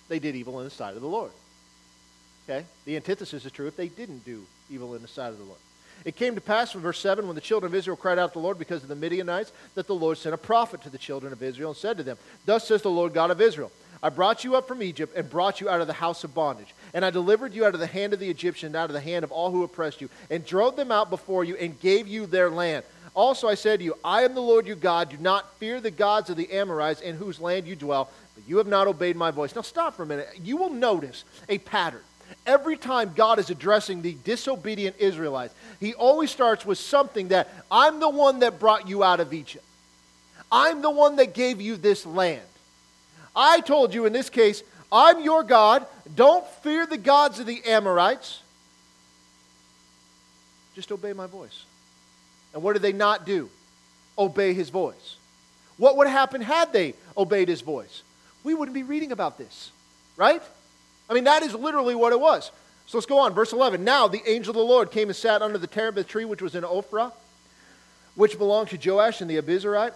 They 0.08 0.18
did 0.18 0.36
evil 0.36 0.58
in 0.58 0.64
the 0.64 0.70
sight 0.70 0.96
of 0.96 1.02
the 1.02 1.08
Lord. 1.08 1.30
Okay? 2.48 2.66
The 2.84 2.96
antithesis 2.96 3.44
is 3.44 3.52
true 3.52 3.68
if 3.68 3.76
they 3.76 3.88
didn't 3.88 4.24
do 4.24 4.44
evil 4.70 4.94
in 4.94 5.02
the 5.02 5.08
sight 5.08 5.28
of 5.28 5.38
the 5.38 5.44
Lord. 5.44 5.58
It 6.04 6.16
came 6.16 6.34
to 6.34 6.40
pass 6.40 6.72
from 6.72 6.80
verse 6.80 6.98
7 6.98 7.26
when 7.26 7.34
the 7.34 7.40
children 7.40 7.70
of 7.70 7.74
Israel 7.74 7.96
cried 7.96 8.18
out 8.18 8.28
to 8.32 8.38
the 8.38 8.44
Lord 8.44 8.58
because 8.58 8.82
of 8.82 8.88
the 8.88 8.96
Midianites 8.96 9.52
that 9.74 9.86
the 9.86 9.94
Lord 9.94 10.18
sent 10.18 10.34
a 10.34 10.38
prophet 10.38 10.82
to 10.82 10.90
the 10.90 10.98
children 10.98 11.32
of 11.32 11.42
Israel 11.42 11.70
and 11.70 11.76
said 11.76 11.96
to 11.98 12.02
them, 12.02 12.16
Thus 12.46 12.66
says 12.66 12.82
the 12.82 12.90
Lord 12.90 13.12
God 13.12 13.30
of 13.30 13.40
Israel 13.40 13.70
I 14.02 14.08
brought 14.08 14.44
you 14.44 14.56
up 14.56 14.66
from 14.66 14.82
Egypt 14.82 15.14
and 15.16 15.28
brought 15.28 15.60
you 15.60 15.68
out 15.68 15.80
of 15.80 15.86
the 15.86 15.92
house 15.92 16.24
of 16.24 16.34
bondage. 16.34 16.74
And 16.94 17.04
I 17.04 17.10
delivered 17.10 17.52
you 17.52 17.66
out 17.66 17.74
of 17.74 17.80
the 17.80 17.86
hand 17.86 18.12
of 18.12 18.20
the 18.20 18.30
Egyptians, 18.30 18.74
out 18.74 18.88
of 18.88 18.94
the 18.94 19.00
hand 19.00 19.24
of 19.24 19.32
all 19.32 19.50
who 19.50 19.62
oppressed 19.62 20.00
you, 20.00 20.08
and 20.30 20.44
drove 20.44 20.76
them 20.76 20.90
out 20.90 21.10
before 21.10 21.44
you 21.44 21.56
and 21.56 21.78
gave 21.80 22.08
you 22.08 22.26
their 22.26 22.50
land. 22.50 22.84
Also 23.14 23.48
I 23.48 23.54
said 23.54 23.80
to 23.80 23.84
you, 23.84 23.96
I 24.04 24.22
am 24.22 24.34
the 24.34 24.40
Lord 24.40 24.66
your 24.66 24.76
God. 24.76 25.10
Do 25.10 25.16
not 25.18 25.54
fear 25.56 25.80
the 25.80 25.90
gods 25.90 26.30
of 26.30 26.36
the 26.36 26.50
Amorites 26.52 27.00
in 27.00 27.16
whose 27.16 27.40
land 27.40 27.66
you 27.66 27.76
dwell, 27.76 28.10
but 28.34 28.48
you 28.48 28.56
have 28.58 28.66
not 28.66 28.86
obeyed 28.86 29.16
my 29.16 29.30
voice. 29.30 29.54
Now 29.54 29.62
stop 29.62 29.96
for 29.96 30.04
a 30.04 30.06
minute. 30.06 30.28
You 30.42 30.56
will 30.56 30.70
notice 30.70 31.24
a 31.48 31.58
pattern. 31.58 32.02
Every 32.46 32.76
time 32.76 33.12
God 33.14 33.38
is 33.38 33.50
addressing 33.50 34.02
the 34.02 34.16
disobedient 34.24 34.96
Israelites, 34.98 35.52
he 35.80 35.94
always 35.94 36.30
starts 36.30 36.64
with 36.64 36.78
something 36.78 37.28
that 37.28 37.52
I'm 37.70 38.00
the 38.00 38.08
one 38.08 38.38
that 38.38 38.60
brought 38.60 38.88
you 38.88 39.02
out 39.02 39.20
of 39.20 39.34
Egypt. 39.34 39.64
I'm 40.50 40.80
the 40.80 40.90
one 40.90 41.16
that 41.16 41.34
gave 41.34 41.60
you 41.60 41.76
this 41.76 42.06
land. 42.06 42.42
I 43.40 43.60
told 43.60 43.94
you 43.94 44.04
in 44.04 44.12
this 44.12 44.28
case, 44.28 44.62
I'm 44.92 45.22
your 45.22 45.42
God. 45.42 45.86
Don't 46.14 46.46
fear 46.62 46.84
the 46.84 46.98
gods 46.98 47.40
of 47.40 47.46
the 47.46 47.64
Amorites. 47.64 48.42
Just 50.74 50.92
obey 50.92 51.14
my 51.14 51.26
voice. 51.26 51.64
And 52.52 52.62
what 52.62 52.74
did 52.74 52.82
they 52.82 52.92
not 52.92 53.24
do? 53.24 53.48
Obey 54.18 54.52
his 54.52 54.68
voice. 54.68 55.16
What 55.78 55.96
would 55.96 56.06
happen 56.06 56.42
had 56.42 56.74
they 56.74 56.92
obeyed 57.16 57.48
his 57.48 57.62
voice? 57.62 58.02
We 58.44 58.52
wouldn't 58.52 58.74
be 58.74 58.82
reading 58.82 59.10
about 59.10 59.38
this, 59.38 59.70
right? 60.18 60.42
I 61.08 61.14
mean, 61.14 61.24
that 61.24 61.42
is 61.42 61.54
literally 61.54 61.94
what 61.94 62.12
it 62.12 62.20
was. 62.20 62.50
So 62.88 62.98
let's 62.98 63.06
go 63.06 63.20
on. 63.20 63.32
Verse 63.32 63.54
11. 63.54 63.82
Now 63.82 64.06
the 64.06 64.22
angel 64.28 64.50
of 64.50 64.56
the 64.56 64.62
Lord 64.62 64.90
came 64.90 65.08
and 65.08 65.16
sat 65.16 65.40
under 65.40 65.56
the 65.56 65.66
terebinth 65.66 66.08
tree, 66.08 66.26
which 66.26 66.42
was 66.42 66.54
in 66.54 66.62
Ophrah, 66.62 67.12
which 68.16 68.36
belonged 68.36 68.68
to 68.68 68.90
Joash 68.90 69.22
and 69.22 69.30
the 69.30 69.40
Abiezrite, 69.40 69.94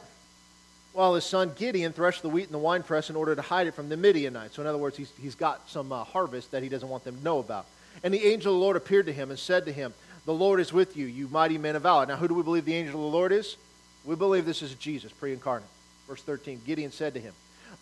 while 0.95 1.17
his 1.17 1.25
son 1.25 1.53
Gideon 1.57 1.93
threshed 1.93 2.23
the 2.23 2.29
wheat 2.29 2.47
in 2.47 2.53
the 2.53 2.59
winepress 2.59 3.11
in 3.11 3.17
order 3.17 3.35
to 3.35 3.43
hide 3.43 3.67
it 3.67 3.75
from 3.75 3.89
the 3.89 3.97
Midianites. 3.97 4.55
So, 4.55 4.63
in 4.63 4.69
other 4.69 4.79
words, 4.79 4.97
he's, 4.97 5.13
he's 5.21 5.35
got 5.35 5.69
some 5.69 5.91
uh, 5.91 6.05
harvest 6.05 6.53
that 6.53 6.63
he 6.63 6.69
doesn't 6.69 6.89
want 6.89 7.03
them 7.03 7.17
to 7.19 7.25
know 7.25 7.41
about. 7.41 7.67
And 8.05 8.15
the 8.15 8.25
angel 8.25 8.55
of 8.55 8.61
the 8.61 8.65
Lord 8.65 8.77
appeared 8.77 9.07
to 9.07 9.13
him 9.13 9.31
and 9.31 9.39
said 9.39 9.67
to 9.67 9.73
him, 9.73 9.93
The 10.25 10.33
Lord 10.33 10.61
is 10.61 10.73
with 10.73 10.97
you, 10.97 11.07
you 11.07 11.27
mighty 11.29 11.59
men 11.59 11.75
of 11.75 11.83
valor. 11.83 12.07
Now, 12.07 12.17
who 12.17 12.29
do 12.29 12.35
we 12.35 12.45
believe 12.45 12.65
the 12.65 12.75
angel 12.75 12.95
of 12.95 13.13
the 13.13 13.17
Lord 13.17 13.33
is? 13.33 13.57
We 14.05 14.15
believe 14.15 14.47
this 14.47 14.63
is 14.63 14.73
Jesus, 14.75 15.11
pre 15.11 15.33
incarnate. 15.33 15.69
Verse 16.07 16.23
13 16.23 16.61
Gideon 16.65 16.93
said 16.93 17.15
to 17.15 17.21
him, 17.21 17.35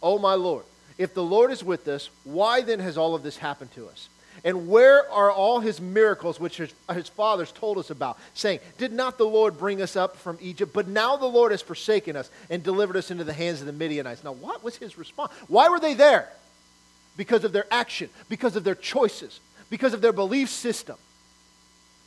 O 0.02 0.18
my 0.18 0.34
Lord, 0.34 0.64
if 0.96 1.12
the 1.12 1.22
Lord 1.22 1.50
is 1.50 1.62
with 1.62 1.86
us, 1.88 2.08
why 2.24 2.62
then 2.62 2.78
has 2.80 2.96
all 2.96 3.14
of 3.14 3.22
this 3.22 3.36
happened 3.36 3.72
to 3.72 3.88
us? 3.88 4.08
And 4.44 4.68
where 4.68 5.10
are 5.10 5.30
all 5.30 5.60
his 5.60 5.80
miracles 5.80 6.40
which 6.40 6.56
his, 6.56 6.74
his, 6.92 7.08
fathers 7.08 7.52
told 7.52 7.78
us 7.78 7.90
about, 7.90 8.18
saying, 8.34 8.60
Did 8.78 8.92
not 8.92 9.18
the 9.18 9.26
Lord 9.26 9.58
bring 9.58 9.80
us 9.80 9.94
up 9.94 10.16
from 10.16 10.38
Egypt? 10.40 10.72
But 10.72 10.88
now 10.88 11.16
the 11.16 11.26
Lord 11.26 11.52
has 11.52 11.62
forsaken 11.62 12.16
us 12.16 12.30
and 12.50 12.62
delivered 12.62 12.96
us 12.96 13.10
into 13.10 13.24
the 13.24 13.32
hands 13.32 13.60
of 13.60 13.66
the 13.66 13.72
Midianites. 13.72 14.24
Now, 14.24 14.32
what 14.32 14.64
was 14.64 14.76
his 14.76 14.98
response? 14.98 15.32
Why 15.48 15.68
were 15.68 15.80
they 15.80 15.94
there? 15.94 16.28
Because 17.16 17.44
of 17.44 17.52
their 17.52 17.66
action, 17.70 18.08
because 18.28 18.56
of 18.56 18.64
their 18.64 18.74
choices, 18.74 19.40
because 19.70 19.94
of 19.94 20.00
their 20.00 20.12
belief 20.12 20.48
system. 20.48 20.96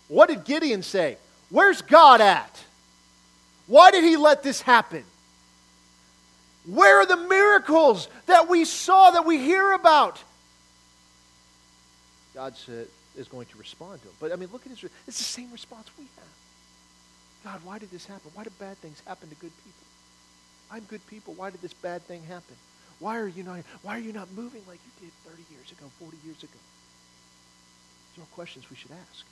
What 0.07 0.29
did 0.29 0.45
Gideon 0.45 0.83
say? 0.83 1.17
Where's 1.49 1.81
God 1.81 2.21
at? 2.21 2.63
Why 3.67 3.91
did 3.91 4.03
he 4.03 4.17
let 4.17 4.43
this 4.43 4.61
happen? 4.61 5.03
Where 6.65 7.01
are 7.01 7.05
the 7.05 7.17
miracles 7.17 8.07
that 8.25 8.49
we 8.49 8.65
saw, 8.65 9.11
that 9.11 9.25
we 9.25 9.37
hear 9.37 9.73
about? 9.73 10.21
God 12.35 12.53
is 13.15 13.27
going 13.29 13.47
to 13.47 13.57
respond 13.57 14.01
to 14.01 14.07
him. 14.09 14.13
But 14.19 14.31
I 14.31 14.35
mean, 14.35 14.49
look 14.51 14.65
at 14.65 14.71
his, 14.71 14.83
it's 15.07 15.17
the 15.17 15.23
same 15.23 15.51
response 15.51 15.89
we 15.97 16.05
have. 16.15 16.35
God, 17.43 17.61
why 17.63 17.79
did 17.79 17.91
this 17.91 18.05
happen? 18.05 18.29
Why 18.33 18.43
do 18.43 18.49
bad 18.59 18.77
things 18.77 19.01
happen 19.05 19.29
to 19.29 19.35
good 19.35 19.51
people? 19.63 19.85
I'm 20.71 20.83
good 20.83 21.05
people. 21.07 21.33
Why 21.35 21.49
did 21.49 21.61
this 21.61 21.73
bad 21.73 22.01
thing 22.03 22.23
happen? 22.23 22.55
Why 22.99 23.17
are 23.17 23.27
you 23.27 23.43
not, 23.43 23.59
why 23.81 23.95
are 23.97 24.01
you 24.01 24.13
not 24.13 24.31
moving 24.33 24.61
like 24.67 24.79
you 24.85 25.07
did 25.07 25.13
30 25.31 25.43
years 25.51 25.71
ago, 25.71 25.85
40 25.99 26.17
years 26.25 26.43
ago? 26.43 26.59
These 28.15 28.23
are 28.23 28.27
questions 28.35 28.69
we 28.69 28.75
should 28.75 28.91
ask. 28.91 29.25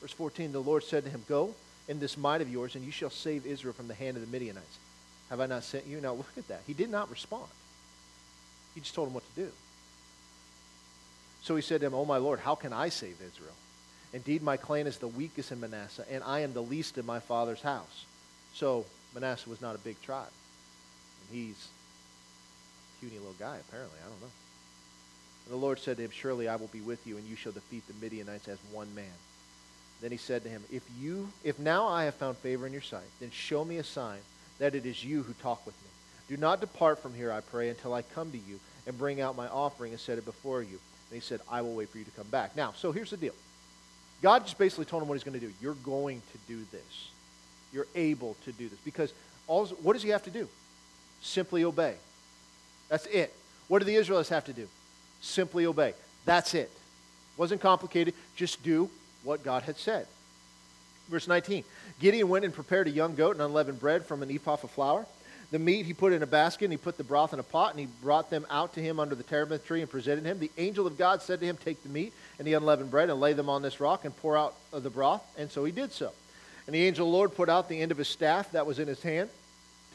Verse 0.00 0.12
14, 0.12 0.52
the 0.52 0.60
Lord 0.60 0.84
said 0.84 1.04
to 1.04 1.10
him, 1.10 1.22
Go 1.28 1.54
in 1.88 1.98
this 1.98 2.16
might 2.16 2.40
of 2.40 2.50
yours, 2.50 2.74
and 2.74 2.84
you 2.84 2.90
shall 2.90 3.10
save 3.10 3.46
Israel 3.46 3.74
from 3.74 3.88
the 3.88 3.94
hand 3.94 4.16
of 4.16 4.24
the 4.24 4.30
Midianites. 4.30 4.78
Have 5.30 5.40
I 5.40 5.46
not 5.46 5.64
sent 5.64 5.86
you? 5.86 6.00
Now 6.00 6.14
look 6.14 6.30
at 6.36 6.48
that. 6.48 6.62
He 6.66 6.74
did 6.74 6.90
not 6.90 7.10
respond. 7.10 7.46
He 8.74 8.80
just 8.80 8.94
told 8.94 9.08
him 9.08 9.14
what 9.14 9.24
to 9.34 9.40
do. 9.42 9.50
So 11.46 11.54
he 11.54 11.62
said 11.62 11.80
to 11.80 11.86
him, 11.86 11.94
Oh 11.94 12.04
my 12.04 12.16
Lord, 12.16 12.40
how 12.40 12.56
can 12.56 12.72
I 12.72 12.88
save 12.88 13.14
Israel? 13.24 13.54
Indeed, 14.12 14.42
my 14.42 14.56
clan 14.56 14.88
is 14.88 14.98
the 14.98 15.06
weakest 15.06 15.52
in 15.52 15.60
Manasseh, 15.60 16.04
and 16.10 16.24
I 16.24 16.40
am 16.40 16.52
the 16.52 16.62
least 16.62 16.98
in 16.98 17.06
my 17.06 17.20
father's 17.20 17.62
house. 17.62 18.04
So 18.52 18.84
Manasseh 19.14 19.48
was 19.48 19.60
not 19.60 19.76
a 19.76 19.78
big 19.78 20.00
tribe. 20.02 20.26
And 20.26 21.38
he's 21.38 21.68
a 22.96 23.00
puny 23.00 23.18
little 23.18 23.36
guy, 23.38 23.58
apparently. 23.58 23.96
I 24.04 24.08
don't 24.08 24.20
know. 24.20 24.32
And 25.44 25.54
the 25.54 25.64
Lord 25.64 25.78
said 25.78 25.98
to 25.98 26.02
him, 26.02 26.10
Surely 26.10 26.48
I 26.48 26.56
will 26.56 26.66
be 26.66 26.80
with 26.80 27.06
you, 27.06 27.16
and 27.16 27.24
you 27.28 27.36
shall 27.36 27.52
defeat 27.52 27.86
the 27.86 27.94
Midianites 28.04 28.48
as 28.48 28.58
one 28.72 28.92
man. 28.96 29.04
Then 30.02 30.10
he 30.10 30.16
said 30.16 30.42
to 30.42 30.48
him, 30.48 30.64
If 30.72 30.82
you 31.00 31.28
if 31.44 31.60
now 31.60 31.86
I 31.86 32.06
have 32.06 32.16
found 32.16 32.38
favor 32.38 32.66
in 32.66 32.72
your 32.72 32.82
sight, 32.82 33.06
then 33.20 33.30
show 33.30 33.64
me 33.64 33.76
a 33.76 33.84
sign 33.84 34.18
that 34.58 34.74
it 34.74 34.84
is 34.84 35.04
you 35.04 35.22
who 35.22 35.32
talk 35.34 35.64
with 35.64 35.76
me. 35.76 35.90
Do 36.28 36.38
not 36.38 36.60
depart 36.60 36.98
from 36.98 37.14
here, 37.14 37.30
I 37.30 37.40
pray, 37.40 37.68
until 37.68 37.94
I 37.94 38.02
come 38.02 38.32
to 38.32 38.38
you 38.38 38.58
and 38.84 38.98
bring 38.98 39.20
out 39.20 39.36
my 39.36 39.46
offering 39.46 39.92
and 39.92 40.00
set 40.00 40.18
it 40.18 40.24
before 40.24 40.60
you. 40.60 40.80
And 41.10 41.20
he 41.20 41.20
said, 41.20 41.40
I 41.50 41.62
will 41.62 41.74
wait 41.74 41.88
for 41.88 41.98
you 41.98 42.04
to 42.04 42.10
come 42.12 42.26
back. 42.28 42.56
Now, 42.56 42.72
so 42.76 42.92
here's 42.92 43.10
the 43.10 43.16
deal. 43.16 43.34
God 44.22 44.44
just 44.44 44.58
basically 44.58 44.86
told 44.86 45.02
him 45.02 45.08
what 45.08 45.14
he's 45.14 45.24
going 45.24 45.38
to 45.38 45.46
do. 45.46 45.52
You're 45.60 45.74
going 45.74 46.20
to 46.32 46.38
do 46.48 46.64
this. 46.72 47.10
You're 47.72 47.86
able 47.94 48.36
to 48.44 48.52
do 48.52 48.68
this. 48.68 48.78
Because 48.84 49.12
all, 49.46 49.66
what 49.66 49.92
does 49.92 50.02
he 50.02 50.08
have 50.10 50.24
to 50.24 50.30
do? 50.30 50.48
Simply 51.20 51.64
obey. 51.64 51.94
That's 52.88 53.06
it. 53.06 53.32
What 53.68 53.80
do 53.80 53.84
the 53.84 53.94
Israelites 53.94 54.28
have 54.30 54.44
to 54.46 54.52
do? 54.52 54.68
Simply 55.20 55.66
obey. 55.66 55.94
That's 56.24 56.54
it. 56.54 56.70
Wasn't 57.36 57.60
complicated. 57.60 58.14
Just 58.36 58.62
do 58.62 58.90
what 59.22 59.44
God 59.44 59.62
had 59.62 59.76
said. 59.76 60.06
Verse 61.08 61.28
19 61.28 61.64
Gideon 62.00 62.28
went 62.28 62.44
and 62.44 62.52
prepared 62.52 62.86
a 62.86 62.90
young 62.90 63.14
goat 63.14 63.32
and 63.32 63.42
unleavened 63.42 63.80
bread 63.80 64.04
from 64.04 64.22
an 64.22 64.30
ephah 64.30 64.54
of 64.54 64.70
flour. 64.70 65.06
The 65.52 65.58
meat 65.58 65.86
he 65.86 65.94
put 65.94 66.12
in 66.12 66.22
a 66.22 66.26
basket, 66.26 66.64
and 66.64 66.72
he 66.72 66.76
put 66.76 66.96
the 66.96 67.04
broth 67.04 67.32
in 67.32 67.38
a 67.38 67.44
pot, 67.44 67.70
and 67.70 67.80
he 67.80 67.86
brought 68.02 68.30
them 68.30 68.46
out 68.50 68.74
to 68.74 68.80
him 68.80 68.98
under 68.98 69.14
the 69.14 69.22
terebinth 69.22 69.64
tree 69.64 69.80
and 69.80 69.90
presented 69.90 70.24
him. 70.24 70.38
The 70.38 70.50
angel 70.58 70.86
of 70.86 70.98
God 70.98 71.22
said 71.22 71.40
to 71.40 71.46
him, 71.46 71.56
Take 71.56 71.82
the 71.82 71.88
meat 71.88 72.12
and 72.38 72.46
the 72.46 72.54
unleavened 72.54 72.90
bread 72.90 73.10
and 73.10 73.20
lay 73.20 73.32
them 73.32 73.48
on 73.48 73.62
this 73.62 73.78
rock 73.78 74.04
and 74.04 74.16
pour 74.16 74.36
out 74.36 74.54
the 74.72 74.90
broth. 74.90 75.22
And 75.38 75.50
so 75.50 75.64
he 75.64 75.70
did 75.70 75.92
so. 75.92 76.12
And 76.66 76.74
the 76.74 76.84
angel 76.84 77.06
of 77.06 77.12
the 77.12 77.16
Lord 77.16 77.36
put 77.36 77.48
out 77.48 77.68
the 77.68 77.80
end 77.80 77.92
of 77.92 77.98
his 77.98 78.08
staff 78.08 78.50
that 78.52 78.66
was 78.66 78.80
in 78.80 78.88
his 78.88 79.02
hand, 79.02 79.30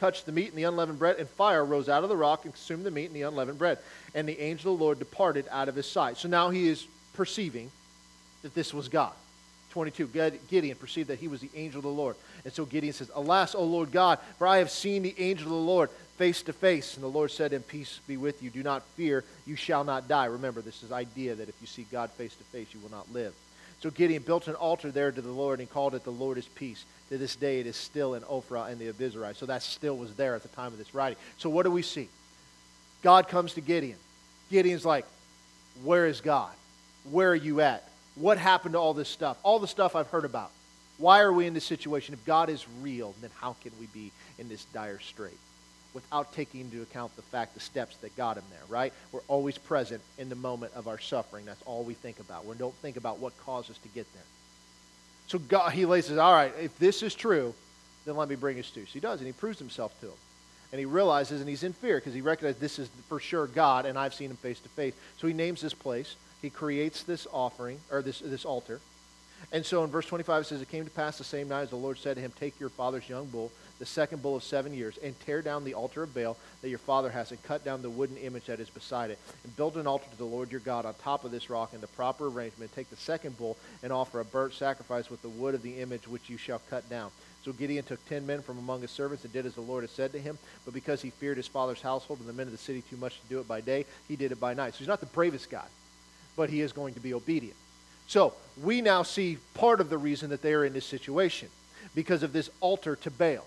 touched 0.00 0.24
the 0.24 0.32
meat 0.32 0.48
and 0.48 0.56
the 0.56 0.62
unleavened 0.62 0.98
bread, 0.98 1.16
and 1.16 1.28
fire 1.28 1.64
rose 1.64 1.88
out 1.88 2.02
of 2.02 2.08
the 2.08 2.16
rock 2.16 2.44
and 2.44 2.54
consumed 2.54 2.86
the 2.86 2.90
meat 2.90 3.06
and 3.06 3.14
the 3.14 3.22
unleavened 3.22 3.58
bread. 3.58 3.78
And 4.14 4.26
the 4.26 4.40
angel 4.40 4.72
of 4.72 4.78
the 4.78 4.84
Lord 4.84 4.98
departed 4.98 5.46
out 5.50 5.68
of 5.68 5.76
his 5.76 5.86
sight. 5.86 6.16
So 6.16 6.28
now 6.28 6.48
he 6.48 6.66
is 6.66 6.86
perceiving 7.12 7.70
that 8.40 8.54
this 8.54 8.72
was 8.72 8.88
God 8.88 9.12
22, 9.72 10.06
Gideon 10.48 10.76
perceived 10.76 11.08
that 11.08 11.18
he 11.18 11.28
was 11.28 11.40
the 11.40 11.50
angel 11.54 11.78
of 11.78 11.84
the 11.84 11.88
Lord. 11.88 12.14
And 12.44 12.52
so 12.52 12.64
Gideon 12.64 12.92
says, 12.92 13.10
Alas, 13.14 13.54
O 13.54 13.64
Lord 13.64 13.90
God, 13.90 14.18
for 14.38 14.46
I 14.46 14.58
have 14.58 14.70
seen 14.70 15.02
the 15.02 15.14
angel 15.18 15.46
of 15.46 15.52
the 15.52 15.56
Lord 15.56 15.90
face 16.18 16.42
to 16.42 16.52
face. 16.52 16.94
And 16.94 17.02
the 17.02 17.08
Lord 17.08 17.30
said, 17.30 17.52
"In 17.52 17.62
Peace 17.62 17.98
be 18.06 18.16
with 18.16 18.42
you. 18.42 18.50
Do 18.50 18.62
not 18.62 18.82
fear. 18.96 19.24
You 19.46 19.56
shall 19.56 19.82
not 19.82 20.08
die. 20.08 20.26
Remember, 20.26 20.60
this 20.60 20.82
is 20.82 20.92
idea 20.92 21.34
that 21.34 21.48
if 21.48 21.54
you 21.60 21.66
see 21.66 21.86
God 21.90 22.10
face 22.10 22.34
to 22.34 22.44
face, 22.44 22.68
you 22.72 22.80
will 22.80 22.90
not 22.90 23.10
live. 23.12 23.34
So 23.80 23.90
Gideon 23.90 24.22
built 24.22 24.46
an 24.46 24.54
altar 24.54 24.90
there 24.92 25.10
to 25.10 25.20
the 25.20 25.32
Lord 25.32 25.58
and 25.58 25.68
called 25.68 25.94
it 25.94 26.04
the 26.04 26.10
Lord 26.10 26.38
is 26.38 26.46
Peace. 26.46 26.84
To 27.08 27.18
this 27.18 27.34
day, 27.34 27.58
it 27.58 27.66
is 27.66 27.76
still 27.76 28.14
in 28.14 28.22
Ophrah 28.22 28.70
and 28.70 28.78
the 28.78 28.92
Abiezrite. 28.92 29.36
So 29.36 29.46
that 29.46 29.62
still 29.62 29.96
was 29.96 30.14
there 30.14 30.34
at 30.34 30.42
the 30.42 30.48
time 30.48 30.72
of 30.72 30.78
this 30.78 30.94
writing. 30.94 31.18
So 31.38 31.50
what 31.50 31.64
do 31.64 31.70
we 31.70 31.82
see? 31.82 32.08
God 33.02 33.26
comes 33.26 33.54
to 33.54 33.60
Gideon. 33.60 33.98
Gideon's 34.50 34.84
like, 34.84 35.06
Where 35.82 36.06
is 36.06 36.20
God? 36.20 36.52
Where 37.10 37.30
are 37.30 37.34
you 37.34 37.60
at? 37.62 37.88
What 38.14 38.38
happened 38.38 38.74
to 38.74 38.78
all 38.78 38.94
this 38.94 39.08
stuff? 39.08 39.38
All 39.42 39.58
the 39.58 39.68
stuff 39.68 39.96
I've 39.96 40.08
heard 40.08 40.24
about. 40.24 40.50
Why 40.98 41.20
are 41.20 41.32
we 41.32 41.46
in 41.46 41.54
this 41.54 41.64
situation? 41.64 42.14
If 42.14 42.24
God 42.24 42.48
is 42.48 42.66
real, 42.80 43.14
then 43.20 43.30
how 43.40 43.56
can 43.62 43.72
we 43.80 43.86
be 43.86 44.12
in 44.38 44.48
this 44.48 44.64
dire 44.66 45.00
strait? 45.00 45.38
Without 45.94 46.32
taking 46.32 46.60
into 46.60 46.82
account 46.82 47.14
the 47.16 47.22
fact, 47.22 47.54
the 47.54 47.60
steps 47.60 47.96
that 47.98 48.16
got 48.16 48.36
him 48.36 48.44
there, 48.50 48.60
right? 48.68 48.92
We're 49.10 49.20
always 49.28 49.58
present 49.58 50.00
in 50.18 50.28
the 50.28 50.34
moment 50.34 50.72
of 50.74 50.88
our 50.88 50.98
suffering. 50.98 51.44
That's 51.44 51.62
all 51.62 51.82
we 51.82 51.94
think 51.94 52.20
about. 52.20 52.46
We 52.46 52.54
don't 52.56 52.74
think 52.76 52.96
about 52.96 53.18
what 53.18 53.36
caused 53.44 53.70
us 53.70 53.78
to 53.78 53.88
get 53.88 54.10
there. 54.14 54.22
So 55.26 55.38
God, 55.38 55.72
he 55.72 55.86
lays 55.86 56.06
says, 56.06 56.18
all 56.18 56.32
right, 56.32 56.52
if 56.60 56.78
this 56.78 57.02
is 57.02 57.14
true, 57.14 57.54
then 58.04 58.16
let 58.16 58.28
me 58.28 58.36
bring 58.36 58.58
us 58.58 58.70
to. 58.70 58.80
So 58.80 58.92
he 58.92 59.00
does, 59.00 59.20
and 59.20 59.26
he 59.26 59.32
proves 59.32 59.58
himself 59.58 59.98
to 60.00 60.06
him. 60.06 60.12
And 60.72 60.78
he 60.78 60.86
realizes, 60.86 61.40
and 61.40 61.48
he's 61.48 61.62
in 61.62 61.74
fear 61.74 61.98
because 61.98 62.14
he 62.14 62.22
recognizes 62.22 62.60
this 62.60 62.78
is 62.78 62.88
for 63.08 63.20
sure 63.20 63.46
God, 63.46 63.84
and 63.84 63.98
I've 63.98 64.14
seen 64.14 64.30
him 64.30 64.36
face 64.36 64.60
to 64.60 64.68
face. 64.70 64.94
So 65.18 65.26
he 65.26 65.34
names 65.34 65.60
this 65.60 65.74
place. 65.74 66.16
He 66.42 66.50
creates 66.50 67.04
this 67.04 67.26
offering, 67.32 67.78
or 67.90 68.02
this, 68.02 68.18
this 68.18 68.44
altar. 68.44 68.80
And 69.50 69.66
so 69.66 69.82
in 69.82 69.90
verse 69.90 70.06
25 70.06 70.42
it 70.42 70.44
says, 70.44 70.60
It 70.60 70.70
came 70.70 70.84
to 70.84 70.90
pass 70.90 71.18
the 71.18 71.24
same 71.24 71.48
night 71.48 71.62
as 71.62 71.70
the 71.70 71.76
Lord 71.76 71.98
said 71.98 72.16
to 72.16 72.20
him, 72.20 72.32
Take 72.38 72.60
your 72.60 72.68
father's 72.68 73.08
young 73.08 73.26
bull, 73.26 73.50
the 73.78 73.86
second 73.86 74.22
bull 74.22 74.36
of 74.36 74.42
seven 74.42 74.74
years, 74.74 74.98
and 75.02 75.18
tear 75.20 75.42
down 75.42 75.64
the 75.64 75.74
altar 75.74 76.02
of 76.02 76.14
Baal 76.14 76.36
that 76.60 76.68
your 76.68 76.78
father 76.78 77.10
has, 77.10 77.30
and 77.30 77.42
cut 77.42 77.64
down 77.64 77.82
the 77.82 77.90
wooden 77.90 78.16
image 78.18 78.46
that 78.46 78.60
is 78.60 78.70
beside 78.70 79.10
it, 79.10 79.18
and 79.42 79.56
build 79.56 79.76
an 79.76 79.86
altar 79.86 80.06
to 80.10 80.18
the 80.18 80.24
Lord 80.24 80.50
your 80.52 80.60
God 80.60 80.86
on 80.86 80.94
top 80.94 81.24
of 81.24 81.30
this 81.30 81.50
rock 81.50 81.74
in 81.74 81.80
the 81.80 81.86
proper 81.88 82.28
arrangement. 82.28 82.74
Take 82.74 82.90
the 82.90 82.96
second 82.96 83.36
bull 83.36 83.56
and 83.82 83.92
offer 83.92 84.20
a 84.20 84.24
burnt 84.24 84.54
sacrifice 84.54 85.10
with 85.10 85.22
the 85.22 85.28
wood 85.28 85.54
of 85.54 85.62
the 85.62 85.80
image 85.80 86.06
which 86.06 86.30
you 86.30 86.36
shall 86.36 86.60
cut 86.70 86.88
down. 86.88 87.10
So 87.44 87.52
Gideon 87.52 87.84
took 87.84 88.04
ten 88.08 88.24
men 88.24 88.40
from 88.40 88.58
among 88.58 88.82
his 88.82 88.92
servants 88.92 89.24
and 89.24 89.32
did 89.32 89.46
as 89.46 89.54
the 89.54 89.60
Lord 89.60 89.82
had 89.82 89.90
said 89.90 90.12
to 90.12 90.20
him. 90.20 90.38
But 90.64 90.74
because 90.74 91.02
he 91.02 91.10
feared 91.10 91.36
his 91.36 91.48
father's 91.48 91.82
household 91.82 92.20
and 92.20 92.28
the 92.28 92.32
men 92.32 92.46
of 92.46 92.52
the 92.52 92.58
city 92.58 92.82
too 92.88 92.96
much 92.96 93.20
to 93.20 93.26
do 93.28 93.40
it 93.40 93.48
by 93.48 93.60
day, 93.60 93.84
he 94.06 94.14
did 94.14 94.30
it 94.30 94.38
by 94.38 94.54
night. 94.54 94.74
So 94.74 94.78
he's 94.78 94.88
not 94.88 95.00
the 95.00 95.06
bravest 95.06 95.50
guy, 95.50 95.66
but 96.36 96.50
he 96.50 96.60
is 96.60 96.72
going 96.72 96.94
to 96.94 97.00
be 97.00 97.14
obedient. 97.14 97.56
So 98.06 98.34
we 98.62 98.80
now 98.80 99.02
see 99.02 99.38
part 99.54 99.80
of 99.80 99.90
the 99.90 99.98
reason 99.98 100.30
that 100.30 100.42
they 100.42 100.54
are 100.54 100.64
in 100.64 100.72
this 100.72 100.86
situation 100.86 101.48
because 101.94 102.22
of 102.22 102.32
this 102.32 102.50
altar 102.60 102.96
to 102.96 103.10
Baal. 103.10 103.46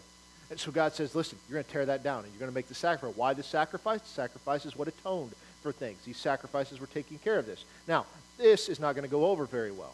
And 0.50 0.60
so 0.60 0.72
God 0.72 0.94
says, 0.94 1.16
listen, 1.16 1.38
you're 1.48 1.56
going 1.56 1.66
to 1.66 1.72
tear 1.72 1.86
that 1.86 2.04
down 2.04 2.24
and 2.24 2.32
you're 2.32 2.40
going 2.40 2.52
to 2.52 2.56
make 2.56 2.68
the 2.68 2.76
sacrifice. 2.76 3.18
Why 3.18 3.34
the 3.34 3.44
sacrifice? 3.44 4.02
The 4.02 4.10
sacrifice 4.10 4.66
is 4.66 4.76
what 4.76 4.88
atoned 4.88 5.34
for 5.62 5.72
things. 5.72 6.00
These 6.06 6.18
sacrifices 6.18 6.80
were 6.80 6.88
taking 6.88 7.18
care 7.20 7.40
of 7.40 7.46
this. 7.46 7.66
Now, 7.88 8.06
this 8.38 8.70
is 8.70 8.80
not 8.80 8.94
going 8.94 9.04
to 9.06 9.12
go 9.12 9.26
over 9.26 9.46
very 9.46 9.72
well. 9.72 9.94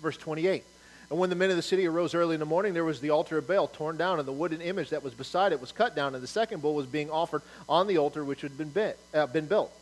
Verse 0.00 0.16
28. 0.16 0.64
And 1.10 1.18
when 1.18 1.28
the 1.28 1.36
men 1.36 1.50
of 1.50 1.56
the 1.56 1.62
city 1.62 1.86
arose 1.86 2.14
early 2.14 2.34
in 2.34 2.40
the 2.40 2.46
morning, 2.46 2.72
there 2.72 2.84
was 2.84 3.00
the 3.00 3.10
altar 3.10 3.36
of 3.36 3.48
Baal 3.48 3.66
torn 3.66 3.96
down, 3.96 4.20
and 4.20 4.28
the 4.28 4.32
wooden 4.32 4.60
image 4.60 4.90
that 4.90 5.02
was 5.02 5.12
beside 5.12 5.52
it 5.52 5.60
was 5.60 5.72
cut 5.72 5.96
down, 5.96 6.14
and 6.14 6.22
the 6.22 6.28
second 6.28 6.62
bull 6.62 6.74
was 6.74 6.86
being 6.86 7.10
offered 7.10 7.42
on 7.68 7.88
the 7.88 7.98
altar 7.98 8.24
which 8.24 8.42
had 8.42 8.56
been, 8.56 8.68
bit, 8.68 8.96
uh, 9.12 9.26
been 9.26 9.46
built. 9.46 9.72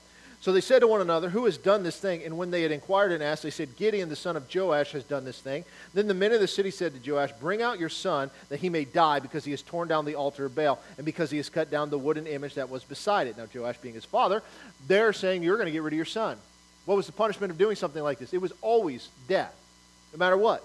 So 0.41 0.53
they 0.53 0.61
said 0.61 0.81
to 0.81 0.87
one 0.87 1.01
another, 1.01 1.29
Who 1.29 1.47
has 1.47 1.59
done 1.59 1.83
this 1.83 1.99
thing? 1.99 2.23
And 2.23 2.39
when 2.39 2.51
they 2.51 2.63
had 2.63 2.71
inquired 2.71 3.11
and 3.11 3.23
asked, 3.23 3.43
they 3.43 3.51
said, 3.51 3.77
Gideon, 3.77 4.09
the 4.09 4.17
son 4.17 4.37
of 4.37 4.53
Joash, 4.55 4.93
has 4.93 5.03
done 5.03 5.25
this 5.25 5.41
thing. 5.41 5.65
Then 5.95 6.07
the 6.07 6.15
men 6.15 6.33
of 6.33 6.41
the 6.41 6.47
city 6.47 6.71
said 6.71 6.95
to 6.95 7.11
Joash, 7.11 7.33
Bring 7.41 7.61
out 7.61 7.81
your 7.81 7.89
son, 7.89 8.31
that 8.49 8.61
he 8.61 8.69
may 8.69 8.85
die, 8.85 9.19
because 9.19 9.45
he 9.45 9.51
has 9.51 9.63
torn 9.63 9.89
down 9.89 10.05
the 10.05 10.15
altar 10.15 10.45
of 10.45 10.55
Baal, 10.55 10.81
and 10.97 11.05
because 11.05 11.31
he 11.31 11.39
has 11.39 11.49
cut 11.49 11.71
down 11.71 11.91
the 11.91 11.99
wooden 11.99 12.27
image 12.27 12.55
that 12.55 12.71
was 12.71 12.85
beside 12.85 13.27
it. 13.27 13.37
Now, 13.37 13.47
Joash 13.53 13.79
being 13.79 13.95
his 13.95 14.05
father, 14.05 14.43
they're 14.87 15.13
saying, 15.13 15.43
You're 15.43 15.57
going 15.57 15.67
to 15.67 15.73
get 15.73 15.83
rid 15.83 15.93
of 15.93 15.99
your 15.99 16.05
son. 16.07 16.37
What 16.85 16.97
was 16.97 17.07
the 17.07 17.13
punishment 17.13 17.51
of 17.51 17.59
doing 17.59 17.77
something 17.77 18.03
like 18.03 18.19
this? 18.19 18.33
It 18.33 18.41
was 18.41 18.53
always 18.63 19.09
death, 19.27 19.55
no 20.13 20.19
matter 20.19 20.37
what. 20.37 20.65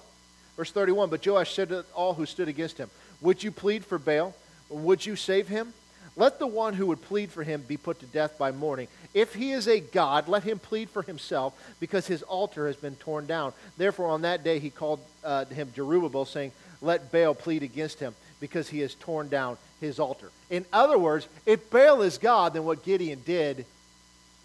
Verse 0.55 0.71
31 0.71 1.09
But 1.09 1.25
Joash 1.25 1.53
said 1.53 1.69
to 1.69 1.83
all 1.95 2.13
who 2.13 2.27
stood 2.27 2.47
against 2.47 2.77
him, 2.77 2.91
Would 3.21 3.43
you 3.43 3.51
plead 3.51 3.83
for 3.83 3.97
Baal? 3.97 4.35
Would 4.69 5.05
you 5.05 5.15
save 5.15 5.47
him? 5.47 5.73
Let 6.15 6.37
the 6.37 6.47
one 6.47 6.75
who 6.75 6.87
would 6.87 7.01
plead 7.01 7.31
for 7.31 7.43
him 7.43 7.63
be 7.67 7.77
put 7.77 7.99
to 8.01 8.05
death 8.05 8.37
by 8.37 8.51
morning. 8.51 8.87
If 9.13 9.33
he 9.33 9.51
is 9.51 9.67
a 9.67 9.79
God, 9.79 10.27
let 10.27 10.43
him 10.43 10.59
plead 10.59 10.89
for 10.89 11.01
himself, 11.01 11.53
because 11.79 12.05
his 12.05 12.21
altar 12.23 12.67
has 12.67 12.75
been 12.75 12.95
torn 12.97 13.25
down. 13.25 13.53
Therefore, 13.77 14.09
on 14.09 14.21
that 14.21 14.43
day 14.43 14.59
he 14.59 14.69
called 14.69 14.99
uh, 15.23 15.45
him 15.45 15.71
Jerubbaal, 15.75 16.27
saying, 16.27 16.51
Let 16.81 17.11
Baal 17.11 17.33
plead 17.33 17.63
against 17.63 17.99
him, 17.99 18.13
because 18.39 18.69
he 18.69 18.79
has 18.81 18.93
torn 18.95 19.29
down 19.29 19.57
his 19.81 19.99
altar. 19.99 20.29
In 20.51 20.65
other 20.71 20.99
words, 20.99 21.27
if 21.47 21.69
Baal 21.71 22.03
is 22.03 22.19
God, 22.19 22.53
then 22.53 22.63
what 22.63 22.83
Gideon 22.83 23.21
did, 23.25 23.65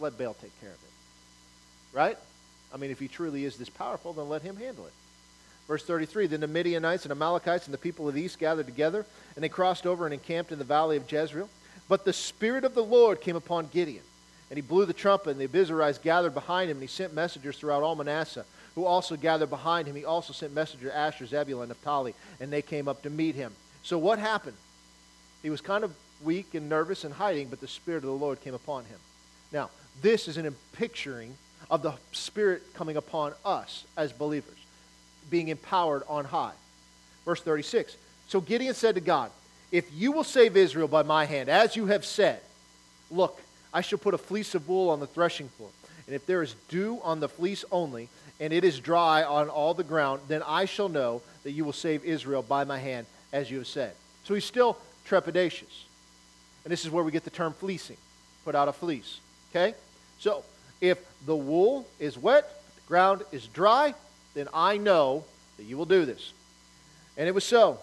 let 0.01 0.17
Baal 0.17 0.35
take 0.35 0.59
care 0.61 0.71
of 0.71 0.77
it. 0.77 1.97
Right? 1.97 2.19
I 2.73 2.79
mean, 2.79 2.91
if 2.91 2.99
he 2.99 3.09
truly 3.09 3.45
is 3.45 3.57
this 3.57 3.69
powerful, 3.69 4.15
then 4.15 4.29
let 4.29 4.43
him 4.43 4.57
handle 4.57 4.87
it. 4.87 4.93
Verse 5.67 5.85
33 5.85 6.27
Then 6.29 6.41
the 6.41 6.47
Midianites 6.47 7.05
and 7.05 7.13
Amalekites 7.13 7.67
and 7.67 7.75
the 7.75 7.79
people 7.79 8.09
of 8.09 8.15
the 8.15 8.23
east 8.23 8.39
gathered 8.39 8.67
together, 8.67 9.05
and 9.35 9.45
they 9.45 9.51
crossed 9.51 9.87
over 9.87 10.07
and 10.07 10.15
encamped 10.15 10.51
in 10.51 10.59
the 10.59 10.65
valley 10.65 10.97
of 10.97 11.11
Jezreel. 11.11 11.49
But 11.89 12.05
the 12.05 12.13
Spirit 12.13 12.65
of 12.65 12.75
the 12.75 12.85
Lord 12.85 13.21
came 13.21 13.37
upon 13.37 13.69
Gideon, 13.69 14.03
and 14.51 14.57
he 14.57 14.63
blew 14.63 14.85
the 14.85 14.93
trumpet, 14.93 15.31
and 15.31 15.41
the 15.41 15.49
Abiezrites 15.49 16.03
gathered 16.03 16.35
behind 16.35 16.71
him, 16.71 16.77
and 16.77 16.83
he 16.83 16.89
sent 16.89 17.15
messengers 17.15 17.57
throughout 17.57 17.83
all 17.83 17.97
Manasseh, 17.97 18.45
who 18.75 18.85
also 18.85 19.17
gathered 19.17 19.51
behind 19.51 19.89
him. 19.89 19.97
He 19.97 20.05
also 20.05 20.33
sent 20.33 20.55
messengers 20.55 20.93
Asher, 20.93 21.27
Zebulun, 21.27 21.65
and 21.65 21.71
Naphtali, 21.71 22.15
and 22.41 22.53
they 22.53 22.63
came 22.63 22.89
up 22.89 23.03
to 23.03 23.11
meet 23.11 23.35
him. 23.35 23.53
So 23.83 23.99
what 23.99 24.19
happened? 24.19 24.57
He 25.43 25.51
was 25.51 25.61
kind 25.61 25.85
of 25.85 25.95
weak 26.23 26.55
and 26.55 26.69
nervous 26.69 27.05
and 27.05 27.15
hiding, 27.15 27.49
but 27.49 27.61
the 27.61 27.69
Spirit 27.69 27.99
of 27.99 28.11
the 28.11 28.13
Lord 28.13 28.41
came 28.41 28.55
upon 28.55 28.85
him. 28.85 28.99
Now, 29.53 29.71
this 30.03 30.29
is 30.29 30.37
an 30.37 30.55
picturing 30.73 31.37
of 31.71 31.83
the 31.83 31.95
Spirit 32.13 32.63
coming 32.75 32.97
upon 32.97 33.33
us 33.45 33.85
as 33.97 34.13
believers, 34.13 34.57
being 35.31 35.49
empowered 35.49 36.03
on 36.09 36.25
high. 36.25 36.53
Verse 37.25 37.41
36. 37.41 37.97
So 38.29 38.41
Gideon 38.41 38.75
said 38.75 38.95
to 38.95 39.01
God, 39.01 39.31
if 39.71 39.93
you 39.95 40.13
will 40.13 40.25
save 40.25 40.57
Israel 40.57 40.89
by 40.89 41.03
my 41.03 41.25
hand, 41.25 41.49
as 41.49 41.77
you 41.77 41.87
have 41.87 42.05
said, 42.05 42.41
look, 43.11 43.41
I 43.73 43.81
shall 43.81 43.99
put 43.99 44.15
a 44.15 44.19
fleece 44.19 44.55
of 44.55 44.69
wool 44.69 44.91
on 44.91 45.01
the 45.01 45.07
threshing 45.07 45.49
floor. 45.51 45.71
And 46.07 46.15
if 46.15 46.27
there 46.27 46.43
is 46.43 46.55
dew 46.69 47.01
on 47.03 47.21
the 47.21 47.29
fleece 47.29 47.65
only, 47.71 48.09
and 48.41 48.53
it 48.53 48.65
is 48.65 48.81
dry 48.81 49.25
on 49.25 49.49
all 49.49 49.75
the 49.75 49.85
ground, 49.85 50.23
then 50.29 50.43
I 50.47 50.65
shall 50.65 50.89
know 50.89 51.23
that 51.43 51.53
you 51.53 51.65
will 51.65 51.73
save 51.73 52.05
Israel 52.05 52.43
by 52.43 52.65
my 52.65 52.79
hand, 52.79 53.07
as 53.33 53.51
you 53.51 53.59
have 53.59 53.67
said. 53.67 53.95
So 54.25 54.35
he's 54.35 54.45
still 54.45 54.79
trepidatious. 55.07 55.85
And 56.65 56.73
this 56.73 56.85
is 56.85 56.91
where 56.91 57.05
we 57.05 57.13
get 57.13 57.25
the 57.25 57.31
term 57.31 57.53
fleecing 57.53 57.97
put 58.45 58.55
out 58.55 58.69
a 58.69 58.73
fleece. 58.73 59.21
Okay? 59.51 59.75
So 60.19 60.43
if 60.81 60.99
the 61.27 61.37
wool 61.37 61.87
is 61.99 62.17
wet, 62.17 62.63
the 62.77 62.89
ground 62.89 63.23
is 63.31 63.47
dry, 63.49 63.93
then 64.33 64.49
I 64.55 64.79
know 64.79 65.25
that 65.59 65.65
you 65.65 65.77
will 65.77 65.85
do 65.85 66.07
this. 66.07 66.33
And 67.19 67.29
it 67.29 67.33
was 67.33 67.45
so. 67.45 67.79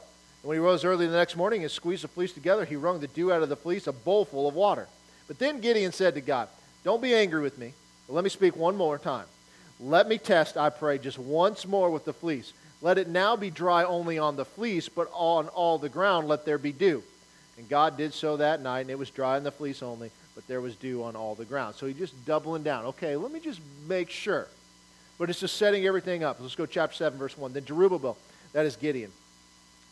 And 0.46 0.50
when 0.50 0.58
he 0.58 0.64
rose 0.64 0.86
early 0.86 1.08
the 1.08 1.18
next 1.18 1.36
morning 1.36 1.64
and 1.64 1.72
squeezed 1.72 2.04
the 2.04 2.08
fleece 2.08 2.32
together, 2.32 2.66
he 2.66 2.76
wrung 2.76 3.00
the 3.00 3.08
dew 3.08 3.34
out 3.34 3.42
of 3.42 3.50
the 3.50 3.56
fleece, 3.56 3.88
a 3.88 3.92
bowl 3.92 4.26
full 4.26 4.48
of 4.48 4.54
water. 4.54 4.88
But 5.28 5.40
then 5.40 5.60
Gideon 5.60 5.92
said 5.92 6.14
to 6.14 6.22
God, 6.22 6.50
Don't 6.84 7.02
be 7.02 7.16
angry 7.16 7.42
with 7.42 7.58
me, 7.58 7.74
let 8.08 8.24
me 8.24 8.30
speak 8.30 8.56
one 8.56 8.78
more 8.78 9.00
time. 9.00 9.26
Let 9.80 10.08
me 10.08 10.20
test, 10.20 10.56
I 10.56 10.70
pray, 10.70 11.00
just 11.00 11.18
once 11.18 11.66
more 11.66 11.90
with 11.90 12.06
the 12.06 12.14
fleece. 12.14 12.54
Let 12.84 13.00
it 13.00 13.08
now 13.08 13.36
be 13.36 13.50
dry 13.50 13.86
only 13.86 14.20
on 14.20 14.36
the 14.36 14.46
fleece, 14.46 14.88
but 14.88 15.10
on 15.14 15.48
all 15.48 15.80
the 15.80 15.90
ground 15.90 16.28
let 16.28 16.46
there 16.46 16.60
be 16.60 16.72
dew. 16.72 17.02
And 17.58 17.68
God 17.68 17.98
did 17.98 18.14
so 18.14 18.38
that 18.38 18.62
night, 18.62 18.82
and 18.82 18.92
it 18.92 19.00
was 19.00 19.10
dry 19.10 19.38
on 19.38 19.44
the 19.44 19.50
fleece 19.50 19.82
only, 19.82 20.12
but 20.36 20.46
there 20.46 20.62
was 20.62 20.76
dew 20.76 21.02
on 21.02 21.16
all 21.16 21.34
the 21.34 21.46
ground. 21.46 21.74
So 21.74 21.88
he 21.88 21.94
just 21.96 22.24
doubling 22.24 22.62
down. 22.62 22.86
Okay, 22.86 23.16
let 23.16 23.32
me 23.32 23.40
just 23.40 23.62
make 23.88 24.12
sure. 24.12 24.48
But 25.18 25.32
it's 25.32 25.40
just 25.40 25.58
setting 25.58 25.88
everything 25.88 26.24
up. 26.24 26.38
Let's 26.40 26.54
go 26.54 26.68
chapter 26.68 26.98
7, 26.98 27.18
verse 27.18 27.36
1. 27.36 27.54
Then 27.54 27.64
Jerubbaal, 27.64 28.16
that 28.54 28.68
is 28.68 28.76
Gideon 28.76 29.12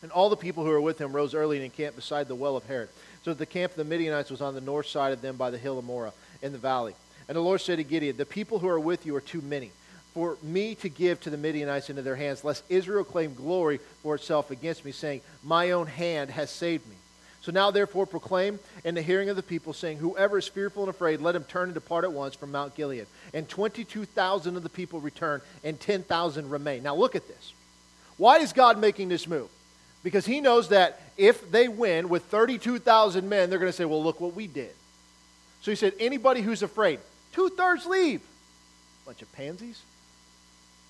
and 0.04 0.12
all 0.12 0.28
the 0.28 0.36
people 0.36 0.64
who 0.64 0.68
were 0.68 0.82
with 0.82 1.00
him 1.00 1.14
rose 1.14 1.32
early 1.32 1.56
and 1.56 1.64
encamped 1.64 1.96
beside 1.96 2.28
the 2.28 2.34
well 2.34 2.58
of 2.58 2.66
Harod. 2.66 2.90
So 3.24 3.32
the 3.32 3.46
camp 3.46 3.72
of 3.72 3.78
the 3.78 3.84
Midianites 3.84 4.30
was 4.30 4.42
on 4.42 4.54
the 4.54 4.60
north 4.60 4.86
side 4.86 5.14
of 5.14 5.22
them 5.22 5.36
by 5.36 5.48
the 5.48 5.56
hill 5.56 5.78
of 5.78 5.86
Moreh 5.86 6.12
in 6.42 6.52
the 6.52 6.58
valley. 6.58 6.94
And 7.26 7.34
the 7.34 7.40
Lord 7.40 7.62
said 7.62 7.78
to 7.78 7.84
Gideon, 7.84 8.18
The 8.18 8.26
people 8.26 8.58
who 8.58 8.68
are 8.68 8.78
with 8.78 9.06
you 9.06 9.16
are 9.16 9.22
too 9.22 9.40
many 9.40 9.70
for 10.12 10.36
me 10.42 10.74
to 10.74 10.90
give 10.90 11.20
to 11.20 11.30
the 11.30 11.38
Midianites 11.38 11.88
into 11.88 12.02
their 12.02 12.16
hands, 12.16 12.44
lest 12.44 12.64
Israel 12.68 13.02
claim 13.02 13.32
glory 13.32 13.80
for 14.02 14.14
itself 14.14 14.50
against 14.50 14.84
me, 14.84 14.92
saying, 14.92 15.22
My 15.42 15.70
own 15.70 15.86
hand 15.86 16.30
has 16.32 16.50
saved 16.50 16.86
me. 16.86 16.96
So 17.40 17.50
now, 17.50 17.70
therefore, 17.70 18.04
proclaim 18.04 18.58
in 18.84 18.94
the 18.94 19.00
hearing 19.00 19.30
of 19.30 19.36
the 19.36 19.42
people, 19.42 19.72
saying, 19.72 19.96
Whoever 19.96 20.36
is 20.36 20.46
fearful 20.46 20.82
and 20.82 20.90
afraid, 20.90 21.22
let 21.22 21.34
him 21.34 21.44
turn 21.44 21.68
and 21.68 21.74
depart 21.74 22.04
at 22.04 22.12
once 22.12 22.34
from 22.34 22.52
Mount 22.52 22.74
Gilead. 22.74 23.06
And 23.32 23.48
22,000 23.48 24.54
of 24.54 24.62
the 24.62 24.68
people 24.68 25.00
return, 25.00 25.40
and 25.64 25.80
10,000 25.80 26.50
remain. 26.50 26.82
Now, 26.82 26.94
look 26.94 27.16
at 27.16 27.26
this. 27.26 27.54
Why 28.18 28.40
is 28.40 28.52
God 28.52 28.78
making 28.78 29.08
this 29.08 29.26
move? 29.26 29.48
Because 30.04 30.26
he 30.26 30.40
knows 30.40 30.68
that 30.68 31.00
if 31.16 31.50
they 31.50 31.66
win 31.66 32.08
with 32.08 32.24
32,000 32.26 33.28
men, 33.28 33.50
they're 33.50 33.58
going 33.58 33.72
to 33.72 33.76
say, 33.76 33.86
well, 33.86 34.02
look 34.02 34.20
what 34.20 34.36
we 34.36 34.46
did. 34.46 34.70
So 35.62 35.72
he 35.72 35.76
said, 35.76 35.94
anybody 35.98 36.42
who's 36.42 36.62
afraid, 36.62 37.00
two 37.32 37.48
thirds 37.48 37.86
leave. 37.86 38.20
Bunch 39.06 39.22
of 39.22 39.32
pansies. 39.32 39.82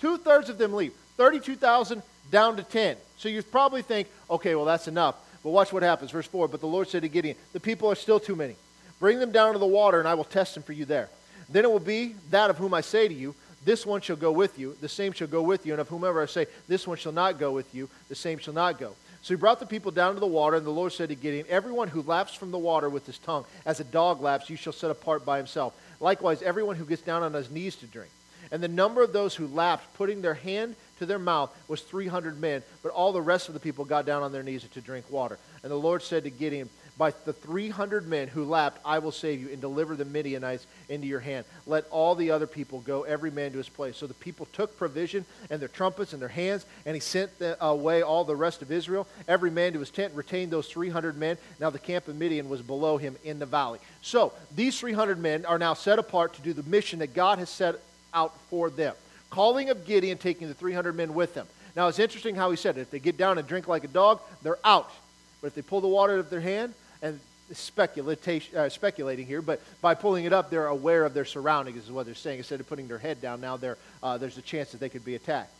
Two 0.00 0.18
thirds 0.18 0.50
of 0.50 0.58
them 0.58 0.74
leave. 0.74 0.92
32,000 1.16 2.02
down 2.30 2.56
to 2.56 2.62
10. 2.64 2.96
So 3.16 3.28
you 3.28 3.42
probably 3.42 3.82
think, 3.82 4.08
okay, 4.28 4.54
well, 4.56 4.64
that's 4.64 4.88
enough. 4.88 5.14
But 5.44 5.50
watch 5.50 5.72
what 5.72 5.82
happens. 5.82 6.10
Verse 6.10 6.26
4 6.26 6.48
But 6.48 6.60
the 6.60 6.66
Lord 6.66 6.88
said 6.88 7.02
to 7.02 7.08
Gideon, 7.08 7.36
The 7.52 7.60
people 7.60 7.90
are 7.90 7.94
still 7.94 8.18
too 8.18 8.34
many. 8.34 8.56
Bring 8.98 9.20
them 9.20 9.30
down 9.30 9.52
to 9.52 9.58
the 9.58 9.66
water, 9.66 9.98
and 10.00 10.08
I 10.08 10.14
will 10.14 10.24
test 10.24 10.54
them 10.54 10.62
for 10.62 10.72
you 10.72 10.84
there. 10.84 11.08
Then 11.48 11.64
it 11.64 11.70
will 11.70 11.78
be 11.78 12.16
that 12.30 12.50
of 12.50 12.58
whom 12.58 12.74
I 12.74 12.80
say 12.80 13.06
to 13.06 13.14
you, 13.14 13.34
This 13.64 13.84
one 13.86 14.00
shall 14.00 14.16
go 14.16 14.32
with 14.32 14.58
you, 14.58 14.76
the 14.80 14.88
same 14.88 15.12
shall 15.12 15.28
go 15.28 15.42
with 15.42 15.66
you, 15.66 15.72
and 15.72 15.80
of 15.80 15.88
whomever 15.88 16.22
I 16.22 16.26
say, 16.26 16.46
This 16.66 16.86
one 16.86 16.96
shall 16.96 17.12
not 17.12 17.38
go 17.38 17.52
with 17.52 17.74
you, 17.74 17.88
the 18.08 18.14
same 18.14 18.38
shall 18.38 18.54
not 18.54 18.78
go. 18.78 18.94
So 19.24 19.32
he 19.32 19.38
brought 19.38 19.58
the 19.58 19.64
people 19.64 19.90
down 19.90 20.12
to 20.12 20.20
the 20.20 20.26
water, 20.26 20.58
and 20.58 20.66
the 20.66 20.70
Lord 20.70 20.92
said 20.92 21.08
to 21.08 21.14
Gideon, 21.14 21.46
Everyone 21.48 21.88
who 21.88 22.02
laps 22.02 22.34
from 22.34 22.50
the 22.50 22.58
water 22.58 22.90
with 22.90 23.06
his 23.06 23.16
tongue, 23.16 23.46
as 23.64 23.80
a 23.80 23.84
dog 23.84 24.20
laps, 24.20 24.50
you 24.50 24.56
shall 24.56 24.74
set 24.74 24.90
apart 24.90 25.24
by 25.24 25.38
himself. 25.38 25.72
Likewise, 25.98 26.42
everyone 26.42 26.76
who 26.76 26.84
gets 26.84 27.00
down 27.00 27.22
on 27.22 27.32
his 27.32 27.50
knees 27.50 27.74
to 27.76 27.86
drink. 27.86 28.10
And 28.52 28.62
the 28.62 28.68
number 28.68 29.02
of 29.02 29.14
those 29.14 29.34
who 29.34 29.46
lapped, 29.46 29.94
putting 29.94 30.20
their 30.20 30.34
hand 30.34 30.76
to 30.98 31.06
their 31.06 31.18
mouth, 31.18 31.56
was 31.68 31.80
300 31.80 32.38
men. 32.38 32.62
But 32.82 32.92
all 32.92 33.12
the 33.12 33.22
rest 33.22 33.48
of 33.48 33.54
the 33.54 33.60
people 33.60 33.86
got 33.86 34.04
down 34.04 34.22
on 34.22 34.30
their 34.30 34.42
knees 34.42 34.68
to 34.68 34.80
drink 34.82 35.10
water. 35.10 35.38
And 35.62 35.72
the 35.72 35.76
Lord 35.76 36.02
said 36.02 36.24
to 36.24 36.30
Gideon, 36.30 36.68
By 36.96 37.12
the 37.24 37.32
300 37.32 38.06
men 38.06 38.28
who 38.28 38.44
lapped, 38.44 38.78
I 38.84 39.00
will 39.00 39.10
save 39.10 39.40
you 39.40 39.48
and 39.48 39.60
deliver 39.60 39.96
the 39.96 40.04
Midianites 40.04 40.64
into 40.88 41.08
your 41.08 41.18
hand. 41.18 41.44
Let 41.66 41.86
all 41.90 42.14
the 42.14 42.30
other 42.30 42.46
people 42.46 42.80
go, 42.80 43.02
every 43.02 43.32
man 43.32 43.50
to 43.50 43.58
his 43.58 43.68
place. 43.68 43.96
So 43.96 44.06
the 44.06 44.14
people 44.14 44.46
took 44.52 44.78
provision 44.78 45.24
and 45.50 45.60
their 45.60 45.68
trumpets 45.68 46.14
in 46.14 46.20
their 46.20 46.28
hands, 46.28 46.64
and 46.86 46.94
he 46.94 47.00
sent 47.00 47.32
away 47.60 48.02
all 48.02 48.24
the 48.24 48.36
rest 48.36 48.62
of 48.62 48.70
Israel, 48.70 49.08
every 49.26 49.50
man 49.50 49.72
to 49.72 49.80
his 49.80 49.90
tent, 49.90 50.14
retained 50.14 50.52
those 50.52 50.68
300 50.68 51.16
men. 51.16 51.36
Now 51.58 51.70
the 51.70 51.80
camp 51.80 52.06
of 52.06 52.14
Midian 52.14 52.48
was 52.48 52.62
below 52.62 52.96
him 52.96 53.16
in 53.24 53.40
the 53.40 53.46
valley. 53.46 53.80
So 54.00 54.32
these 54.54 54.78
300 54.78 55.18
men 55.18 55.46
are 55.46 55.58
now 55.58 55.74
set 55.74 55.98
apart 55.98 56.34
to 56.34 56.42
do 56.42 56.52
the 56.52 56.62
mission 56.62 57.00
that 57.00 57.12
God 57.12 57.38
has 57.38 57.50
set 57.50 57.74
out 58.12 58.38
for 58.50 58.70
them. 58.70 58.94
Calling 59.30 59.68
of 59.70 59.84
Gideon, 59.84 60.16
taking 60.16 60.46
the 60.46 60.54
300 60.54 60.94
men 60.94 61.12
with 61.12 61.34
them. 61.34 61.48
Now, 61.74 61.88
it's 61.88 61.98
interesting 61.98 62.36
how 62.36 62.52
he 62.52 62.56
said 62.56 62.78
it. 62.78 62.82
If 62.82 62.90
they 62.92 63.00
get 63.00 63.16
down 63.16 63.36
and 63.36 63.48
drink 63.48 63.66
like 63.66 63.82
a 63.82 63.88
dog, 63.88 64.20
they're 64.44 64.60
out. 64.62 64.92
But 65.40 65.48
if 65.48 65.54
they 65.56 65.62
pull 65.62 65.80
the 65.80 65.88
water 65.88 66.12
out 66.12 66.20
of 66.20 66.30
their 66.30 66.40
hand, 66.40 66.72
and 67.04 67.20
uh, 67.50 68.68
speculating 68.68 69.26
here, 69.26 69.42
but 69.42 69.60
by 69.82 69.94
pulling 69.94 70.24
it 70.24 70.32
up, 70.32 70.48
they're 70.48 70.66
aware 70.66 71.04
of 71.04 71.12
their 71.12 71.26
surroundings, 71.26 71.84
is 71.84 71.90
what 71.90 72.06
they're 72.06 72.14
saying. 72.14 72.38
Instead 72.38 72.60
of 72.60 72.68
putting 72.68 72.88
their 72.88 72.98
head 72.98 73.20
down, 73.20 73.40
now 73.42 73.58
uh, 74.02 74.16
there's 74.16 74.38
a 74.38 74.42
chance 74.42 74.72
that 74.72 74.80
they 74.80 74.88
could 74.88 75.04
be 75.04 75.14
attacked. 75.14 75.52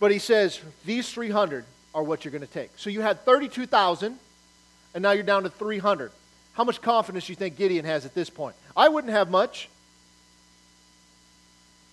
But 0.00 0.10
he 0.10 0.18
says, 0.18 0.60
these 0.84 1.08
300 1.10 1.64
are 1.94 2.02
what 2.02 2.24
you're 2.24 2.32
going 2.32 2.46
to 2.46 2.52
take. 2.52 2.70
So 2.76 2.90
you 2.90 3.00
had 3.00 3.24
32,000, 3.24 4.18
and 4.94 5.02
now 5.02 5.12
you're 5.12 5.22
down 5.22 5.44
to 5.44 5.50
300. 5.50 6.10
How 6.54 6.64
much 6.64 6.82
confidence 6.82 7.26
do 7.26 7.32
you 7.32 7.36
think 7.36 7.56
Gideon 7.56 7.84
has 7.84 8.04
at 8.04 8.14
this 8.14 8.28
point? 8.28 8.56
I 8.76 8.88
wouldn't 8.88 9.12
have 9.12 9.30
much. 9.30 9.68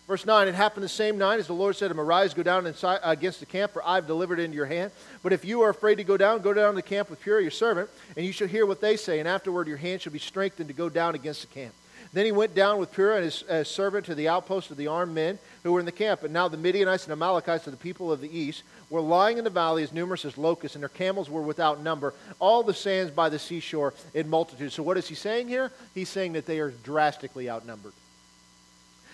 Verse 0.08 0.26
9, 0.26 0.47
it 0.47 0.55
happened 0.55 0.86
the 0.86 0.89
same 0.89 1.18
night 1.18 1.38
as 1.38 1.47
the 1.47 1.53
Lord 1.53 1.76
said 1.76 1.89
to 1.89 1.93
him, 1.93 1.99
Arise, 1.99 2.34
go 2.34 2.41
down 2.41 2.66
inside, 2.66 2.99
uh, 3.03 3.12
against 3.12 3.41
the 3.41 3.45
camp, 3.45 3.74
for 3.74 3.86
I've 3.86 4.08
delivered 4.08 4.39
it 4.39 4.43
into 4.43 4.55
your 4.55 4.66
hand. 4.66 4.91
But 5.22 5.34
if 5.34 5.43
you 5.43 5.62
are 5.62 5.70
afraid 5.70 5.95
to 5.95 6.05
go 6.05 6.16
down, 6.16 6.41
go 6.41 6.53
down 6.53 6.72
to 6.72 6.76
the 6.78 6.82
camp 6.82 7.10
with 7.10 7.22
Purah, 7.22 7.41
your 7.41 7.51
servant, 7.51 7.89
and 8.16 8.26
you 8.26 8.32
shall 8.32 8.47
hear 8.47 8.66
what 8.66 8.80
they 8.80 8.95
say, 8.95 9.20
and 9.20 9.28
afterward 9.28 9.68
your 9.68 9.76
hand 9.76 10.01
shall 10.01 10.14
be 10.14 10.20
strengthened 10.20 10.70
to 10.70 10.74
go 10.74 10.88
down 10.88 11.14
against 11.14 11.41
the 11.41 11.47
camp. 11.47 11.74
Then 12.14 12.24
he 12.24 12.32
went 12.32 12.55
down 12.55 12.80
with 12.80 12.93
Purah 12.93 13.18
and 13.18 13.26
his, 13.26 13.41
his 13.41 13.68
servant 13.68 14.05
to 14.05 14.16
the 14.16 14.30
outpost 14.30 14.72
of 14.72 14.78
the 14.78 14.88
armed 14.88 15.14
men 15.14 15.39
who 15.64 15.74
were 15.74 15.82
in 15.82 15.86
the 15.86 15.91
camp. 15.91 16.24
And 16.24 16.32
now 16.32 16.47
the 16.47 16.55
Midianites 16.55 17.03
and 17.03 17.12
Amalekites, 17.12 17.68
of 17.68 17.72
the 17.72 17.78
people 17.78 18.10
of 18.10 18.22
the 18.22 18.36
east, 18.36 18.64
were 18.89 19.01
lying 19.01 19.38
in 19.38 19.43
the 19.43 19.49
valley 19.49 19.84
as 19.84 19.91
numerous 19.91 20.24
as 20.24 20.38
locusts, 20.38 20.76
and 20.76 20.82
their 20.82 20.89
camels 20.89 21.30
were 21.30 21.41
without 21.41 21.84
number, 21.84 22.14
all 22.39 22.64
the 22.64 22.74
sands 22.74 23.12
by 23.12 23.28
the 23.28 23.38
seashore 23.38 23.93
in 24.14 24.30
multitude. 24.30 24.72
So 24.72 24.84
what 24.84 24.95
is 24.95 25.10
he 25.10 25.16
saying 25.16 25.49
here? 25.49 25.70
He's 25.93 26.08
saying 26.08 26.32
that 26.34 26.45
they 26.45 26.60
are 26.60 26.72
drastically 26.72 27.49
outnumbered. 27.49 27.91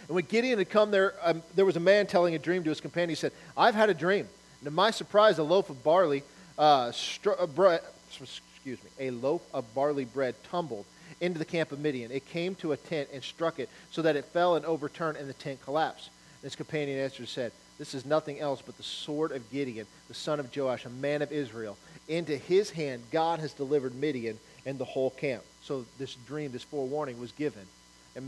And 0.07 0.15
when 0.15 0.25
Gideon 0.25 0.57
had 0.57 0.69
come 0.69 0.91
there, 0.91 1.13
um, 1.21 1.41
there 1.55 1.65
was 1.65 1.75
a 1.75 1.81
man 1.81 2.07
telling 2.07 2.35
a 2.35 2.39
dream 2.39 2.63
to 2.63 2.69
his 2.69 2.81
companion. 2.81 3.09
He 3.09 3.15
said, 3.15 3.31
I've 3.55 3.75
had 3.75 3.89
a 3.89 3.93
dream. 3.93 4.27
And 4.59 4.65
to 4.65 4.71
my 4.71 4.91
surprise, 4.91 5.39
a 5.39 5.43
loaf 5.43 5.69
of 5.69 5.83
barley, 5.83 6.23
uh, 6.57 6.91
uh, 7.25 7.47
bread, 7.47 7.81
excuse 8.09 8.83
me, 8.83 8.89
a 8.99 9.11
loaf 9.11 9.41
of 9.53 9.73
barley 9.73 10.05
bread 10.05 10.35
tumbled 10.49 10.85
into 11.21 11.39
the 11.39 11.45
camp 11.45 11.71
of 11.71 11.79
Midian. 11.79 12.11
It 12.11 12.25
came 12.25 12.55
to 12.55 12.73
a 12.73 12.77
tent 12.77 13.09
and 13.13 13.23
struck 13.23 13.59
it 13.59 13.69
so 13.91 14.01
that 14.01 14.15
it 14.15 14.25
fell 14.25 14.55
and 14.55 14.65
overturned, 14.65 15.17
and 15.17 15.29
the 15.29 15.33
tent 15.33 15.61
collapsed. 15.63 16.09
And 16.41 16.43
his 16.43 16.55
companion 16.55 16.99
answered 16.99 17.19
and 17.19 17.29
said, 17.29 17.51
This 17.77 17.93
is 17.93 18.05
nothing 18.05 18.39
else 18.39 18.61
but 18.61 18.77
the 18.77 18.83
sword 18.83 19.31
of 19.31 19.49
Gideon, 19.51 19.87
the 20.07 20.13
son 20.13 20.39
of 20.39 20.55
Joash, 20.55 20.85
a 20.85 20.89
man 20.89 21.21
of 21.21 21.31
Israel. 21.31 21.77
Into 22.07 22.35
his 22.35 22.69
hand 22.71 23.03
God 23.11 23.39
has 23.39 23.53
delivered 23.53 23.95
Midian 23.95 24.37
and 24.65 24.77
the 24.77 24.85
whole 24.85 25.11
camp. 25.11 25.43
So 25.61 25.85
this 25.97 26.15
dream, 26.27 26.51
this 26.51 26.63
forewarning 26.63 27.19
was 27.19 27.31
given, 27.31 27.65
and 28.15 28.27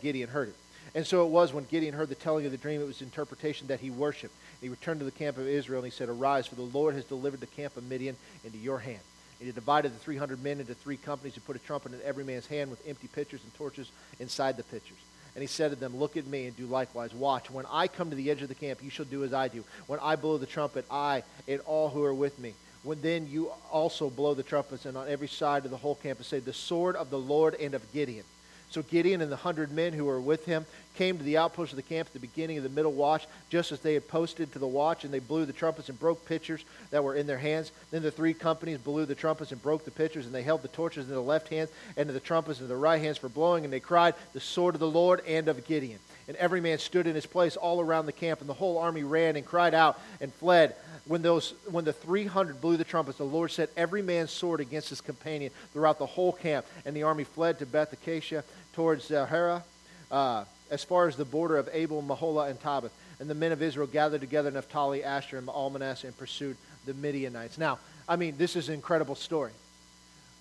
Gideon 0.00 0.28
heard 0.28 0.48
it. 0.48 0.56
And 0.94 1.06
so 1.06 1.24
it 1.24 1.30
was 1.30 1.52
when 1.52 1.64
Gideon 1.64 1.94
heard 1.94 2.08
the 2.08 2.14
telling 2.14 2.46
of 2.46 2.52
the 2.52 2.58
dream, 2.58 2.80
it 2.80 2.86
was 2.86 3.02
interpretation 3.02 3.66
that 3.68 3.80
he 3.80 3.90
worshiped. 3.90 4.34
He 4.60 4.68
returned 4.68 5.00
to 5.00 5.04
the 5.04 5.10
camp 5.10 5.38
of 5.38 5.46
Israel 5.46 5.82
and 5.82 5.92
he 5.92 5.96
said, 5.96 6.08
Arise, 6.08 6.46
for 6.46 6.54
the 6.54 6.62
Lord 6.62 6.94
has 6.94 7.04
delivered 7.04 7.40
the 7.40 7.46
camp 7.46 7.76
of 7.76 7.84
Midian 7.84 8.16
into 8.44 8.58
your 8.58 8.78
hand. 8.78 9.00
And 9.38 9.46
he 9.46 9.52
divided 9.52 9.94
the 9.94 9.98
300 9.98 10.42
men 10.42 10.60
into 10.60 10.74
three 10.74 10.96
companies 10.96 11.34
and 11.34 11.44
put 11.44 11.56
a 11.56 11.60
trumpet 11.60 11.92
in 11.92 12.00
every 12.04 12.24
man's 12.24 12.46
hand 12.46 12.70
with 12.70 12.86
empty 12.88 13.08
pitchers 13.08 13.40
and 13.44 13.54
torches 13.54 13.90
inside 14.18 14.56
the 14.56 14.64
pitchers. 14.64 14.98
And 15.34 15.42
he 15.42 15.46
said 15.46 15.70
to 15.70 15.76
them, 15.76 15.96
Look 15.96 16.16
at 16.16 16.26
me 16.26 16.46
and 16.46 16.56
do 16.56 16.66
likewise. 16.66 17.14
Watch. 17.14 17.50
When 17.50 17.66
I 17.70 17.86
come 17.86 18.10
to 18.10 18.16
the 18.16 18.30
edge 18.30 18.42
of 18.42 18.48
the 18.48 18.54
camp, 18.54 18.82
you 18.82 18.90
shall 18.90 19.04
do 19.04 19.22
as 19.22 19.32
I 19.32 19.46
do. 19.46 19.62
When 19.86 20.00
I 20.00 20.16
blow 20.16 20.38
the 20.38 20.46
trumpet, 20.46 20.84
I 20.90 21.22
and 21.46 21.60
all 21.60 21.90
who 21.90 22.02
are 22.02 22.14
with 22.14 22.38
me. 22.40 22.54
When 22.82 23.00
then 23.02 23.28
you 23.28 23.52
also 23.70 24.10
blow 24.10 24.34
the 24.34 24.42
trumpets, 24.42 24.86
and 24.86 24.96
on 24.96 25.08
every 25.08 25.28
side 25.28 25.64
of 25.64 25.70
the 25.70 25.76
whole 25.76 25.94
camp, 25.96 26.18
and 26.18 26.26
say, 26.26 26.40
The 26.40 26.52
sword 26.52 26.96
of 26.96 27.10
the 27.10 27.18
Lord 27.18 27.54
and 27.54 27.74
of 27.74 27.92
Gideon. 27.92 28.24
So 28.70 28.82
Gideon 28.82 29.20
and 29.20 29.32
the 29.32 29.36
hundred 29.36 29.72
men 29.72 29.92
who 29.92 30.04
were 30.04 30.20
with 30.20 30.44
him 30.44 30.66
came 30.94 31.16
to 31.16 31.24
the 31.24 31.38
outpost 31.38 31.72
of 31.72 31.76
the 31.76 31.82
camp 31.82 32.08
at 32.08 32.12
the 32.12 32.18
beginning 32.18 32.58
of 32.58 32.64
the 32.64 32.68
middle 32.68 32.92
watch, 32.92 33.26
just 33.50 33.72
as 33.72 33.80
they 33.80 33.94
had 33.94 34.08
posted 34.08 34.52
to 34.52 34.58
the 34.58 34.66
watch, 34.66 35.04
and 35.04 35.14
they 35.14 35.20
blew 35.20 35.46
the 35.46 35.52
trumpets 35.52 35.88
and 35.88 35.98
broke 35.98 36.26
pitchers 36.26 36.64
that 36.90 37.04
were 37.04 37.14
in 37.14 37.26
their 37.26 37.38
hands. 37.38 37.70
Then 37.90 38.02
the 38.02 38.10
three 38.10 38.34
companies 38.34 38.78
blew 38.78 39.06
the 39.06 39.14
trumpets 39.14 39.52
and 39.52 39.62
broke 39.62 39.84
the 39.84 39.90
pitchers, 39.90 40.26
and 40.26 40.34
they 40.34 40.42
held 40.42 40.62
the 40.62 40.68
torches 40.68 41.08
in 41.08 41.14
the 41.14 41.20
left 41.20 41.48
hands 41.48 41.70
and 41.96 42.10
the 42.10 42.20
trumpets 42.20 42.60
in 42.60 42.68
the 42.68 42.76
right 42.76 43.00
hands 43.00 43.16
for 43.16 43.28
blowing, 43.28 43.64
and 43.64 43.72
they 43.72 43.80
cried, 43.80 44.14
The 44.32 44.40
sword 44.40 44.74
of 44.74 44.80
the 44.80 44.88
Lord 44.88 45.22
and 45.26 45.48
of 45.48 45.66
Gideon. 45.66 46.00
And 46.28 46.36
every 46.36 46.60
man 46.60 46.78
stood 46.78 47.06
in 47.06 47.14
his 47.14 47.26
place 47.26 47.56
all 47.56 47.80
around 47.80 48.06
the 48.06 48.12
camp, 48.12 48.40
and 48.40 48.48
the 48.48 48.54
whole 48.54 48.78
army 48.78 49.02
ran 49.02 49.36
and 49.36 49.46
cried 49.46 49.74
out 49.74 49.98
and 50.20 50.32
fled 50.34 50.76
when, 51.08 51.22
those, 51.22 51.54
when 51.70 51.84
the 51.84 51.92
300 51.92 52.60
blew 52.60 52.76
the 52.76 52.84
trumpets, 52.84 53.18
the 53.18 53.24
Lord 53.24 53.50
set 53.50 53.70
every 53.76 54.02
man's 54.02 54.30
sword 54.30 54.60
against 54.60 54.90
his 54.90 55.00
companion 55.00 55.50
throughout 55.72 55.98
the 55.98 56.06
whole 56.06 56.32
camp. 56.32 56.66
And 56.84 56.94
the 56.94 57.02
army 57.02 57.24
fled 57.24 57.58
to 57.58 57.66
Beth 57.66 57.92
Acacia 57.92 58.44
towards 58.74 59.06
Zahara, 59.06 59.64
uh, 60.10 60.44
as 60.70 60.84
far 60.84 61.08
as 61.08 61.16
the 61.16 61.24
border 61.24 61.56
of 61.56 61.68
Abel, 61.72 62.02
Meholah, 62.02 62.50
and 62.50 62.60
Tabith. 62.60 62.90
And 63.20 63.28
the 63.28 63.34
men 63.34 63.52
of 63.52 63.62
Israel 63.62 63.86
gathered 63.86 64.20
together 64.20 64.50
Naphtali, 64.50 65.02
Asher, 65.02 65.38
and 65.38 65.48
all 65.48 65.70
Manasseh 65.70 66.06
and 66.06 66.16
pursued 66.16 66.56
the 66.84 66.94
Midianites. 66.94 67.56
Now, 67.56 67.78
I 68.06 68.16
mean, 68.16 68.34
this 68.36 68.54
is 68.54 68.68
an 68.68 68.74
incredible 68.74 69.14
story. 69.14 69.52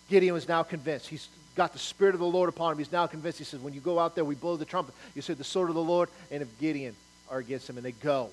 Gideon 0.09 0.33
was 0.33 0.47
now 0.47 0.63
convinced. 0.63 1.07
He's 1.07 1.29
got 1.57 1.73
the 1.73 1.79
Spirit 1.79 2.13
of 2.15 2.19
the 2.19 2.25
Lord 2.25 2.47
upon 2.47 2.71
him. 2.71 2.77
He's 2.77 2.91
now 2.91 3.07
convinced. 3.07 3.39
He 3.39 3.43
says, 3.43 3.59
When 3.59 3.73
you 3.73 3.81
go 3.81 3.99
out 3.99 4.15
there, 4.15 4.23
we 4.23 4.35
blow 4.35 4.55
the 4.55 4.63
trumpet. 4.63 4.95
You 5.15 5.21
say, 5.21 5.33
The 5.33 5.43
sword 5.43 5.67
of 5.67 5.75
the 5.75 5.83
Lord 5.83 6.07
and 6.31 6.41
of 6.41 6.59
Gideon 6.59 6.95
are 7.29 7.39
against 7.39 7.69
him. 7.69 7.75
And 7.75 7.85
they 7.85 7.91
go. 7.91 8.29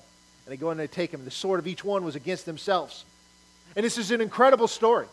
And 0.46 0.52
they 0.52 0.56
go 0.56 0.70
and 0.70 0.78
they 0.78 0.86
take 0.86 1.10
him. 1.10 1.24
The 1.24 1.30
sword 1.32 1.58
of 1.58 1.66
each 1.66 1.82
one 1.82 2.04
was 2.04 2.14
against 2.14 2.46
themselves. 2.46 3.04
And 3.74 3.84
this 3.84 3.98
is 3.98 4.12
an 4.12 4.20
incredible 4.20 4.68
story 4.68 5.06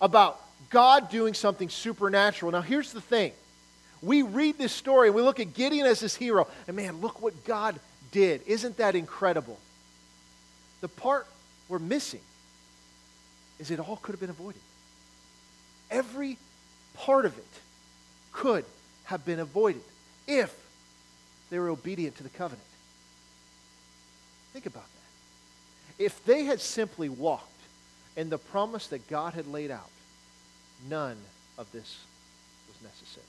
about 0.00 0.40
God 0.68 1.10
doing 1.10 1.32
something 1.32 1.68
supernatural. 1.68 2.52
Now, 2.52 2.60
here's 2.60 2.92
the 2.92 3.00
thing 3.00 3.32
we 4.02 4.22
read 4.22 4.58
this 4.58 4.72
story 4.72 5.08
and 5.08 5.14
we 5.14 5.22
look 5.22 5.38
at 5.38 5.54
Gideon 5.54 5.86
as 5.86 6.00
this 6.00 6.16
hero, 6.16 6.48
and 6.66 6.76
man, 6.76 7.00
look 7.00 7.22
what 7.22 7.44
God 7.44 7.78
did. 8.10 8.42
Isn't 8.46 8.76
that 8.78 8.96
incredible? 8.96 9.58
The 10.80 10.88
part 10.88 11.26
we're 11.68 11.78
missing 11.78 12.20
is 13.60 13.70
it 13.70 13.78
all 13.78 13.96
could 14.02 14.12
have 14.12 14.20
been 14.20 14.30
avoided. 14.30 14.60
Every 15.88 16.36
part 16.94 17.24
of 17.24 17.36
it 17.36 17.44
could 18.32 18.64
have 19.04 19.24
been 19.24 19.40
avoided 19.40 19.82
if 20.26 20.54
they 21.50 21.58
were 21.58 21.68
obedient 21.68 22.16
to 22.16 22.22
the 22.22 22.28
covenant. 22.30 22.66
Think 24.52 24.66
about 24.66 24.84
that. 24.84 26.04
If 26.04 26.24
they 26.24 26.44
had 26.44 26.60
simply 26.60 27.08
walked 27.08 27.48
in 28.16 28.30
the 28.30 28.38
promise 28.38 28.88
that 28.88 29.08
God 29.08 29.34
had 29.34 29.46
laid 29.46 29.70
out, 29.70 29.88
none 30.88 31.16
of 31.58 31.70
this 31.72 31.98
was 32.68 32.82
necessary. 32.82 33.26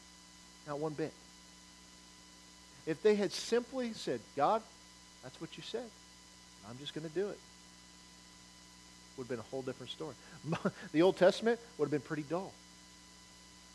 Not 0.68 0.80
one 0.80 0.93
bit. 0.93 1.11
If 2.86 3.01
they 3.01 3.16
had 3.16 3.32
simply 3.32 3.93
said, 3.93 4.20
God, 4.36 4.61
that's 5.22 5.39
what 5.39 5.55
you 5.57 5.64
said. 5.64 5.89
I'm 6.70 6.78
just 6.80 6.93
going 6.93 7.07
to 7.07 7.16
do 7.16 7.30
it. 7.30 7.38
Would 9.18 9.24
have 9.24 9.30
been 9.30 9.39
a 9.39 9.49
whole 9.51 9.61
different 9.61 9.91
story. 9.91 10.16
the 10.91 11.01
Old 11.01 11.18
Testament 11.18 11.59
would 11.78 11.86
have 11.86 11.91
been 11.91 12.01
pretty 12.01 12.24
dull. 12.24 12.51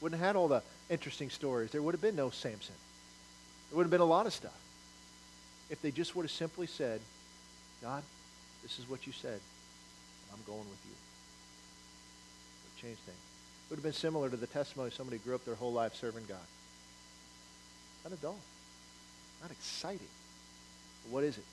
Wouldn't 0.01 0.21
have 0.21 0.29
had 0.29 0.37
all 0.37 0.49
the 0.49 0.63
interesting 0.91 1.31
stories. 1.31 1.71
There 1.71 1.83
would 1.83 1.95
have 1.95 2.01
been 2.01 2.17
no 2.17 2.31
Samson. 2.31 2.75
There 3.71 3.77
would 3.77 3.85
have 3.85 3.91
been 3.91 4.01
a 4.01 4.05
lot 4.05 4.27
of 4.27 4.33
stuff. 4.33 4.57
If 5.71 5.83
they 5.83 5.91
just 5.91 6.17
would 6.17 6.23
have 6.23 6.31
simply 6.31 6.67
said, 6.67 7.01
God, 7.83 8.03
this 8.63 8.79
is 8.79 8.89
what 8.89 9.07
you 9.07 9.13
said. 9.13 9.41
I'm 10.33 10.41
going 10.47 10.59
with 10.59 10.81
you. 10.87 10.93
It 12.63 12.65
would 12.65 12.83
change 12.83 12.99
things. 13.05 13.19
It 13.19 13.71
would 13.71 13.77
have 13.77 13.85
been 13.85 13.93
similar 13.93 14.31
to 14.31 14.37
the 14.37 14.47
testimony 14.47 14.89
of 14.89 14.95
somebody 14.95 15.19
who 15.19 15.25
grew 15.25 15.35
up 15.35 15.45
their 15.45 15.55
whole 15.55 15.73
life 15.73 15.95
serving 15.95 16.25
God. 16.29 16.39
Not 18.05 18.13
a 18.13 18.23
dull. 18.23 18.39
Not 19.43 19.51
exciting. 19.51 20.09
But 21.05 21.13
what 21.13 21.25
is 21.25 21.37
it? 21.37 21.45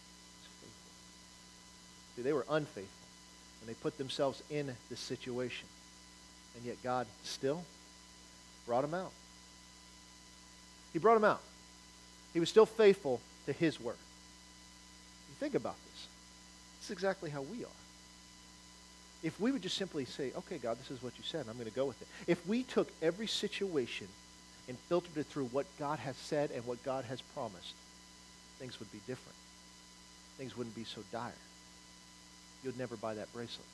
See, 2.15 2.21
they 2.21 2.33
were 2.33 2.45
unfaithful, 2.49 3.07
and 3.59 3.69
they 3.69 3.73
put 3.73 3.97
themselves 3.97 4.41
in 4.49 4.73
this 4.89 4.99
situation. 4.99 5.67
And 6.55 6.63
yet 6.63 6.81
God 6.81 7.07
still 7.23 7.63
brought 8.65 8.83
him 8.83 8.93
out. 8.93 9.11
He 10.93 10.99
brought 10.99 11.17
him 11.17 11.25
out. 11.25 11.41
He 12.33 12.39
was 12.39 12.49
still 12.49 12.65
faithful 12.65 13.19
to 13.45 13.53
his 13.53 13.79
word. 13.79 13.97
You 15.29 15.35
think 15.39 15.55
about 15.55 15.75
this. 15.91 16.07
This 16.79 16.85
is 16.85 16.91
exactly 16.91 17.29
how 17.29 17.41
we 17.41 17.63
are. 17.63 17.79
If 19.23 19.39
we 19.39 19.51
would 19.51 19.61
just 19.61 19.77
simply 19.77 20.05
say, 20.05 20.31
okay, 20.37 20.57
God, 20.57 20.77
this 20.79 20.91
is 20.91 21.01
what 21.01 21.13
you 21.17 21.23
said, 21.23 21.45
I'm 21.49 21.55
going 21.55 21.69
to 21.69 21.75
go 21.75 21.85
with 21.85 22.01
it. 22.01 22.07
If 22.27 22.45
we 22.47 22.63
took 22.63 22.87
every 23.01 23.27
situation 23.27 24.07
and 24.67 24.77
filtered 24.89 25.17
it 25.17 25.25
through 25.25 25.45
what 25.45 25.65
God 25.79 25.99
has 25.99 26.15
said 26.15 26.51
and 26.51 26.65
what 26.65 26.83
God 26.83 27.05
has 27.05 27.21
promised, 27.21 27.73
things 28.59 28.79
would 28.79 28.91
be 28.91 28.99
different. 29.07 29.35
Things 30.37 30.55
wouldn't 30.55 30.75
be 30.75 30.83
so 30.83 31.01
dire. 31.11 31.31
You'd 32.63 32.77
never 32.77 32.95
buy 32.95 33.15
that 33.15 33.31
bracelet. 33.33 33.65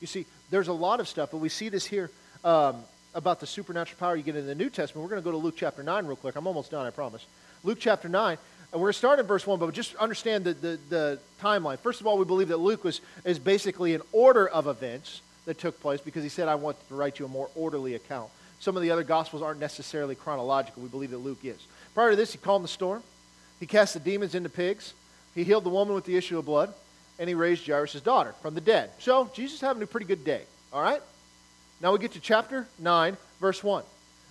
You 0.00 0.06
see, 0.06 0.26
there's 0.50 0.68
a 0.68 0.72
lot 0.72 1.00
of 1.00 1.08
stuff, 1.08 1.30
but 1.30 1.38
we 1.38 1.48
see 1.48 1.68
this 1.68 1.84
here 1.84 2.10
um, 2.44 2.82
about 3.14 3.40
the 3.40 3.46
supernatural 3.46 3.98
power 3.98 4.16
you 4.16 4.22
get 4.22 4.36
in 4.36 4.46
the 4.46 4.54
New 4.54 4.70
Testament. 4.70 5.02
We're 5.02 5.10
going 5.10 5.22
to 5.22 5.24
go 5.24 5.32
to 5.32 5.36
Luke 5.36 5.54
chapter 5.56 5.82
9 5.82 6.06
real 6.06 6.16
quick. 6.16 6.36
I'm 6.36 6.46
almost 6.46 6.70
done, 6.70 6.86
I 6.86 6.90
promise. 6.90 7.26
Luke 7.64 7.78
chapter 7.80 8.08
9. 8.08 8.38
And 8.70 8.80
we're 8.80 8.86
going 8.86 8.92
to 8.92 8.98
start 8.98 9.18
in 9.18 9.26
verse 9.26 9.46
1, 9.46 9.58
but 9.58 9.72
just 9.72 9.94
understand 9.96 10.44
the, 10.44 10.52
the, 10.52 10.78
the 10.90 11.18
timeline. 11.40 11.78
First 11.78 12.00
of 12.00 12.06
all, 12.06 12.18
we 12.18 12.26
believe 12.26 12.48
that 12.48 12.58
Luke 12.58 12.84
was, 12.84 13.00
is 13.24 13.38
basically 13.38 13.94
an 13.94 14.02
order 14.12 14.46
of 14.46 14.66
events 14.66 15.22
that 15.46 15.58
took 15.58 15.80
place 15.80 16.02
because 16.02 16.22
he 16.22 16.28
said, 16.28 16.48
I 16.48 16.54
want 16.54 16.76
to 16.88 16.94
write 16.94 17.18
you 17.18 17.24
a 17.24 17.28
more 17.28 17.48
orderly 17.54 17.94
account. 17.94 18.30
Some 18.60 18.76
of 18.76 18.82
the 18.82 18.90
other 18.90 19.04
Gospels 19.04 19.40
aren't 19.40 19.60
necessarily 19.60 20.14
chronological. 20.14 20.82
We 20.82 20.90
believe 20.90 21.10
that 21.12 21.18
Luke 21.18 21.38
is. 21.44 21.58
Prior 21.94 22.10
to 22.10 22.16
this, 22.16 22.32
he 22.32 22.38
calmed 22.38 22.64
the 22.64 22.68
storm. 22.68 23.02
He 23.58 23.66
cast 23.66 23.94
the 23.94 24.00
demons 24.00 24.34
into 24.34 24.50
pigs. 24.50 24.92
He 25.34 25.44
healed 25.44 25.64
the 25.64 25.70
woman 25.70 25.94
with 25.94 26.04
the 26.04 26.16
issue 26.16 26.38
of 26.38 26.44
blood. 26.44 26.74
And 27.18 27.26
he 27.28 27.34
raised 27.34 27.66
Jairus' 27.66 28.00
daughter 28.02 28.34
from 28.42 28.54
the 28.54 28.60
dead. 28.60 28.90
So, 28.98 29.30
Jesus 29.34 29.60
having 29.60 29.82
a 29.82 29.86
pretty 29.86 30.06
good 30.06 30.24
day. 30.24 30.42
All 30.72 30.82
right? 30.82 31.00
Now 31.80 31.92
we 31.92 31.98
get 31.98 32.12
to 32.12 32.20
chapter 32.20 32.66
9, 32.78 33.16
verse 33.40 33.62
1. 33.62 33.84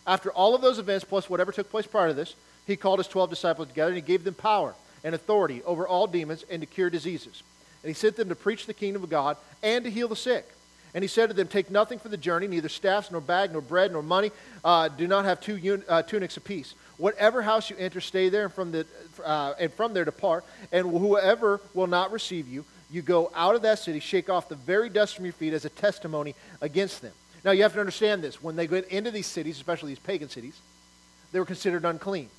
After 0.06 0.32
all 0.32 0.56
of 0.56 0.62
those 0.62 0.80
events, 0.80 1.06
plus 1.06 1.30
whatever 1.30 1.52
took 1.52 1.70
place 1.70 1.88
prior 1.88 2.10
to 2.10 2.14
this, 2.14 2.36
he 2.66 2.76
called 2.76 3.00
his 3.00 3.08
12 3.08 3.30
disciples 3.30 3.68
together 3.70 3.90
and 3.90 3.96
he 3.96 4.02
gave 4.02 4.24
them 4.24 4.34
power 4.34 4.76
and 5.04 5.16
authority 5.16 5.64
over 5.64 5.88
all 5.88 6.08
demons 6.08 6.44
and 6.50 6.62
to 6.62 6.66
cure 6.66 6.90
diseases. 6.90 7.44
And 7.84 7.90
he 7.90 7.94
sent 7.94 8.16
them 8.16 8.30
to 8.30 8.36
preach 8.36 8.66
the 8.66 8.74
kingdom 8.74 9.04
of 9.04 9.10
God 9.10 9.38
and 9.64 9.86
to 9.86 9.92
heal 9.92 10.08
the 10.08 10.16
sick. 10.16 10.46
And 10.94 11.04
he 11.04 11.08
said 11.08 11.30
to 11.30 11.34
them, 11.34 11.48
Take 11.48 11.70
nothing 11.70 12.00
for 12.00 12.10
the 12.10 12.18
journey, 12.18 12.48
neither 12.48 12.70
staffs, 12.70 13.12
nor 13.12 13.22
bag, 13.22 13.52
nor 13.52 13.62
bread, 13.62 13.92
nor 13.92 14.02
money. 14.02 14.32
Uh, 14.64 14.88
do 14.88 15.08
not 15.08 15.26
have 15.26 15.40
two 15.40 15.56
un- 15.56 15.84
uh, 15.88 16.02
tunics 16.02 16.38
apiece. 16.38 16.74
Whatever 16.98 17.42
house 17.42 17.70
you 17.70 17.76
enter, 17.78 18.02
stay 18.02 18.30
there, 18.30 18.46
and 18.46 18.54
from, 18.54 18.72
the, 18.72 18.86
uh, 19.24 19.54
and 19.60 19.72
from 19.72 19.94
there 19.94 20.06
depart. 20.06 20.44
And 20.72 20.90
whoever 20.90 21.62
will 21.74 21.88
not 21.88 22.12
receive 22.12 22.48
you, 22.48 22.66
you 22.90 23.02
go 23.02 23.32
out 23.36 23.56
of 23.56 23.62
that 23.62 23.80
city, 23.80 24.00
shake 24.00 24.30
off 24.30 24.50
the 24.50 24.56
very 24.56 24.90
dust 24.90 25.16
from 25.16 25.26
your 25.26 25.34
feet 25.34 25.54
as 25.54 25.66
a 25.66 25.70
testimony 25.70 26.34
against 26.62 27.02
them. 27.02 27.14
Now, 27.44 27.52
you 27.52 27.64
have 27.64 27.74
to 27.74 27.80
understand 27.80 28.24
this. 28.24 28.42
When 28.42 28.56
they 28.56 28.68
get 28.68 28.88
into 28.90 29.12
these 29.12 29.28
cities, 29.28 29.58
especially 29.58 29.92
these 29.92 30.00
pagan 30.00 30.30
cities, 30.30 30.60
they 31.32 31.40
were 31.40 31.46
considered 31.46 31.86
unclean. 31.86 32.30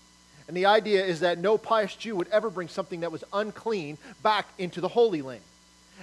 And 0.48 0.56
the 0.56 0.66
idea 0.66 1.04
is 1.04 1.20
that 1.20 1.38
no 1.38 1.58
pious 1.58 1.94
Jew 1.94 2.16
would 2.16 2.28
ever 2.28 2.50
bring 2.50 2.68
something 2.68 3.00
that 3.00 3.12
was 3.12 3.22
unclean 3.32 3.98
back 4.22 4.46
into 4.58 4.80
the 4.80 4.88
Holy 4.88 5.22
Land. 5.22 5.42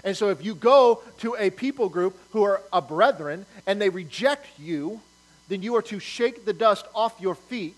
And 0.03 0.15
so 0.15 0.29
if 0.29 0.43
you 0.43 0.55
go 0.55 1.01
to 1.19 1.35
a 1.37 1.49
people 1.49 1.89
group 1.89 2.17
who 2.31 2.43
are 2.43 2.61
a 2.71 2.81
brethren 2.81 3.45
and 3.65 3.81
they 3.81 3.89
reject 3.89 4.47
you, 4.59 5.01
then 5.47 5.61
you 5.61 5.75
are 5.75 5.81
to 5.83 5.99
shake 5.99 6.45
the 6.45 6.53
dust 6.53 6.85
off 6.93 7.19
your 7.19 7.35
feet 7.35 7.75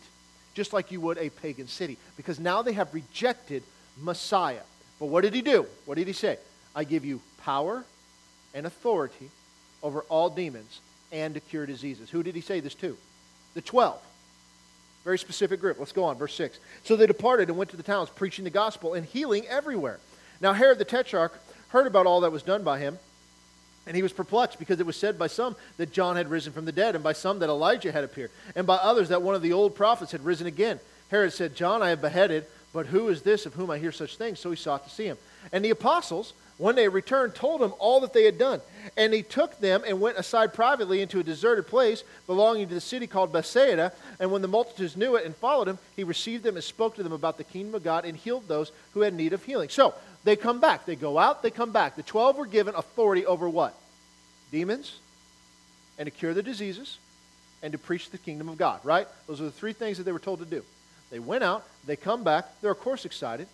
just 0.53 0.73
like 0.73 0.91
you 0.91 0.99
would 0.99 1.17
a 1.19 1.29
pagan 1.29 1.67
city. 1.67 1.97
Because 2.17 2.39
now 2.39 2.61
they 2.63 2.73
have 2.73 2.93
rejected 2.93 3.63
Messiah. 4.01 4.63
But 4.99 5.05
what 5.05 5.21
did 5.21 5.33
he 5.33 5.41
do? 5.41 5.67
What 5.85 5.95
did 5.95 6.07
he 6.07 6.13
say? 6.13 6.37
I 6.75 6.83
give 6.83 7.05
you 7.05 7.21
power 7.43 7.83
and 8.53 8.65
authority 8.65 9.29
over 9.83 10.01
all 10.09 10.29
demons 10.29 10.81
and 11.11 11.33
to 11.33 11.39
cure 11.39 11.65
diseases. 11.65 12.09
Who 12.09 12.23
did 12.23 12.35
he 12.35 12.41
say 12.41 12.59
this 12.59 12.75
to? 12.75 12.97
The 13.53 13.61
12. 13.61 13.99
Very 15.03 15.17
specific 15.17 15.61
group. 15.61 15.79
Let's 15.79 15.93
go 15.93 16.03
on, 16.03 16.17
verse 16.17 16.35
6. 16.35 16.59
So 16.83 16.95
they 16.95 17.07
departed 17.07 17.49
and 17.49 17.57
went 17.57 17.71
to 17.71 17.77
the 17.77 17.83
towns, 17.83 18.09
preaching 18.09 18.43
the 18.43 18.49
gospel 18.49 18.93
and 18.93 19.05
healing 19.05 19.45
everywhere. 19.47 19.99
Now 20.41 20.53
Herod 20.53 20.79
the 20.79 20.85
Tetrarch 20.85 21.39
heard 21.69 21.87
about 21.87 22.05
all 22.05 22.21
that 22.21 22.31
was 22.31 22.43
done 22.43 22.63
by 22.63 22.79
him, 22.79 22.99
and 23.85 23.95
he 23.95 24.03
was 24.03 24.11
perplexed 24.11 24.59
because 24.59 24.79
it 24.79 24.85
was 24.85 24.97
said 24.97 25.17
by 25.17 25.27
some 25.27 25.55
that 25.77 25.93
John 25.93 26.17
had 26.17 26.29
risen 26.29 26.51
from 26.51 26.65
the 26.65 26.71
dead, 26.71 26.95
and 26.95 27.03
by 27.03 27.13
some 27.13 27.39
that 27.39 27.49
Elijah 27.49 27.91
had 27.91 28.03
appeared, 28.03 28.31
and 28.55 28.67
by 28.67 28.75
others 28.75 29.09
that 29.09 29.21
one 29.21 29.35
of 29.35 29.41
the 29.41 29.53
old 29.53 29.75
prophets 29.75 30.11
had 30.11 30.25
risen 30.25 30.45
again. 30.45 30.79
Herod 31.09 31.31
said, 31.31 31.55
John 31.55 31.81
I 31.81 31.89
have 31.89 32.01
beheaded, 32.01 32.45
but 32.73 32.87
who 32.87 33.07
is 33.07 33.21
this 33.21 33.45
of 33.45 33.53
whom 33.53 33.71
I 33.71 33.77
hear 33.77 33.93
such 33.93 34.17
things? 34.17 34.39
So 34.39 34.49
he 34.49 34.57
sought 34.57 34.83
to 34.83 34.93
see 34.93 35.05
him. 35.05 35.17
And 35.53 35.63
the 35.63 35.69
apostles, 35.69 36.33
when 36.57 36.75
they 36.75 36.87
returned, 36.87 37.35
told 37.35 37.61
him 37.61 37.73
all 37.77 37.99
that 38.01 38.13
they 38.13 38.23
had 38.23 38.39
done. 38.39 38.61
And 38.95 39.13
he 39.13 39.21
took 39.21 39.59
them 39.59 39.83
and 39.85 40.01
went 40.01 40.17
aside 40.17 40.53
privately 40.53 41.01
into 41.01 41.19
a 41.19 41.23
deserted 41.23 41.67
place 41.67 42.03
belonging 42.25 42.67
to 42.69 42.73
the 42.73 42.81
city 42.81 43.05
called 43.05 43.31
Bethsaida. 43.31 43.93
And 44.19 44.31
when 44.31 44.41
the 44.41 44.47
multitudes 44.47 44.97
knew 44.97 45.15
it 45.15 45.25
and 45.25 45.35
followed 45.35 45.67
him, 45.67 45.77
he 45.95 46.03
received 46.03 46.43
them 46.43 46.55
and 46.55 46.63
spoke 46.63 46.95
to 46.95 47.03
them 47.03 47.13
about 47.13 47.37
the 47.37 47.43
kingdom 47.43 47.75
of 47.75 47.83
God 47.83 48.05
and 48.05 48.17
healed 48.17 48.47
those 48.47 48.71
who 48.93 49.01
had 49.01 49.13
need 49.13 49.33
of 49.33 49.43
healing. 49.43 49.69
So 49.69 49.93
they 50.23 50.35
come 50.35 50.59
back. 50.59 50.85
They 50.85 50.95
go 50.95 51.17
out, 51.17 51.43
they 51.43 51.51
come 51.51 51.71
back. 51.71 51.95
The 51.95 52.03
12 52.03 52.37
were 52.37 52.45
given 52.45 52.75
authority 52.75 53.25
over 53.25 53.47
what? 53.47 53.73
Demons, 54.51 54.99
and 55.97 56.07
to 56.07 56.11
cure 56.11 56.33
the 56.33 56.43
diseases, 56.43 56.97
and 57.61 57.71
to 57.71 57.77
preach 57.77 58.09
the 58.09 58.17
kingdom 58.17 58.49
of 58.49 58.57
God, 58.57 58.79
right? 58.83 59.07
Those 59.27 59.41
are 59.41 59.45
the 59.45 59.51
three 59.51 59.73
things 59.73 59.97
that 59.97 60.03
they 60.03 60.11
were 60.11 60.19
told 60.19 60.39
to 60.39 60.45
do. 60.45 60.63
They 61.11 61.19
went 61.19 61.43
out, 61.43 61.65
they 61.85 61.95
come 61.95 62.23
back, 62.23 62.45
they're 62.61 62.71
of 62.71 62.79
course 62.79 63.05
excited. 63.05 63.47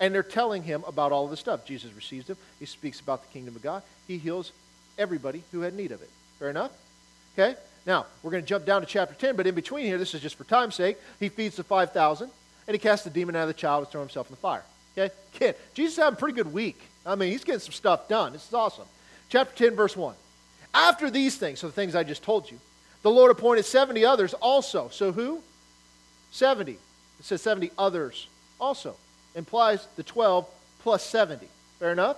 And 0.00 0.14
they're 0.14 0.22
telling 0.22 0.62
him 0.62 0.82
about 0.86 1.12
all 1.12 1.24
of 1.24 1.30
this 1.30 1.40
stuff. 1.40 1.66
Jesus 1.66 1.92
receives 1.92 2.26
them. 2.26 2.38
He 2.58 2.64
speaks 2.64 3.00
about 3.00 3.22
the 3.22 3.28
kingdom 3.28 3.54
of 3.54 3.62
God. 3.62 3.82
He 4.08 4.16
heals 4.16 4.50
everybody 4.98 5.42
who 5.52 5.60
had 5.60 5.74
need 5.74 5.92
of 5.92 6.00
it. 6.00 6.08
Fair 6.38 6.48
enough? 6.48 6.72
Okay? 7.34 7.54
Now, 7.86 8.06
we're 8.22 8.30
going 8.30 8.42
to 8.42 8.48
jump 8.48 8.64
down 8.64 8.80
to 8.80 8.86
chapter 8.86 9.14
10, 9.14 9.36
but 9.36 9.46
in 9.46 9.54
between 9.54 9.84
here, 9.84 9.98
this 9.98 10.14
is 10.14 10.22
just 10.22 10.36
for 10.36 10.44
time's 10.44 10.74
sake. 10.74 10.96
He 11.18 11.28
feeds 11.28 11.56
the 11.56 11.64
5,000, 11.64 12.30
and 12.66 12.74
he 12.74 12.78
casts 12.78 13.04
the 13.04 13.10
demon 13.10 13.36
out 13.36 13.42
of 13.42 13.48
the 13.48 13.54
child 13.54 13.84
and 13.84 13.92
throws 13.92 14.02
himself 14.02 14.28
in 14.28 14.32
the 14.32 14.40
fire. 14.40 14.64
Okay? 14.96 15.14
Kid, 15.32 15.56
Jesus 15.74 15.96
had 15.96 16.14
a 16.14 16.16
pretty 16.16 16.34
good 16.34 16.52
week. 16.52 16.80
I 17.04 17.14
mean, 17.14 17.30
he's 17.30 17.44
getting 17.44 17.60
some 17.60 17.72
stuff 17.72 18.08
done. 18.08 18.32
This 18.32 18.46
is 18.46 18.54
awesome. 18.54 18.86
Chapter 19.28 19.54
10, 19.54 19.76
verse 19.76 19.96
1. 19.96 20.14
After 20.72 21.10
these 21.10 21.36
things, 21.36 21.60
so 21.60 21.66
the 21.66 21.72
things 21.72 21.94
I 21.94 22.04
just 22.04 22.22
told 22.22 22.50
you, 22.50 22.58
the 23.02 23.10
Lord 23.10 23.30
appointed 23.30 23.64
70 23.64 24.04
others 24.04 24.34
also. 24.34 24.88
So 24.90 25.12
who? 25.12 25.42
70. 26.32 26.72
It 26.72 26.78
says 27.22 27.42
70 27.42 27.70
others 27.78 28.28
also 28.58 28.96
implies 29.34 29.86
the 29.96 30.02
12 30.02 30.46
plus 30.82 31.04
70. 31.04 31.48
Fair 31.78 31.92
enough? 31.92 32.16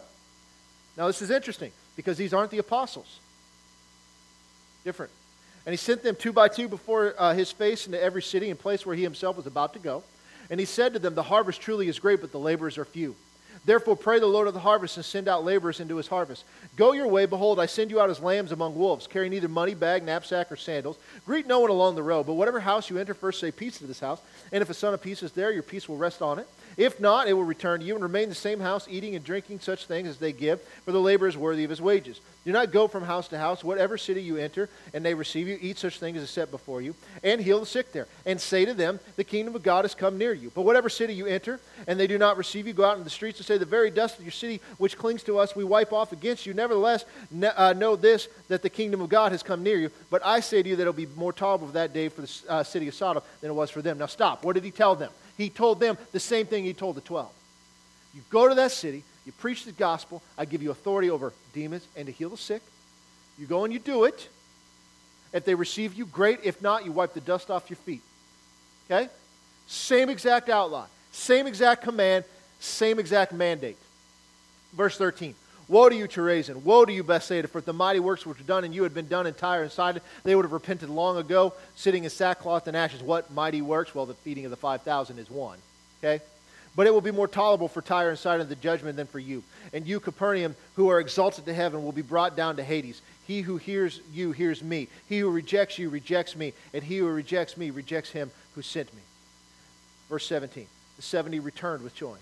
Now, 0.96 1.06
this 1.06 1.22
is 1.22 1.30
interesting 1.30 1.72
because 1.96 2.16
these 2.16 2.34
aren't 2.34 2.50
the 2.50 2.58
apostles. 2.58 3.18
Different. 4.84 5.12
And 5.64 5.72
he 5.72 5.76
sent 5.76 6.02
them 6.02 6.16
two 6.16 6.32
by 6.32 6.48
two 6.48 6.68
before 6.68 7.14
uh, 7.16 7.34
his 7.34 7.52
face 7.52 7.86
into 7.86 8.02
every 8.02 8.22
city 8.22 8.50
and 8.50 8.58
place 8.58 8.84
where 8.84 8.96
he 8.96 9.02
himself 9.02 9.36
was 9.36 9.46
about 9.46 9.74
to 9.74 9.78
go. 9.78 10.02
And 10.50 10.58
he 10.58 10.66
said 10.66 10.92
to 10.94 10.98
them, 10.98 11.14
The 11.14 11.22
harvest 11.22 11.60
truly 11.60 11.88
is 11.88 11.98
great, 11.98 12.20
but 12.20 12.32
the 12.32 12.38
laborers 12.38 12.78
are 12.78 12.84
few. 12.84 13.14
Therefore, 13.64 13.96
pray 13.96 14.18
the 14.18 14.26
Lord 14.26 14.48
of 14.48 14.54
the 14.54 14.60
harvest 14.60 14.96
and 14.96 15.06
send 15.06 15.28
out 15.28 15.44
laborers 15.44 15.78
into 15.78 15.96
his 15.96 16.08
harvest. 16.08 16.44
Go 16.74 16.92
your 16.92 17.06
way, 17.06 17.26
behold, 17.26 17.60
I 17.60 17.66
send 17.66 17.92
you 17.92 18.00
out 18.00 18.10
as 18.10 18.18
lambs 18.18 18.50
among 18.50 18.74
wolves. 18.74 19.06
Carry 19.06 19.28
neither 19.28 19.46
money, 19.46 19.74
bag, 19.74 20.02
knapsack, 20.02 20.50
or 20.50 20.56
sandals. 20.56 20.98
Greet 21.24 21.46
no 21.46 21.60
one 21.60 21.70
along 21.70 21.94
the 21.94 22.02
road, 22.02 22.26
but 22.26 22.34
whatever 22.34 22.58
house 22.58 22.90
you 22.90 22.98
enter, 22.98 23.14
first 23.14 23.38
say 23.38 23.52
peace 23.52 23.78
to 23.78 23.86
this 23.86 24.00
house. 24.00 24.20
And 24.50 24.62
if 24.62 24.70
a 24.70 24.74
son 24.74 24.94
of 24.94 25.00
peace 25.00 25.22
is 25.22 25.30
there, 25.30 25.52
your 25.52 25.62
peace 25.62 25.88
will 25.88 25.96
rest 25.96 26.22
on 26.22 26.40
it. 26.40 26.48
If 26.76 27.00
not, 27.00 27.28
it 27.28 27.32
will 27.34 27.44
return 27.44 27.80
to 27.80 27.86
you 27.86 27.94
and 27.94 28.02
remain 28.02 28.24
in 28.24 28.28
the 28.28 28.34
same 28.34 28.60
house, 28.60 28.86
eating 28.88 29.14
and 29.14 29.24
drinking 29.24 29.60
such 29.60 29.86
things 29.86 30.08
as 30.08 30.18
they 30.18 30.32
give, 30.32 30.60
for 30.84 30.92
the 30.92 31.00
labor 31.00 31.28
is 31.28 31.36
worthy 31.36 31.64
of 31.64 31.70
his 31.70 31.80
wages. 31.80 32.20
Do 32.44 32.50
not 32.50 32.72
go 32.72 32.88
from 32.88 33.04
house 33.04 33.28
to 33.28 33.38
house, 33.38 33.62
whatever 33.62 33.96
city 33.96 34.20
you 34.20 34.36
enter, 34.36 34.68
and 34.92 35.04
they 35.04 35.14
receive 35.14 35.46
you, 35.46 35.58
eat 35.60 35.78
such 35.78 36.00
things 36.00 36.16
as 36.16 36.24
is 36.24 36.30
set 36.30 36.50
before 36.50 36.82
you, 36.82 36.94
and 37.22 37.40
heal 37.40 37.60
the 37.60 37.66
sick 37.66 37.92
there. 37.92 38.08
And 38.26 38.40
say 38.40 38.64
to 38.64 38.74
them, 38.74 38.98
The 39.14 39.22
kingdom 39.22 39.54
of 39.54 39.62
God 39.62 39.84
has 39.84 39.94
come 39.94 40.18
near 40.18 40.32
you. 40.32 40.50
But 40.52 40.62
whatever 40.62 40.88
city 40.88 41.14
you 41.14 41.26
enter, 41.26 41.60
and 41.86 42.00
they 42.00 42.08
do 42.08 42.18
not 42.18 42.36
receive 42.36 42.66
you, 42.66 42.72
go 42.72 42.84
out 42.84 42.94
into 42.94 43.04
the 43.04 43.10
streets 43.10 43.38
and 43.38 43.46
say, 43.46 43.58
The 43.58 43.64
very 43.64 43.90
dust 43.90 44.18
of 44.18 44.24
your 44.24 44.32
city 44.32 44.60
which 44.78 44.98
clings 44.98 45.22
to 45.24 45.38
us, 45.38 45.54
we 45.54 45.62
wipe 45.62 45.92
off 45.92 46.10
against 46.10 46.44
you. 46.44 46.52
Nevertheless, 46.52 47.04
ne- 47.30 47.46
uh, 47.48 47.74
know 47.74 47.94
this, 47.94 48.28
that 48.48 48.62
the 48.62 48.70
kingdom 48.70 49.00
of 49.00 49.08
God 49.08 49.30
has 49.30 49.44
come 49.44 49.62
near 49.62 49.78
you. 49.78 49.90
But 50.10 50.24
I 50.24 50.40
say 50.40 50.62
to 50.64 50.68
you 50.68 50.76
that 50.76 50.82
it 50.82 50.86
will 50.86 50.92
be 50.92 51.06
more 51.14 51.32
tolerable 51.32 51.68
that 51.68 51.92
day 51.92 52.08
for 52.08 52.22
the 52.22 52.32
uh, 52.48 52.62
city 52.64 52.88
of 52.88 52.94
Sodom 52.94 53.22
than 53.40 53.50
it 53.50 53.54
was 53.54 53.70
for 53.70 53.82
them. 53.82 53.98
Now 53.98 54.06
stop. 54.06 54.44
What 54.44 54.54
did 54.54 54.64
he 54.64 54.72
tell 54.72 54.96
them? 54.96 55.12
He 55.36 55.48
told 55.48 55.80
them 55.80 55.96
the 56.12 56.20
same 56.20 56.46
thing 56.46 56.64
he 56.64 56.74
told 56.74 56.96
the 56.96 57.00
12. 57.00 57.30
You 58.14 58.22
go 58.30 58.48
to 58.48 58.54
that 58.54 58.72
city, 58.72 59.02
you 59.24 59.32
preach 59.32 59.64
the 59.64 59.72
gospel, 59.72 60.22
I 60.36 60.44
give 60.44 60.62
you 60.62 60.70
authority 60.70 61.10
over 61.10 61.32
demons 61.54 61.86
and 61.96 62.06
to 62.06 62.12
heal 62.12 62.28
the 62.28 62.36
sick 62.36 62.62
you 63.38 63.46
go 63.46 63.64
and 63.64 63.72
you 63.72 63.78
do 63.78 64.04
it. 64.04 64.28
If 65.32 65.44
they 65.44 65.54
receive 65.54 65.94
you, 65.94 66.06
great. 66.06 66.40
If 66.44 66.60
not, 66.60 66.84
you 66.84 66.92
wipe 66.92 67.14
the 67.14 67.20
dust 67.20 67.50
off 67.50 67.70
your 67.70 67.76
feet. 67.78 68.02
Okay? 68.90 69.08
Same 69.66 70.10
exact 70.10 70.48
outline, 70.48 70.88
same 71.12 71.46
exact 71.46 71.82
command, 71.82 72.24
same 72.60 72.98
exact 72.98 73.32
mandate. 73.32 73.78
Verse 74.74 74.96
13. 74.98 75.34
Woe 75.72 75.88
to 75.88 75.96
you, 75.96 76.06
Chorazin! 76.06 76.56
Woe 76.64 76.84
to 76.84 76.92
you, 76.92 77.02
Bethsaida! 77.02 77.48
For 77.48 77.60
if 77.60 77.64
the 77.64 77.72
mighty 77.72 77.98
works 77.98 78.26
which 78.26 78.36
were 78.36 78.44
done 78.44 78.62
in 78.62 78.74
you 78.74 78.82
had 78.82 78.92
been 78.92 79.08
done 79.08 79.26
in 79.26 79.32
Tyre 79.32 79.62
and 79.62 79.72
Sidon, 79.72 80.02
they 80.22 80.36
would 80.36 80.44
have 80.44 80.52
repented 80.52 80.90
long 80.90 81.16
ago, 81.16 81.54
sitting 81.76 82.04
in 82.04 82.10
sackcloth 82.10 82.66
and 82.68 82.76
ashes. 82.76 83.02
What 83.02 83.32
mighty 83.32 83.62
works? 83.62 83.94
Well, 83.94 84.04
the 84.04 84.12
feeding 84.12 84.44
of 84.44 84.50
the 84.50 84.56
5,000 84.58 85.18
is 85.18 85.30
one. 85.30 85.56
Okay? 86.04 86.22
But 86.76 86.86
it 86.86 86.92
will 86.92 87.00
be 87.00 87.10
more 87.10 87.26
tolerable 87.26 87.68
for 87.68 87.80
Tyre 87.80 88.10
and 88.10 88.18
Sidon 88.18 88.50
the 88.50 88.54
judgment 88.54 88.96
than 88.96 89.06
for 89.06 89.18
you. 89.18 89.42
And 89.72 89.86
you, 89.86 89.98
Capernaum, 89.98 90.56
who 90.76 90.90
are 90.90 91.00
exalted 91.00 91.46
to 91.46 91.54
heaven, 91.54 91.82
will 91.82 91.92
be 91.92 92.02
brought 92.02 92.36
down 92.36 92.56
to 92.56 92.62
Hades. 92.62 93.00
He 93.26 93.40
who 93.40 93.56
hears 93.56 94.02
you 94.12 94.32
hears 94.32 94.62
me. 94.62 94.88
He 95.08 95.20
who 95.20 95.30
rejects 95.30 95.78
you 95.78 95.88
rejects 95.88 96.36
me. 96.36 96.52
And 96.74 96.84
he 96.84 96.98
who 96.98 97.08
rejects 97.08 97.56
me 97.56 97.70
rejects 97.70 98.10
him 98.10 98.30
who 98.56 98.60
sent 98.60 98.92
me. 98.92 99.00
Verse 100.10 100.26
17 100.26 100.66
The 100.96 101.02
70 101.02 101.40
returned 101.40 101.82
with 101.82 101.94
joy. 101.94 102.12
And 102.12 102.20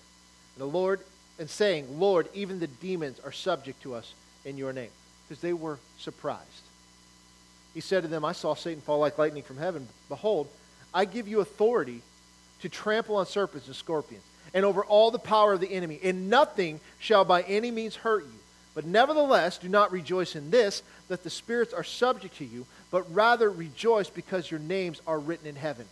the 0.59 0.67
Lord, 0.67 1.01
and 1.41 1.51
saying, 1.51 1.99
Lord, 1.99 2.29
even 2.35 2.61
the 2.61 2.67
demons 2.69 3.19
are 3.25 3.33
subject 3.33 3.83
to 3.83 3.95
us 3.95 4.13
in 4.45 4.59
your 4.59 4.73
name. 4.73 4.91
Because 5.27 5.41
they 5.41 5.55
were 5.55 5.79
surprised. 5.99 6.45
He 7.73 7.81
said 7.81 8.03
to 8.03 8.09
them, 8.09 8.25
I 8.25 8.33
saw 8.33 8.55
Satan 8.55 8.83
fall 8.83 8.99
like 8.99 9.17
lightning 9.17 9.43
from 9.43 9.57
heaven. 9.57 9.89
Behold, 10.09 10.49
I 10.93 11.07
give 11.07 11.27
you 11.27 11.41
authority 11.41 12.03
to 12.61 12.69
trample 12.69 13.17
on 13.17 13.27
serpents 13.27 13.67
and 13.67 13.75
scorpions 13.75 14.23
and 14.53 14.65
over 14.67 14.85
all 14.85 15.11
the 15.11 15.19
power 15.19 15.53
of 15.53 15.61
the 15.61 15.73
enemy, 15.73 15.99
and 16.03 16.29
nothing 16.29 16.81
shall 16.99 17.25
by 17.25 17.43
any 17.43 17.71
means 17.71 17.97
hurt 17.97 18.25
you. 18.25 18.39
But 18.75 18.85
nevertheless, 18.85 19.59
do 19.59 19.69
not 19.69 19.93
rejoice 19.93 20.37
in 20.37 20.51
this, 20.51 20.83
that 21.09 21.23
the 21.23 21.31
spirits 21.31 21.73
are 21.73 21.85
subject 21.85 22.37
to 22.39 22.45
you, 22.45 22.67
but 22.91 23.13
rather 23.15 23.51
rejoice 23.51 24.11
because 24.11 24.51
your 24.51 24.61
names 24.61 25.01
are 25.07 25.19
written 25.19 25.47
in 25.47 25.57
heaven. 25.57 25.87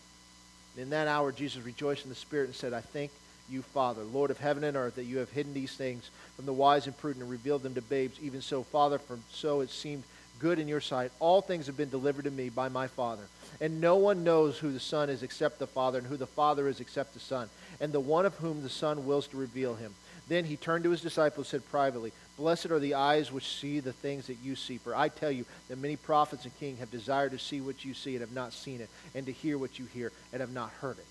And 0.75 0.83
in 0.83 0.91
that 0.91 1.09
hour, 1.09 1.33
Jesus 1.33 1.65
rejoiced 1.65 2.05
in 2.05 2.09
the 2.09 2.17
Spirit 2.17 2.47
and 2.47 2.55
said, 2.55 2.73
I 2.73 2.81
thank 2.81 3.13
you, 3.51 3.63
Father, 3.63 4.03
Lord 4.03 4.31
of 4.31 4.39
heaven 4.39 4.65
and 4.65 4.77
earth, 4.77 4.97
that 4.97 5.05
you 5.05 5.19
have 5.19 5.31
hidden 5.31 5.55
these 5.55 5.75
things 5.75 6.11
from 6.37 6.47
the 6.47 6.53
wise 6.53 6.87
and 6.87 6.97
prudent 6.97 7.23
and 7.23 7.31
revealed 7.31 7.63
them 7.63 7.75
to 7.75 7.83
babes. 7.83 8.19
Even 8.23 8.41
so, 8.41 8.63
Father, 8.63 8.99
for 8.99 9.19
so 9.33 9.61
it 9.61 9.71
seemed 9.71 10.05
good 10.39 10.59
in 10.59 10.69
your 10.69 10.81
sight. 10.81 11.11
All 11.21 11.41
things 11.41 11.67
have 11.67 11.77
been 11.77 11.91
delivered 11.91 12.25
to 12.25 12.31
me 12.31 12.49
by 12.49 12.69
my 12.69 12.87
Father. 12.87 13.25
And 13.61 13.81
no 13.81 13.97
one 13.97 14.25
knows 14.25 14.59
who 14.59 14.73
the 14.73 14.81
Son 14.81 15.11
is 15.11 15.23
except 15.23 15.59
the 15.59 15.67
Father, 15.67 15.99
and 15.99 16.07
who 16.07 16.17
the 16.17 16.27
Father 16.27 16.69
is 16.69 16.81
except 16.81 17.15
the 17.15 17.21
Son, 17.21 17.49
and 17.81 17.93
the 17.93 18.01
one 18.01 18.27
of 18.27 18.35
whom 18.37 18.63
the 18.63 18.69
Son 18.69 19.07
wills 19.07 19.27
to 19.29 19.37
reveal 19.37 19.75
him. 19.75 19.95
Then 20.29 20.45
he 20.45 20.57
turned 20.57 20.85
to 20.85 20.91
his 20.91 21.01
disciples 21.01 21.53
and 21.53 21.63
said 21.63 21.71
privately, 21.71 22.13
Blessed 22.37 22.67
are 22.67 22.79
the 22.79 22.95
eyes 22.95 23.33
which 23.33 23.57
see 23.57 23.81
the 23.81 23.93
things 23.93 24.27
that 24.27 24.37
you 24.45 24.55
see. 24.55 24.77
For 24.77 24.95
I 24.95 25.09
tell 25.09 25.31
you 25.31 25.45
that 25.69 25.79
many 25.79 25.97
prophets 25.97 26.45
and 26.45 26.57
kings 26.61 26.79
have 26.79 26.91
desired 26.91 27.33
to 27.33 27.39
see 27.39 27.61
what 27.61 27.85
you 27.85 27.95
see 27.95 28.13
and 28.13 28.21
have 28.21 28.35
not 28.35 28.53
seen 28.53 28.81
it, 28.81 28.91
and 29.15 29.27
to 29.27 29.33
hear 29.33 29.59
what 29.59 29.79
you 29.79 29.87
hear 29.87 30.13
and 30.33 30.41
have 30.41 30.53
not 30.53 30.71
heard 30.81 30.99
it. 30.99 31.07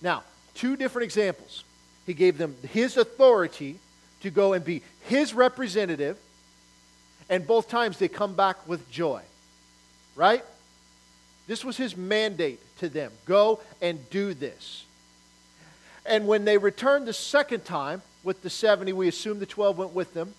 Now, 0.00 0.22
two 0.54 0.76
different 0.76 1.04
examples. 1.04 1.64
He 2.06 2.14
gave 2.14 2.38
them 2.38 2.56
his 2.68 2.96
authority 2.96 3.78
to 4.20 4.30
go 4.30 4.52
and 4.52 4.64
be 4.64 4.82
his 5.02 5.34
representative, 5.34 6.16
and 7.28 7.46
both 7.46 7.68
times 7.68 7.98
they 7.98 8.08
come 8.08 8.34
back 8.34 8.68
with 8.68 8.90
joy. 8.90 9.22
Right? 10.16 10.44
This 11.46 11.64
was 11.64 11.76
his 11.76 11.96
mandate 11.96 12.60
to 12.78 12.88
them 12.88 13.12
go 13.26 13.60
and 13.80 13.98
do 14.10 14.34
this. 14.34 14.84
And 16.04 16.26
when 16.26 16.44
they 16.44 16.58
returned 16.58 17.06
the 17.06 17.12
second 17.12 17.64
time 17.64 18.02
with 18.24 18.42
the 18.42 18.50
70, 18.50 18.92
we 18.92 19.08
assume 19.08 19.38
the 19.38 19.46
12 19.46 19.78
went 19.78 19.94
with 19.94 20.14
them. 20.14 20.34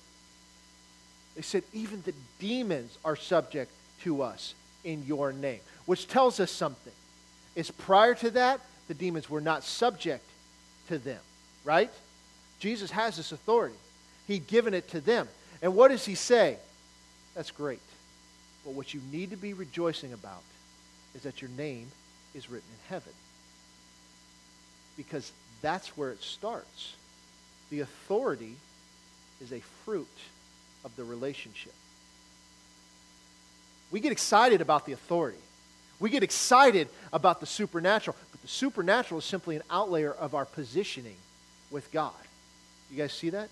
They 1.35 1.41
said, 1.41 1.63
Even 1.73 2.01
the 2.01 2.13
demons 2.39 2.97
are 3.03 3.15
subject 3.15 3.71
to 4.01 4.21
us 4.21 4.55
in 4.83 5.05
your 5.05 5.31
name, 5.31 5.61
which 5.85 6.07
tells 6.07 6.39
us 6.39 6.51
something. 6.51 6.93
Is 7.55 7.71
prior 7.71 8.15
to 8.15 8.31
that, 8.31 8.59
the 8.87 8.93
demons 8.93 9.29
were 9.29 9.41
not 9.41 9.63
subject 9.63 10.25
to 10.87 10.97
them, 10.97 11.19
right? 11.63 11.91
Jesus 12.59 12.91
has 12.91 13.17
this 13.17 13.31
authority. 13.31 13.75
He'd 14.27 14.47
given 14.47 14.73
it 14.73 14.89
to 14.89 15.01
them. 15.01 15.27
And 15.61 15.75
what 15.75 15.89
does 15.89 16.05
he 16.05 16.15
say? 16.15 16.57
That's 17.35 17.51
great. 17.51 17.79
But 18.63 18.73
what 18.73 18.93
you 18.93 19.01
need 19.11 19.31
to 19.31 19.37
be 19.37 19.53
rejoicing 19.53 20.13
about 20.13 20.41
is 21.15 21.23
that 21.23 21.41
your 21.41 21.51
name 21.51 21.91
is 22.33 22.49
written 22.49 22.67
in 22.71 22.89
heaven. 22.89 23.13
Because 24.95 25.31
that's 25.61 25.89
where 25.97 26.11
it 26.11 26.21
starts. 26.21 26.95
The 27.69 27.81
authority 27.81 28.55
is 29.41 29.51
a 29.51 29.59
fruit 29.83 30.07
of 30.85 30.95
the 30.95 31.03
relationship. 31.03 31.73
We 33.91 33.99
get 33.99 34.11
excited 34.11 34.61
about 34.61 34.85
the 34.85 34.93
authority. 34.93 35.37
We 35.99 36.09
get 36.09 36.23
excited 36.23 36.87
about 37.11 37.39
the 37.39 37.45
supernatural, 37.45 38.17
but 38.31 38.41
the 38.41 38.47
supernatural 38.47 39.19
is 39.19 39.25
simply 39.25 39.55
an 39.55 39.63
outlayer 39.69 40.15
of 40.15 40.35
our 40.35 40.45
positioning 40.45 41.15
with 41.73 41.91
God. 41.91 42.13
You 42.89 42.97
guys 42.97 43.11
see 43.11 43.31
that? 43.31 43.49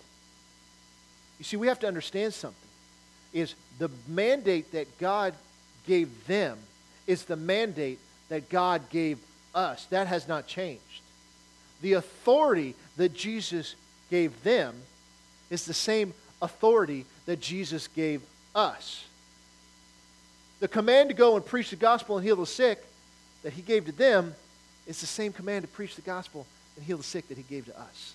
You 1.40 1.44
see, 1.44 1.58
we 1.58 1.68
have 1.68 1.80
to 1.80 1.88
understand 1.88 2.34
something. 2.34 2.58
Is 3.34 3.56
the 3.80 3.90
mandate 4.08 4.72
that 4.74 4.98
God 5.00 5.34
gave 5.88 6.28
them 6.28 6.58
is 7.08 7.26
the 7.26 7.36
mandate 7.36 8.00
that 8.30 8.50
God 8.50 8.90
gave 8.90 9.18
us. 9.54 9.86
That 9.86 10.08
has 10.08 10.28
not 10.28 10.48
changed. 10.48 11.02
The 11.82 11.94
authority 11.94 12.76
that 12.98 13.14
Jesus 13.14 13.76
gave 14.10 14.44
them 14.44 14.76
is 15.50 15.66
the 15.66 15.74
same 15.74 16.14
authority 16.42 17.06
that 17.26 17.42
Jesus 17.42 17.88
gave 17.88 18.22
us. 18.54 19.06
The 20.60 20.68
command 20.68 21.10
to 21.10 21.16
go 21.16 21.36
and 21.36 21.46
preach 21.46 21.72
the 21.72 21.76
gospel 21.76 22.18
and 22.18 22.26
heal 22.26 22.36
the 22.36 22.46
sick 22.46 22.84
that 23.44 23.54
he 23.54 23.62
gave 23.62 23.86
to 23.86 23.92
them 23.92 24.36
is 24.86 25.02
the 25.02 25.08
same 25.08 25.34
command 25.34 25.64
to 25.64 25.68
preach 25.68 25.96
the 25.96 26.02
gospel 26.02 26.46
and 26.76 26.86
heal 26.86 26.98
the 26.98 27.04
sick 27.04 27.28
that 27.30 27.38
he 27.38 27.44
gave 27.44 27.66
to 27.66 27.80
us. 27.80 28.14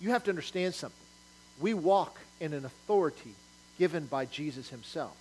You 0.00 0.10
have 0.10 0.24
to 0.24 0.30
understand 0.30 0.74
something. 0.74 0.96
We 1.60 1.74
walk 1.74 2.18
in 2.40 2.52
an 2.54 2.64
authority 2.64 3.34
given 3.78 4.06
by 4.06 4.26
Jesus 4.26 4.68
himself. 4.68 5.16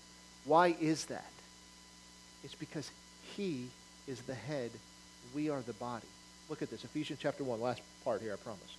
Why 0.46 0.76
is 0.80 1.06
that? 1.06 1.32
It's 2.44 2.56
because 2.56 2.90
he 3.36 3.68
is 4.08 4.22
the 4.22 4.34
head, 4.34 4.72
we 5.36 5.50
are 5.50 5.62
the 5.62 5.74
body. 5.74 6.08
Look 6.50 6.62
at 6.62 6.72
this 6.72 6.84
Ephesians 6.84 7.20
chapter 7.22 7.44
1, 7.44 7.62
last 7.62 7.82
part 8.04 8.22
here, 8.22 8.34
I 8.34 8.38
promise. 8.38 8.76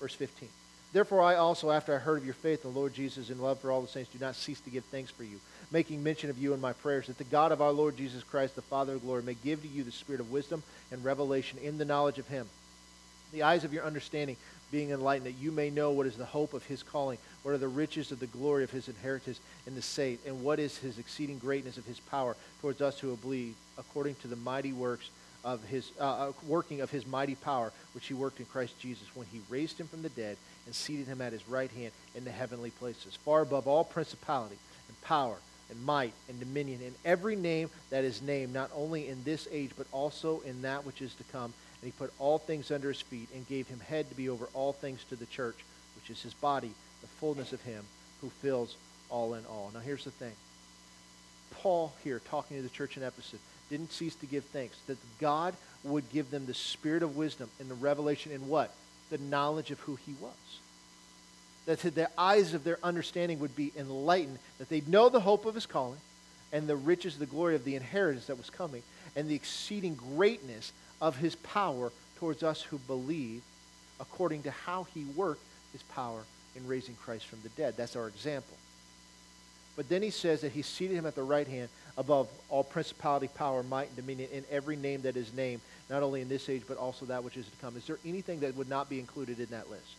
Verse 0.00 0.14
15. 0.14 0.48
Therefore, 0.92 1.22
I 1.22 1.34
also, 1.34 1.72
after 1.72 1.94
I 1.94 1.98
heard 1.98 2.18
of 2.18 2.24
your 2.24 2.34
faith 2.34 2.64
in 2.64 2.72
the 2.72 2.78
Lord 2.78 2.94
Jesus 2.94 3.28
and 3.28 3.40
love 3.40 3.58
for 3.58 3.72
all 3.72 3.82
the 3.82 3.88
saints, 3.88 4.10
do 4.12 4.18
not 4.20 4.36
cease 4.36 4.60
to 4.60 4.70
give 4.70 4.84
thanks 4.84 5.10
for 5.10 5.24
you, 5.24 5.40
making 5.72 6.02
mention 6.02 6.30
of 6.30 6.38
you 6.38 6.54
in 6.54 6.60
my 6.60 6.72
prayers, 6.72 7.08
that 7.08 7.18
the 7.18 7.24
God 7.24 7.50
of 7.50 7.60
our 7.60 7.72
Lord 7.72 7.96
Jesus 7.96 8.22
Christ, 8.22 8.54
the 8.54 8.62
Father 8.62 8.94
of 8.94 9.02
glory, 9.02 9.24
may 9.24 9.34
give 9.34 9.62
to 9.62 9.68
you 9.68 9.82
the 9.82 9.90
spirit 9.90 10.20
of 10.20 10.30
wisdom 10.30 10.62
and 10.92 11.04
revelation 11.04 11.58
in 11.58 11.78
the 11.78 11.84
knowledge 11.84 12.18
of 12.18 12.28
him, 12.28 12.48
the 13.34 13.42
eyes 13.42 13.64
of 13.64 13.72
your 13.72 13.84
understanding 13.84 14.36
being 14.70 14.90
enlightened, 14.90 15.26
that 15.26 15.40
you 15.40 15.52
may 15.52 15.70
know 15.70 15.90
what 15.90 16.06
is 16.06 16.16
the 16.16 16.24
hope 16.24 16.54
of 16.54 16.64
his 16.64 16.82
calling, 16.82 17.18
what 17.42 17.52
are 17.52 17.58
the 17.58 17.68
riches 17.68 18.10
of 18.10 18.18
the 18.18 18.26
glory 18.26 18.64
of 18.64 18.70
his 18.70 18.88
inheritance 18.88 19.38
in 19.66 19.74
the 19.74 19.82
saints, 19.82 20.26
and 20.26 20.42
what 20.42 20.58
is 20.58 20.78
his 20.78 20.98
exceeding 20.98 21.38
greatness 21.38 21.76
of 21.76 21.84
his 21.84 22.00
power 22.00 22.34
towards 22.60 22.80
us 22.80 22.98
who 22.98 23.14
believe, 23.16 23.54
according 23.78 24.14
to 24.16 24.28
the 24.28 24.36
mighty 24.36 24.72
works 24.72 25.10
of 25.44 25.62
his 25.64 25.90
uh, 26.00 26.04
uh, 26.04 26.32
working 26.46 26.80
of 26.80 26.90
his 26.90 27.06
mighty 27.06 27.34
power, 27.34 27.70
which 27.92 28.06
he 28.06 28.14
worked 28.14 28.40
in 28.40 28.46
Christ 28.46 28.78
Jesus 28.80 29.06
when 29.14 29.26
he 29.26 29.40
raised 29.50 29.78
him 29.78 29.86
from 29.86 30.02
the 30.02 30.08
dead 30.08 30.36
and 30.66 30.74
seated 30.74 31.06
him 31.06 31.20
at 31.20 31.32
his 31.32 31.46
right 31.48 31.70
hand 31.70 31.92
in 32.14 32.24
the 32.24 32.30
heavenly 32.30 32.70
places, 32.70 33.16
far 33.24 33.42
above 33.42 33.68
all 33.68 33.84
principality 33.84 34.56
and 34.88 35.00
power 35.02 35.36
and 35.70 35.84
might 35.84 36.12
and 36.28 36.40
dominion, 36.40 36.80
in 36.82 36.94
every 37.04 37.36
name 37.36 37.70
that 37.90 38.04
is 38.04 38.22
named, 38.22 38.52
not 38.52 38.70
only 38.74 39.08
in 39.08 39.22
this 39.24 39.46
age, 39.52 39.70
but 39.76 39.86
also 39.92 40.40
in 40.40 40.62
that 40.62 40.84
which 40.84 41.02
is 41.02 41.14
to 41.14 41.24
come. 41.24 41.52
And 41.84 41.92
he 41.92 41.98
put 41.98 42.14
all 42.18 42.38
things 42.38 42.70
under 42.70 42.88
his 42.88 43.02
feet 43.02 43.28
and 43.34 43.46
gave 43.46 43.68
him 43.68 43.78
head 43.78 44.08
to 44.08 44.14
be 44.14 44.30
over 44.30 44.48
all 44.54 44.72
things 44.72 45.04
to 45.10 45.16
the 45.16 45.26
church, 45.26 45.56
which 45.96 46.08
is 46.08 46.22
his 46.22 46.32
body, 46.32 46.72
the 47.02 47.06
fullness 47.06 47.52
of 47.52 47.60
him 47.60 47.84
who 48.22 48.30
fills 48.40 48.76
all 49.10 49.34
in 49.34 49.44
all. 49.44 49.70
Now 49.74 49.80
here's 49.80 50.04
the 50.04 50.10
thing. 50.10 50.32
Paul 51.50 51.92
here 52.02 52.22
talking 52.30 52.56
to 52.56 52.62
the 52.62 52.70
church 52.70 52.96
in 52.96 53.02
Ephesus 53.02 53.38
didn't 53.68 53.92
cease 53.92 54.14
to 54.14 54.26
give 54.26 54.44
thanks 54.46 54.78
that 54.86 54.96
God 55.20 55.54
would 55.82 56.10
give 56.10 56.30
them 56.30 56.46
the 56.46 56.54
spirit 56.54 57.02
of 57.02 57.18
wisdom 57.18 57.50
and 57.60 57.68
the 57.68 57.74
revelation 57.74 58.32
in 58.32 58.48
what? 58.48 58.72
The 59.10 59.18
knowledge 59.18 59.70
of 59.70 59.78
who 59.80 59.96
he 59.96 60.14
was. 60.22 60.32
That 61.66 61.80
the 61.80 62.08
eyes 62.16 62.54
of 62.54 62.64
their 62.64 62.78
understanding 62.82 63.40
would 63.40 63.54
be 63.54 63.72
enlightened, 63.76 64.38
that 64.56 64.70
they'd 64.70 64.88
know 64.88 65.10
the 65.10 65.20
hope 65.20 65.44
of 65.44 65.54
his 65.54 65.66
calling 65.66 66.00
and 66.50 66.66
the 66.66 66.76
riches, 66.76 67.18
the 67.18 67.26
glory 67.26 67.56
of 67.56 67.64
the 67.66 67.76
inheritance 67.76 68.28
that 68.28 68.38
was 68.38 68.48
coming, 68.48 68.82
and 69.14 69.28
the 69.28 69.34
exceeding 69.34 69.96
greatness 69.96 70.72
of 71.04 71.18
his 71.18 71.34
power 71.34 71.92
towards 72.16 72.42
us 72.42 72.62
who 72.62 72.78
believe, 72.78 73.42
according 74.00 74.42
to 74.42 74.50
how 74.50 74.84
he 74.94 75.04
worked 75.14 75.44
his 75.72 75.82
power 75.82 76.22
in 76.56 76.66
raising 76.66 76.94
Christ 76.94 77.26
from 77.26 77.40
the 77.42 77.50
dead. 77.50 77.74
That's 77.76 77.94
our 77.94 78.08
example. 78.08 78.56
But 79.76 79.90
then 79.90 80.00
he 80.00 80.08
says 80.08 80.40
that 80.40 80.52
he 80.52 80.62
seated 80.62 80.96
him 80.96 81.04
at 81.04 81.14
the 81.14 81.22
right 81.22 81.46
hand 81.46 81.68
above 81.98 82.28
all 82.48 82.64
principality, 82.64 83.28
power, 83.28 83.62
might, 83.62 83.88
and 83.88 83.96
dominion 83.96 84.30
in 84.32 84.44
every 84.50 84.76
name 84.76 85.02
that 85.02 85.14
is 85.14 85.34
named, 85.34 85.60
not 85.90 86.02
only 86.02 86.22
in 86.22 86.28
this 86.30 86.48
age, 86.48 86.62
but 86.66 86.78
also 86.78 87.04
that 87.04 87.22
which 87.22 87.36
is 87.36 87.44
to 87.44 87.56
come. 87.60 87.76
Is 87.76 87.86
there 87.86 87.98
anything 88.06 88.40
that 88.40 88.56
would 88.56 88.70
not 88.70 88.88
be 88.88 88.98
included 88.98 89.40
in 89.40 89.46
that 89.46 89.68
list? 89.68 89.96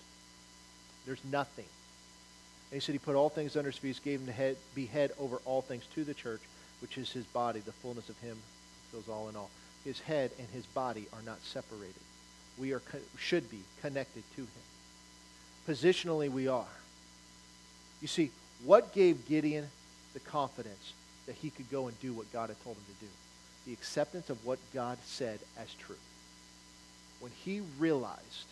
There's 1.06 1.24
nothing. 1.32 1.66
And 2.72 2.74
he 2.74 2.80
said 2.80 2.94
he 2.94 3.00
put 3.00 3.16
all 3.16 3.30
things 3.30 3.56
under 3.56 3.70
his 3.70 3.78
feet, 3.78 4.00
gave 4.04 4.22
him 4.22 4.26
to 4.26 4.34
head, 4.34 4.58
be 4.74 4.88
head 4.88 5.12
over 5.20 5.38
all 5.46 5.62
things 5.62 5.84
to 5.94 6.04
the 6.04 6.16
church, 6.16 6.42
which 6.82 6.98
is 6.98 7.12
his 7.12 7.26
body, 7.26 7.60
the 7.60 7.74
fullness 7.74 8.10
of 8.10 8.18
him 8.22 8.38
fills 8.90 9.08
all 9.08 9.30
in 9.30 9.36
all. 9.36 9.52
His 9.86 10.00
head 10.02 10.32
and 10.40 10.48
his 10.50 10.66
body 10.66 11.08
are 11.14 11.22
not 11.26 11.42
separated. 11.44 11.96
We 12.58 12.74
are 12.74 12.82
should 13.18 13.50
be 13.50 13.62
connected 13.82 14.24
to 14.36 14.42
him. 14.42 14.48
Positionally, 15.70 16.30
we 16.30 16.48
are. 16.48 16.66
You 18.02 18.08
see, 18.08 18.32
what 18.64 18.94
gave 18.94 19.28
Gideon 19.28 19.68
the 20.14 20.20
confidence 20.20 20.94
that 21.28 21.36
he 21.36 21.50
could 21.50 21.70
go 21.70 21.88
and 21.88 22.00
do 22.02 22.14
what 22.14 22.32
God 22.34 22.50
had 22.50 22.62
told 22.64 22.76
him 22.78 22.84
to 22.86 23.06
do? 23.06 23.12
The 23.68 23.74
acceptance 23.74 24.30
of 24.30 24.44
what 24.46 24.60
God 24.74 24.98
said 25.06 25.40
as 25.58 25.74
true. 25.76 25.96
When 27.20 27.32
he 27.44 27.62
realized 27.80 28.48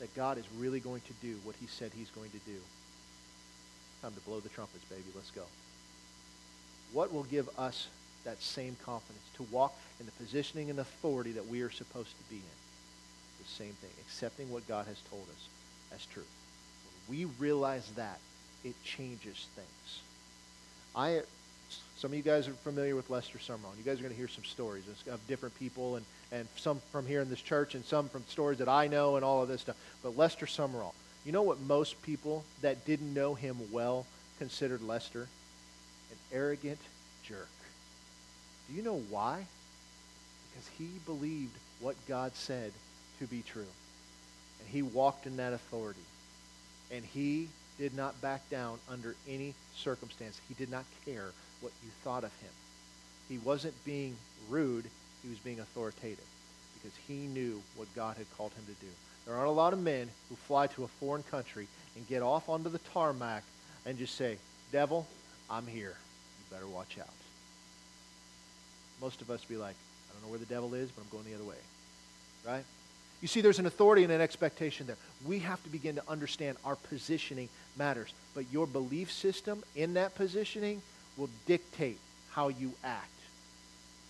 that 0.00 0.14
God 0.14 0.38
is 0.38 0.44
really 0.58 0.80
going 0.80 1.02
to 1.02 1.12
do 1.26 1.38
what 1.44 1.56
he 1.60 1.66
said 1.66 1.92
he's 1.94 2.10
going 2.10 2.30
to 2.30 2.38
do. 2.46 2.58
Time 4.02 4.12
to 4.12 4.20
blow 4.20 4.40
the 4.40 4.48
trumpets, 4.48 4.84
baby. 4.84 5.04
Let's 5.14 5.30
go. 5.30 5.44
What 6.92 7.12
will 7.12 7.24
give 7.24 7.48
us 7.58 7.88
that 8.24 8.40
same 8.42 8.76
confidence 8.84 9.24
to 9.36 9.42
walk 9.44 9.74
in 10.00 10.06
the 10.06 10.12
positioning 10.12 10.70
and 10.70 10.78
authority 10.78 11.32
that 11.32 11.46
we 11.46 11.62
are 11.62 11.70
supposed 11.70 12.10
to 12.10 12.30
be 12.30 12.36
in? 12.36 12.56
The 13.42 13.48
same 13.48 13.72
thing, 13.72 13.90
accepting 14.00 14.50
what 14.50 14.66
God 14.66 14.86
has 14.86 15.00
told 15.10 15.22
us 15.22 15.48
as 15.94 16.04
truth. 16.06 16.26
When 17.06 17.18
we 17.18 17.24
realize 17.38 17.90
that, 17.96 18.18
it 18.64 18.74
changes 18.82 19.46
things. 19.54 20.00
I, 20.96 21.20
some 21.96 22.12
of 22.12 22.16
you 22.16 22.22
guys 22.22 22.48
are 22.48 22.52
familiar 22.52 22.96
with 22.96 23.10
Lester 23.10 23.38
Sumrall. 23.38 23.76
You 23.76 23.84
guys 23.84 23.98
are 23.98 24.02
going 24.02 24.14
to 24.14 24.18
hear 24.18 24.28
some 24.28 24.44
stories 24.44 24.84
of 25.10 25.26
different 25.26 25.58
people, 25.58 25.96
and, 25.96 26.06
and 26.32 26.48
some 26.56 26.80
from 26.90 27.06
here 27.06 27.20
in 27.20 27.28
this 27.28 27.42
church, 27.42 27.74
and 27.74 27.84
some 27.84 28.08
from 28.08 28.24
stories 28.28 28.58
that 28.58 28.68
I 28.68 28.86
know, 28.86 29.16
and 29.16 29.24
all 29.24 29.42
of 29.42 29.48
this 29.48 29.60
stuff. 29.60 29.76
But 30.02 30.16
Lester 30.16 30.46
Sumrall, 30.46 30.94
you 31.24 31.32
know 31.32 31.42
what 31.42 31.60
most 31.60 32.00
people 32.02 32.44
that 32.62 32.84
didn't 32.86 33.12
know 33.12 33.34
him 33.34 33.56
well 33.70 34.06
considered 34.38 34.82
Lester? 34.82 35.28
An 36.10 36.16
arrogant 36.32 36.80
jerk. 37.22 37.48
Do 38.68 38.74
you 38.74 38.82
know 38.82 39.02
why? 39.10 39.46
Because 40.50 40.68
he 40.78 40.88
believed 41.06 41.56
what 41.80 41.96
God 42.08 42.34
said 42.34 42.72
to 43.18 43.26
be 43.26 43.42
true. 43.42 43.66
And 44.60 44.68
he 44.68 44.82
walked 44.82 45.26
in 45.26 45.36
that 45.36 45.52
authority. 45.52 46.00
And 46.90 47.04
he 47.04 47.48
did 47.78 47.94
not 47.94 48.20
back 48.20 48.48
down 48.50 48.78
under 48.90 49.14
any 49.28 49.54
circumstance. 49.76 50.40
He 50.48 50.54
did 50.54 50.70
not 50.70 50.84
care 51.04 51.30
what 51.60 51.72
you 51.82 51.90
thought 52.02 52.24
of 52.24 52.32
him. 52.40 52.50
He 53.28 53.38
wasn't 53.38 53.84
being 53.84 54.16
rude, 54.48 54.84
he 55.22 55.28
was 55.28 55.38
being 55.38 55.60
authoritative 55.60 56.24
because 56.74 56.96
he 57.08 57.26
knew 57.26 57.62
what 57.76 57.92
God 57.94 58.16
had 58.16 58.26
called 58.36 58.52
him 58.52 58.64
to 58.66 58.84
do. 58.84 58.92
There 59.24 59.34
aren't 59.34 59.48
a 59.48 59.52
lot 59.52 59.72
of 59.72 59.78
men 59.78 60.10
who 60.28 60.36
fly 60.36 60.66
to 60.68 60.84
a 60.84 60.88
foreign 60.88 61.22
country 61.22 61.66
and 61.96 62.06
get 62.06 62.22
off 62.22 62.48
onto 62.48 62.68
the 62.68 62.78
tarmac 62.92 63.42
and 63.86 63.96
just 63.98 64.16
say, 64.16 64.36
Devil, 64.70 65.06
I'm 65.48 65.66
here. 65.66 65.96
You 66.38 66.56
better 66.56 66.66
watch 66.66 66.98
out. 67.00 67.23
Most 69.00 69.22
of 69.22 69.30
us 69.30 69.44
be 69.44 69.56
like, 69.56 69.74
I 70.08 70.12
don't 70.12 70.22
know 70.22 70.30
where 70.30 70.38
the 70.38 70.46
devil 70.46 70.74
is, 70.74 70.90
but 70.90 71.02
I'm 71.02 71.08
going 71.10 71.24
the 71.24 71.34
other 71.34 71.48
way. 71.48 71.56
Right? 72.46 72.64
You 73.20 73.28
see, 73.28 73.40
there's 73.40 73.58
an 73.58 73.66
authority 73.66 74.04
and 74.04 74.12
an 74.12 74.20
expectation 74.20 74.86
there. 74.86 74.96
We 75.26 75.38
have 75.40 75.62
to 75.64 75.70
begin 75.70 75.94
to 75.94 76.02
understand 76.08 76.58
our 76.64 76.76
positioning 76.76 77.48
matters. 77.76 78.12
But 78.34 78.44
your 78.52 78.66
belief 78.66 79.10
system 79.10 79.62
in 79.74 79.94
that 79.94 80.14
positioning 80.14 80.82
will 81.16 81.30
dictate 81.46 81.98
how 82.32 82.48
you 82.48 82.72
act. 82.84 83.08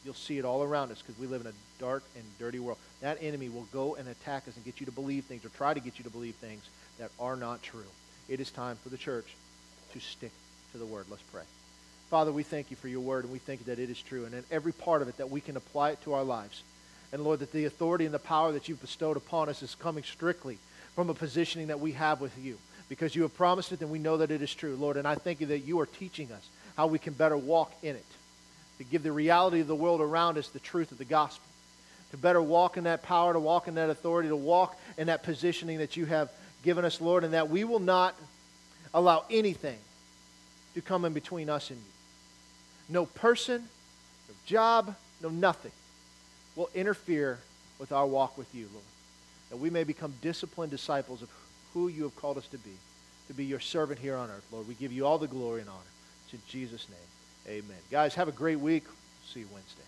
You'll 0.04 0.14
see 0.14 0.38
it 0.38 0.44
all 0.44 0.62
around 0.62 0.90
us 0.90 1.00
because 1.00 1.18
we 1.18 1.26
live 1.26 1.42
in 1.42 1.46
a 1.46 1.52
dark 1.78 2.02
and 2.14 2.24
dirty 2.38 2.58
world. 2.58 2.78
That 3.00 3.18
enemy 3.22 3.48
will 3.48 3.66
go 3.72 3.94
and 3.94 4.08
attack 4.08 4.48
us 4.48 4.56
and 4.56 4.64
get 4.64 4.80
you 4.80 4.86
to 4.86 4.92
believe 4.92 5.24
things 5.24 5.44
or 5.44 5.48
try 5.50 5.74
to 5.74 5.80
get 5.80 5.98
you 5.98 6.04
to 6.04 6.10
believe 6.10 6.34
things 6.36 6.62
that 6.98 7.10
are 7.18 7.36
not 7.36 7.62
true. 7.62 7.84
It 8.28 8.40
is 8.40 8.50
time 8.50 8.76
for 8.82 8.88
the 8.88 8.98
church 8.98 9.34
to 9.92 10.00
stick 10.00 10.32
to 10.72 10.78
the 10.78 10.86
word. 10.86 11.06
Let's 11.08 11.22
pray. 11.22 11.42
Father, 12.10 12.32
we 12.32 12.42
thank 12.42 12.70
you 12.70 12.76
for 12.76 12.88
your 12.88 13.00
word 13.00 13.24
and 13.24 13.32
we 13.32 13.38
think 13.38 13.64
that 13.66 13.78
it 13.78 13.90
is 13.90 14.00
true. 14.00 14.24
And 14.24 14.34
in 14.34 14.44
every 14.50 14.72
part 14.72 15.02
of 15.02 15.08
it, 15.08 15.16
that 15.16 15.30
we 15.30 15.40
can 15.40 15.56
apply 15.56 15.90
it 15.90 16.02
to 16.02 16.12
our 16.12 16.24
lives. 16.24 16.62
And 17.12 17.24
Lord, 17.24 17.40
that 17.40 17.52
the 17.52 17.64
authority 17.64 18.04
and 18.04 18.14
the 18.14 18.18
power 18.18 18.52
that 18.52 18.68
you've 18.68 18.80
bestowed 18.80 19.16
upon 19.16 19.48
us 19.48 19.62
is 19.62 19.74
coming 19.74 20.04
strictly 20.04 20.58
from 20.94 21.10
a 21.10 21.14
positioning 21.14 21.68
that 21.68 21.80
we 21.80 21.92
have 21.92 22.20
with 22.20 22.36
you. 22.38 22.58
Because 22.88 23.16
you 23.16 23.22
have 23.22 23.34
promised 23.34 23.72
it 23.72 23.80
and 23.80 23.90
we 23.90 23.98
know 23.98 24.18
that 24.18 24.30
it 24.30 24.42
is 24.42 24.54
true, 24.54 24.76
Lord. 24.76 24.96
And 24.96 25.08
I 25.08 25.14
thank 25.14 25.40
you 25.40 25.46
that 25.48 25.60
you 25.60 25.80
are 25.80 25.86
teaching 25.86 26.30
us 26.32 26.46
how 26.76 26.86
we 26.86 26.98
can 26.98 27.14
better 27.14 27.36
walk 27.36 27.72
in 27.82 27.96
it 27.96 28.04
to 28.78 28.84
give 28.84 29.02
the 29.02 29.12
reality 29.12 29.60
of 29.60 29.66
the 29.66 29.74
world 29.74 30.00
around 30.00 30.38
us 30.38 30.48
the 30.48 30.58
truth 30.58 30.92
of 30.92 30.98
the 30.98 31.04
gospel, 31.04 31.46
to 32.10 32.16
better 32.16 32.42
walk 32.42 32.76
in 32.76 32.84
that 32.84 33.02
power, 33.02 33.32
to 33.32 33.40
walk 33.40 33.68
in 33.68 33.76
that 33.76 33.90
authority, 33.90 34.28
to 34.28 34.36
walk 34.36 34.78
in 34.98 35.06
that 35.06 35.22
positioning 35.22 35.78
that 35.78 35.96
you 35.96 36.04
have 36.06 36.30
given 36.62 36.84
us, 36.84 37.00
Lord, 37.00 37.24
and 37.24 37.34
that 37.34 37.48
we 37.48 37.64
will 37.64 37.80
not 37.80 38.14
allow 38.92 39.24
anything 39.30 39.78
to 40.74 40.80
come 40.80 41.04
in 41.04 41.12
between 41.12 41.48
us 41.48 41.70
and 41.70 41.78
you. 41.78 41.93
No 42.88 43.06
person, 43.06 43.68
no 44.28 44.34
job, 44.46 44.94
no 45.22 45.28
nothing 45.28 45.72
will 46.56 46.70
interfere 46.74 47.38
with 47.78 47.92
our 47.92 48.06
walk 48.06 48.38
with 48.38 48.52
you, 48.54 48.68
Lord. 48.72 48.84
That 49.50 49.56
we 49.56 49.70
may 49.70 49.84
become 49.84 50.14
disciplined 50.20 50.70
disciples 50.70 51.22
of 51.22 51.28
who 51.72 51.88
you 51.88 52.04
have 52.04 52.16
called 52.16 52.38
us 52.38 52.46
to 52.48 52.58
be, 52.58 52.70
to 53.28 53.34
be 53.34 53.44
your 53.44 53.60
servant 53.60 53.98
here 53.98 54.16
on 54.16 54.30
earth, 54.30 54.46
Lord. 54.52 54.68
We 54.68 54.74
give 54.74 54.92
you 54.92 55.06
all 55.06 55.18
the 55.18 55.26
glory 55.26 55.60
and 55.60 55.68
honor. 55.68 55.80
It's 56.24 56.34
in 56.34 56.40
Jesus' 56.48 56.86
name. 56.88 57.58
Amen. 57.58 57.76
Guys, 57.90 58.14
have 58.14 58.28
a 58.28 58.32
great 58.32 58.60
week. 58.60 58.84
See 59.32 59.40
you 59.40 59.48
Wednesday. 59.52 59.82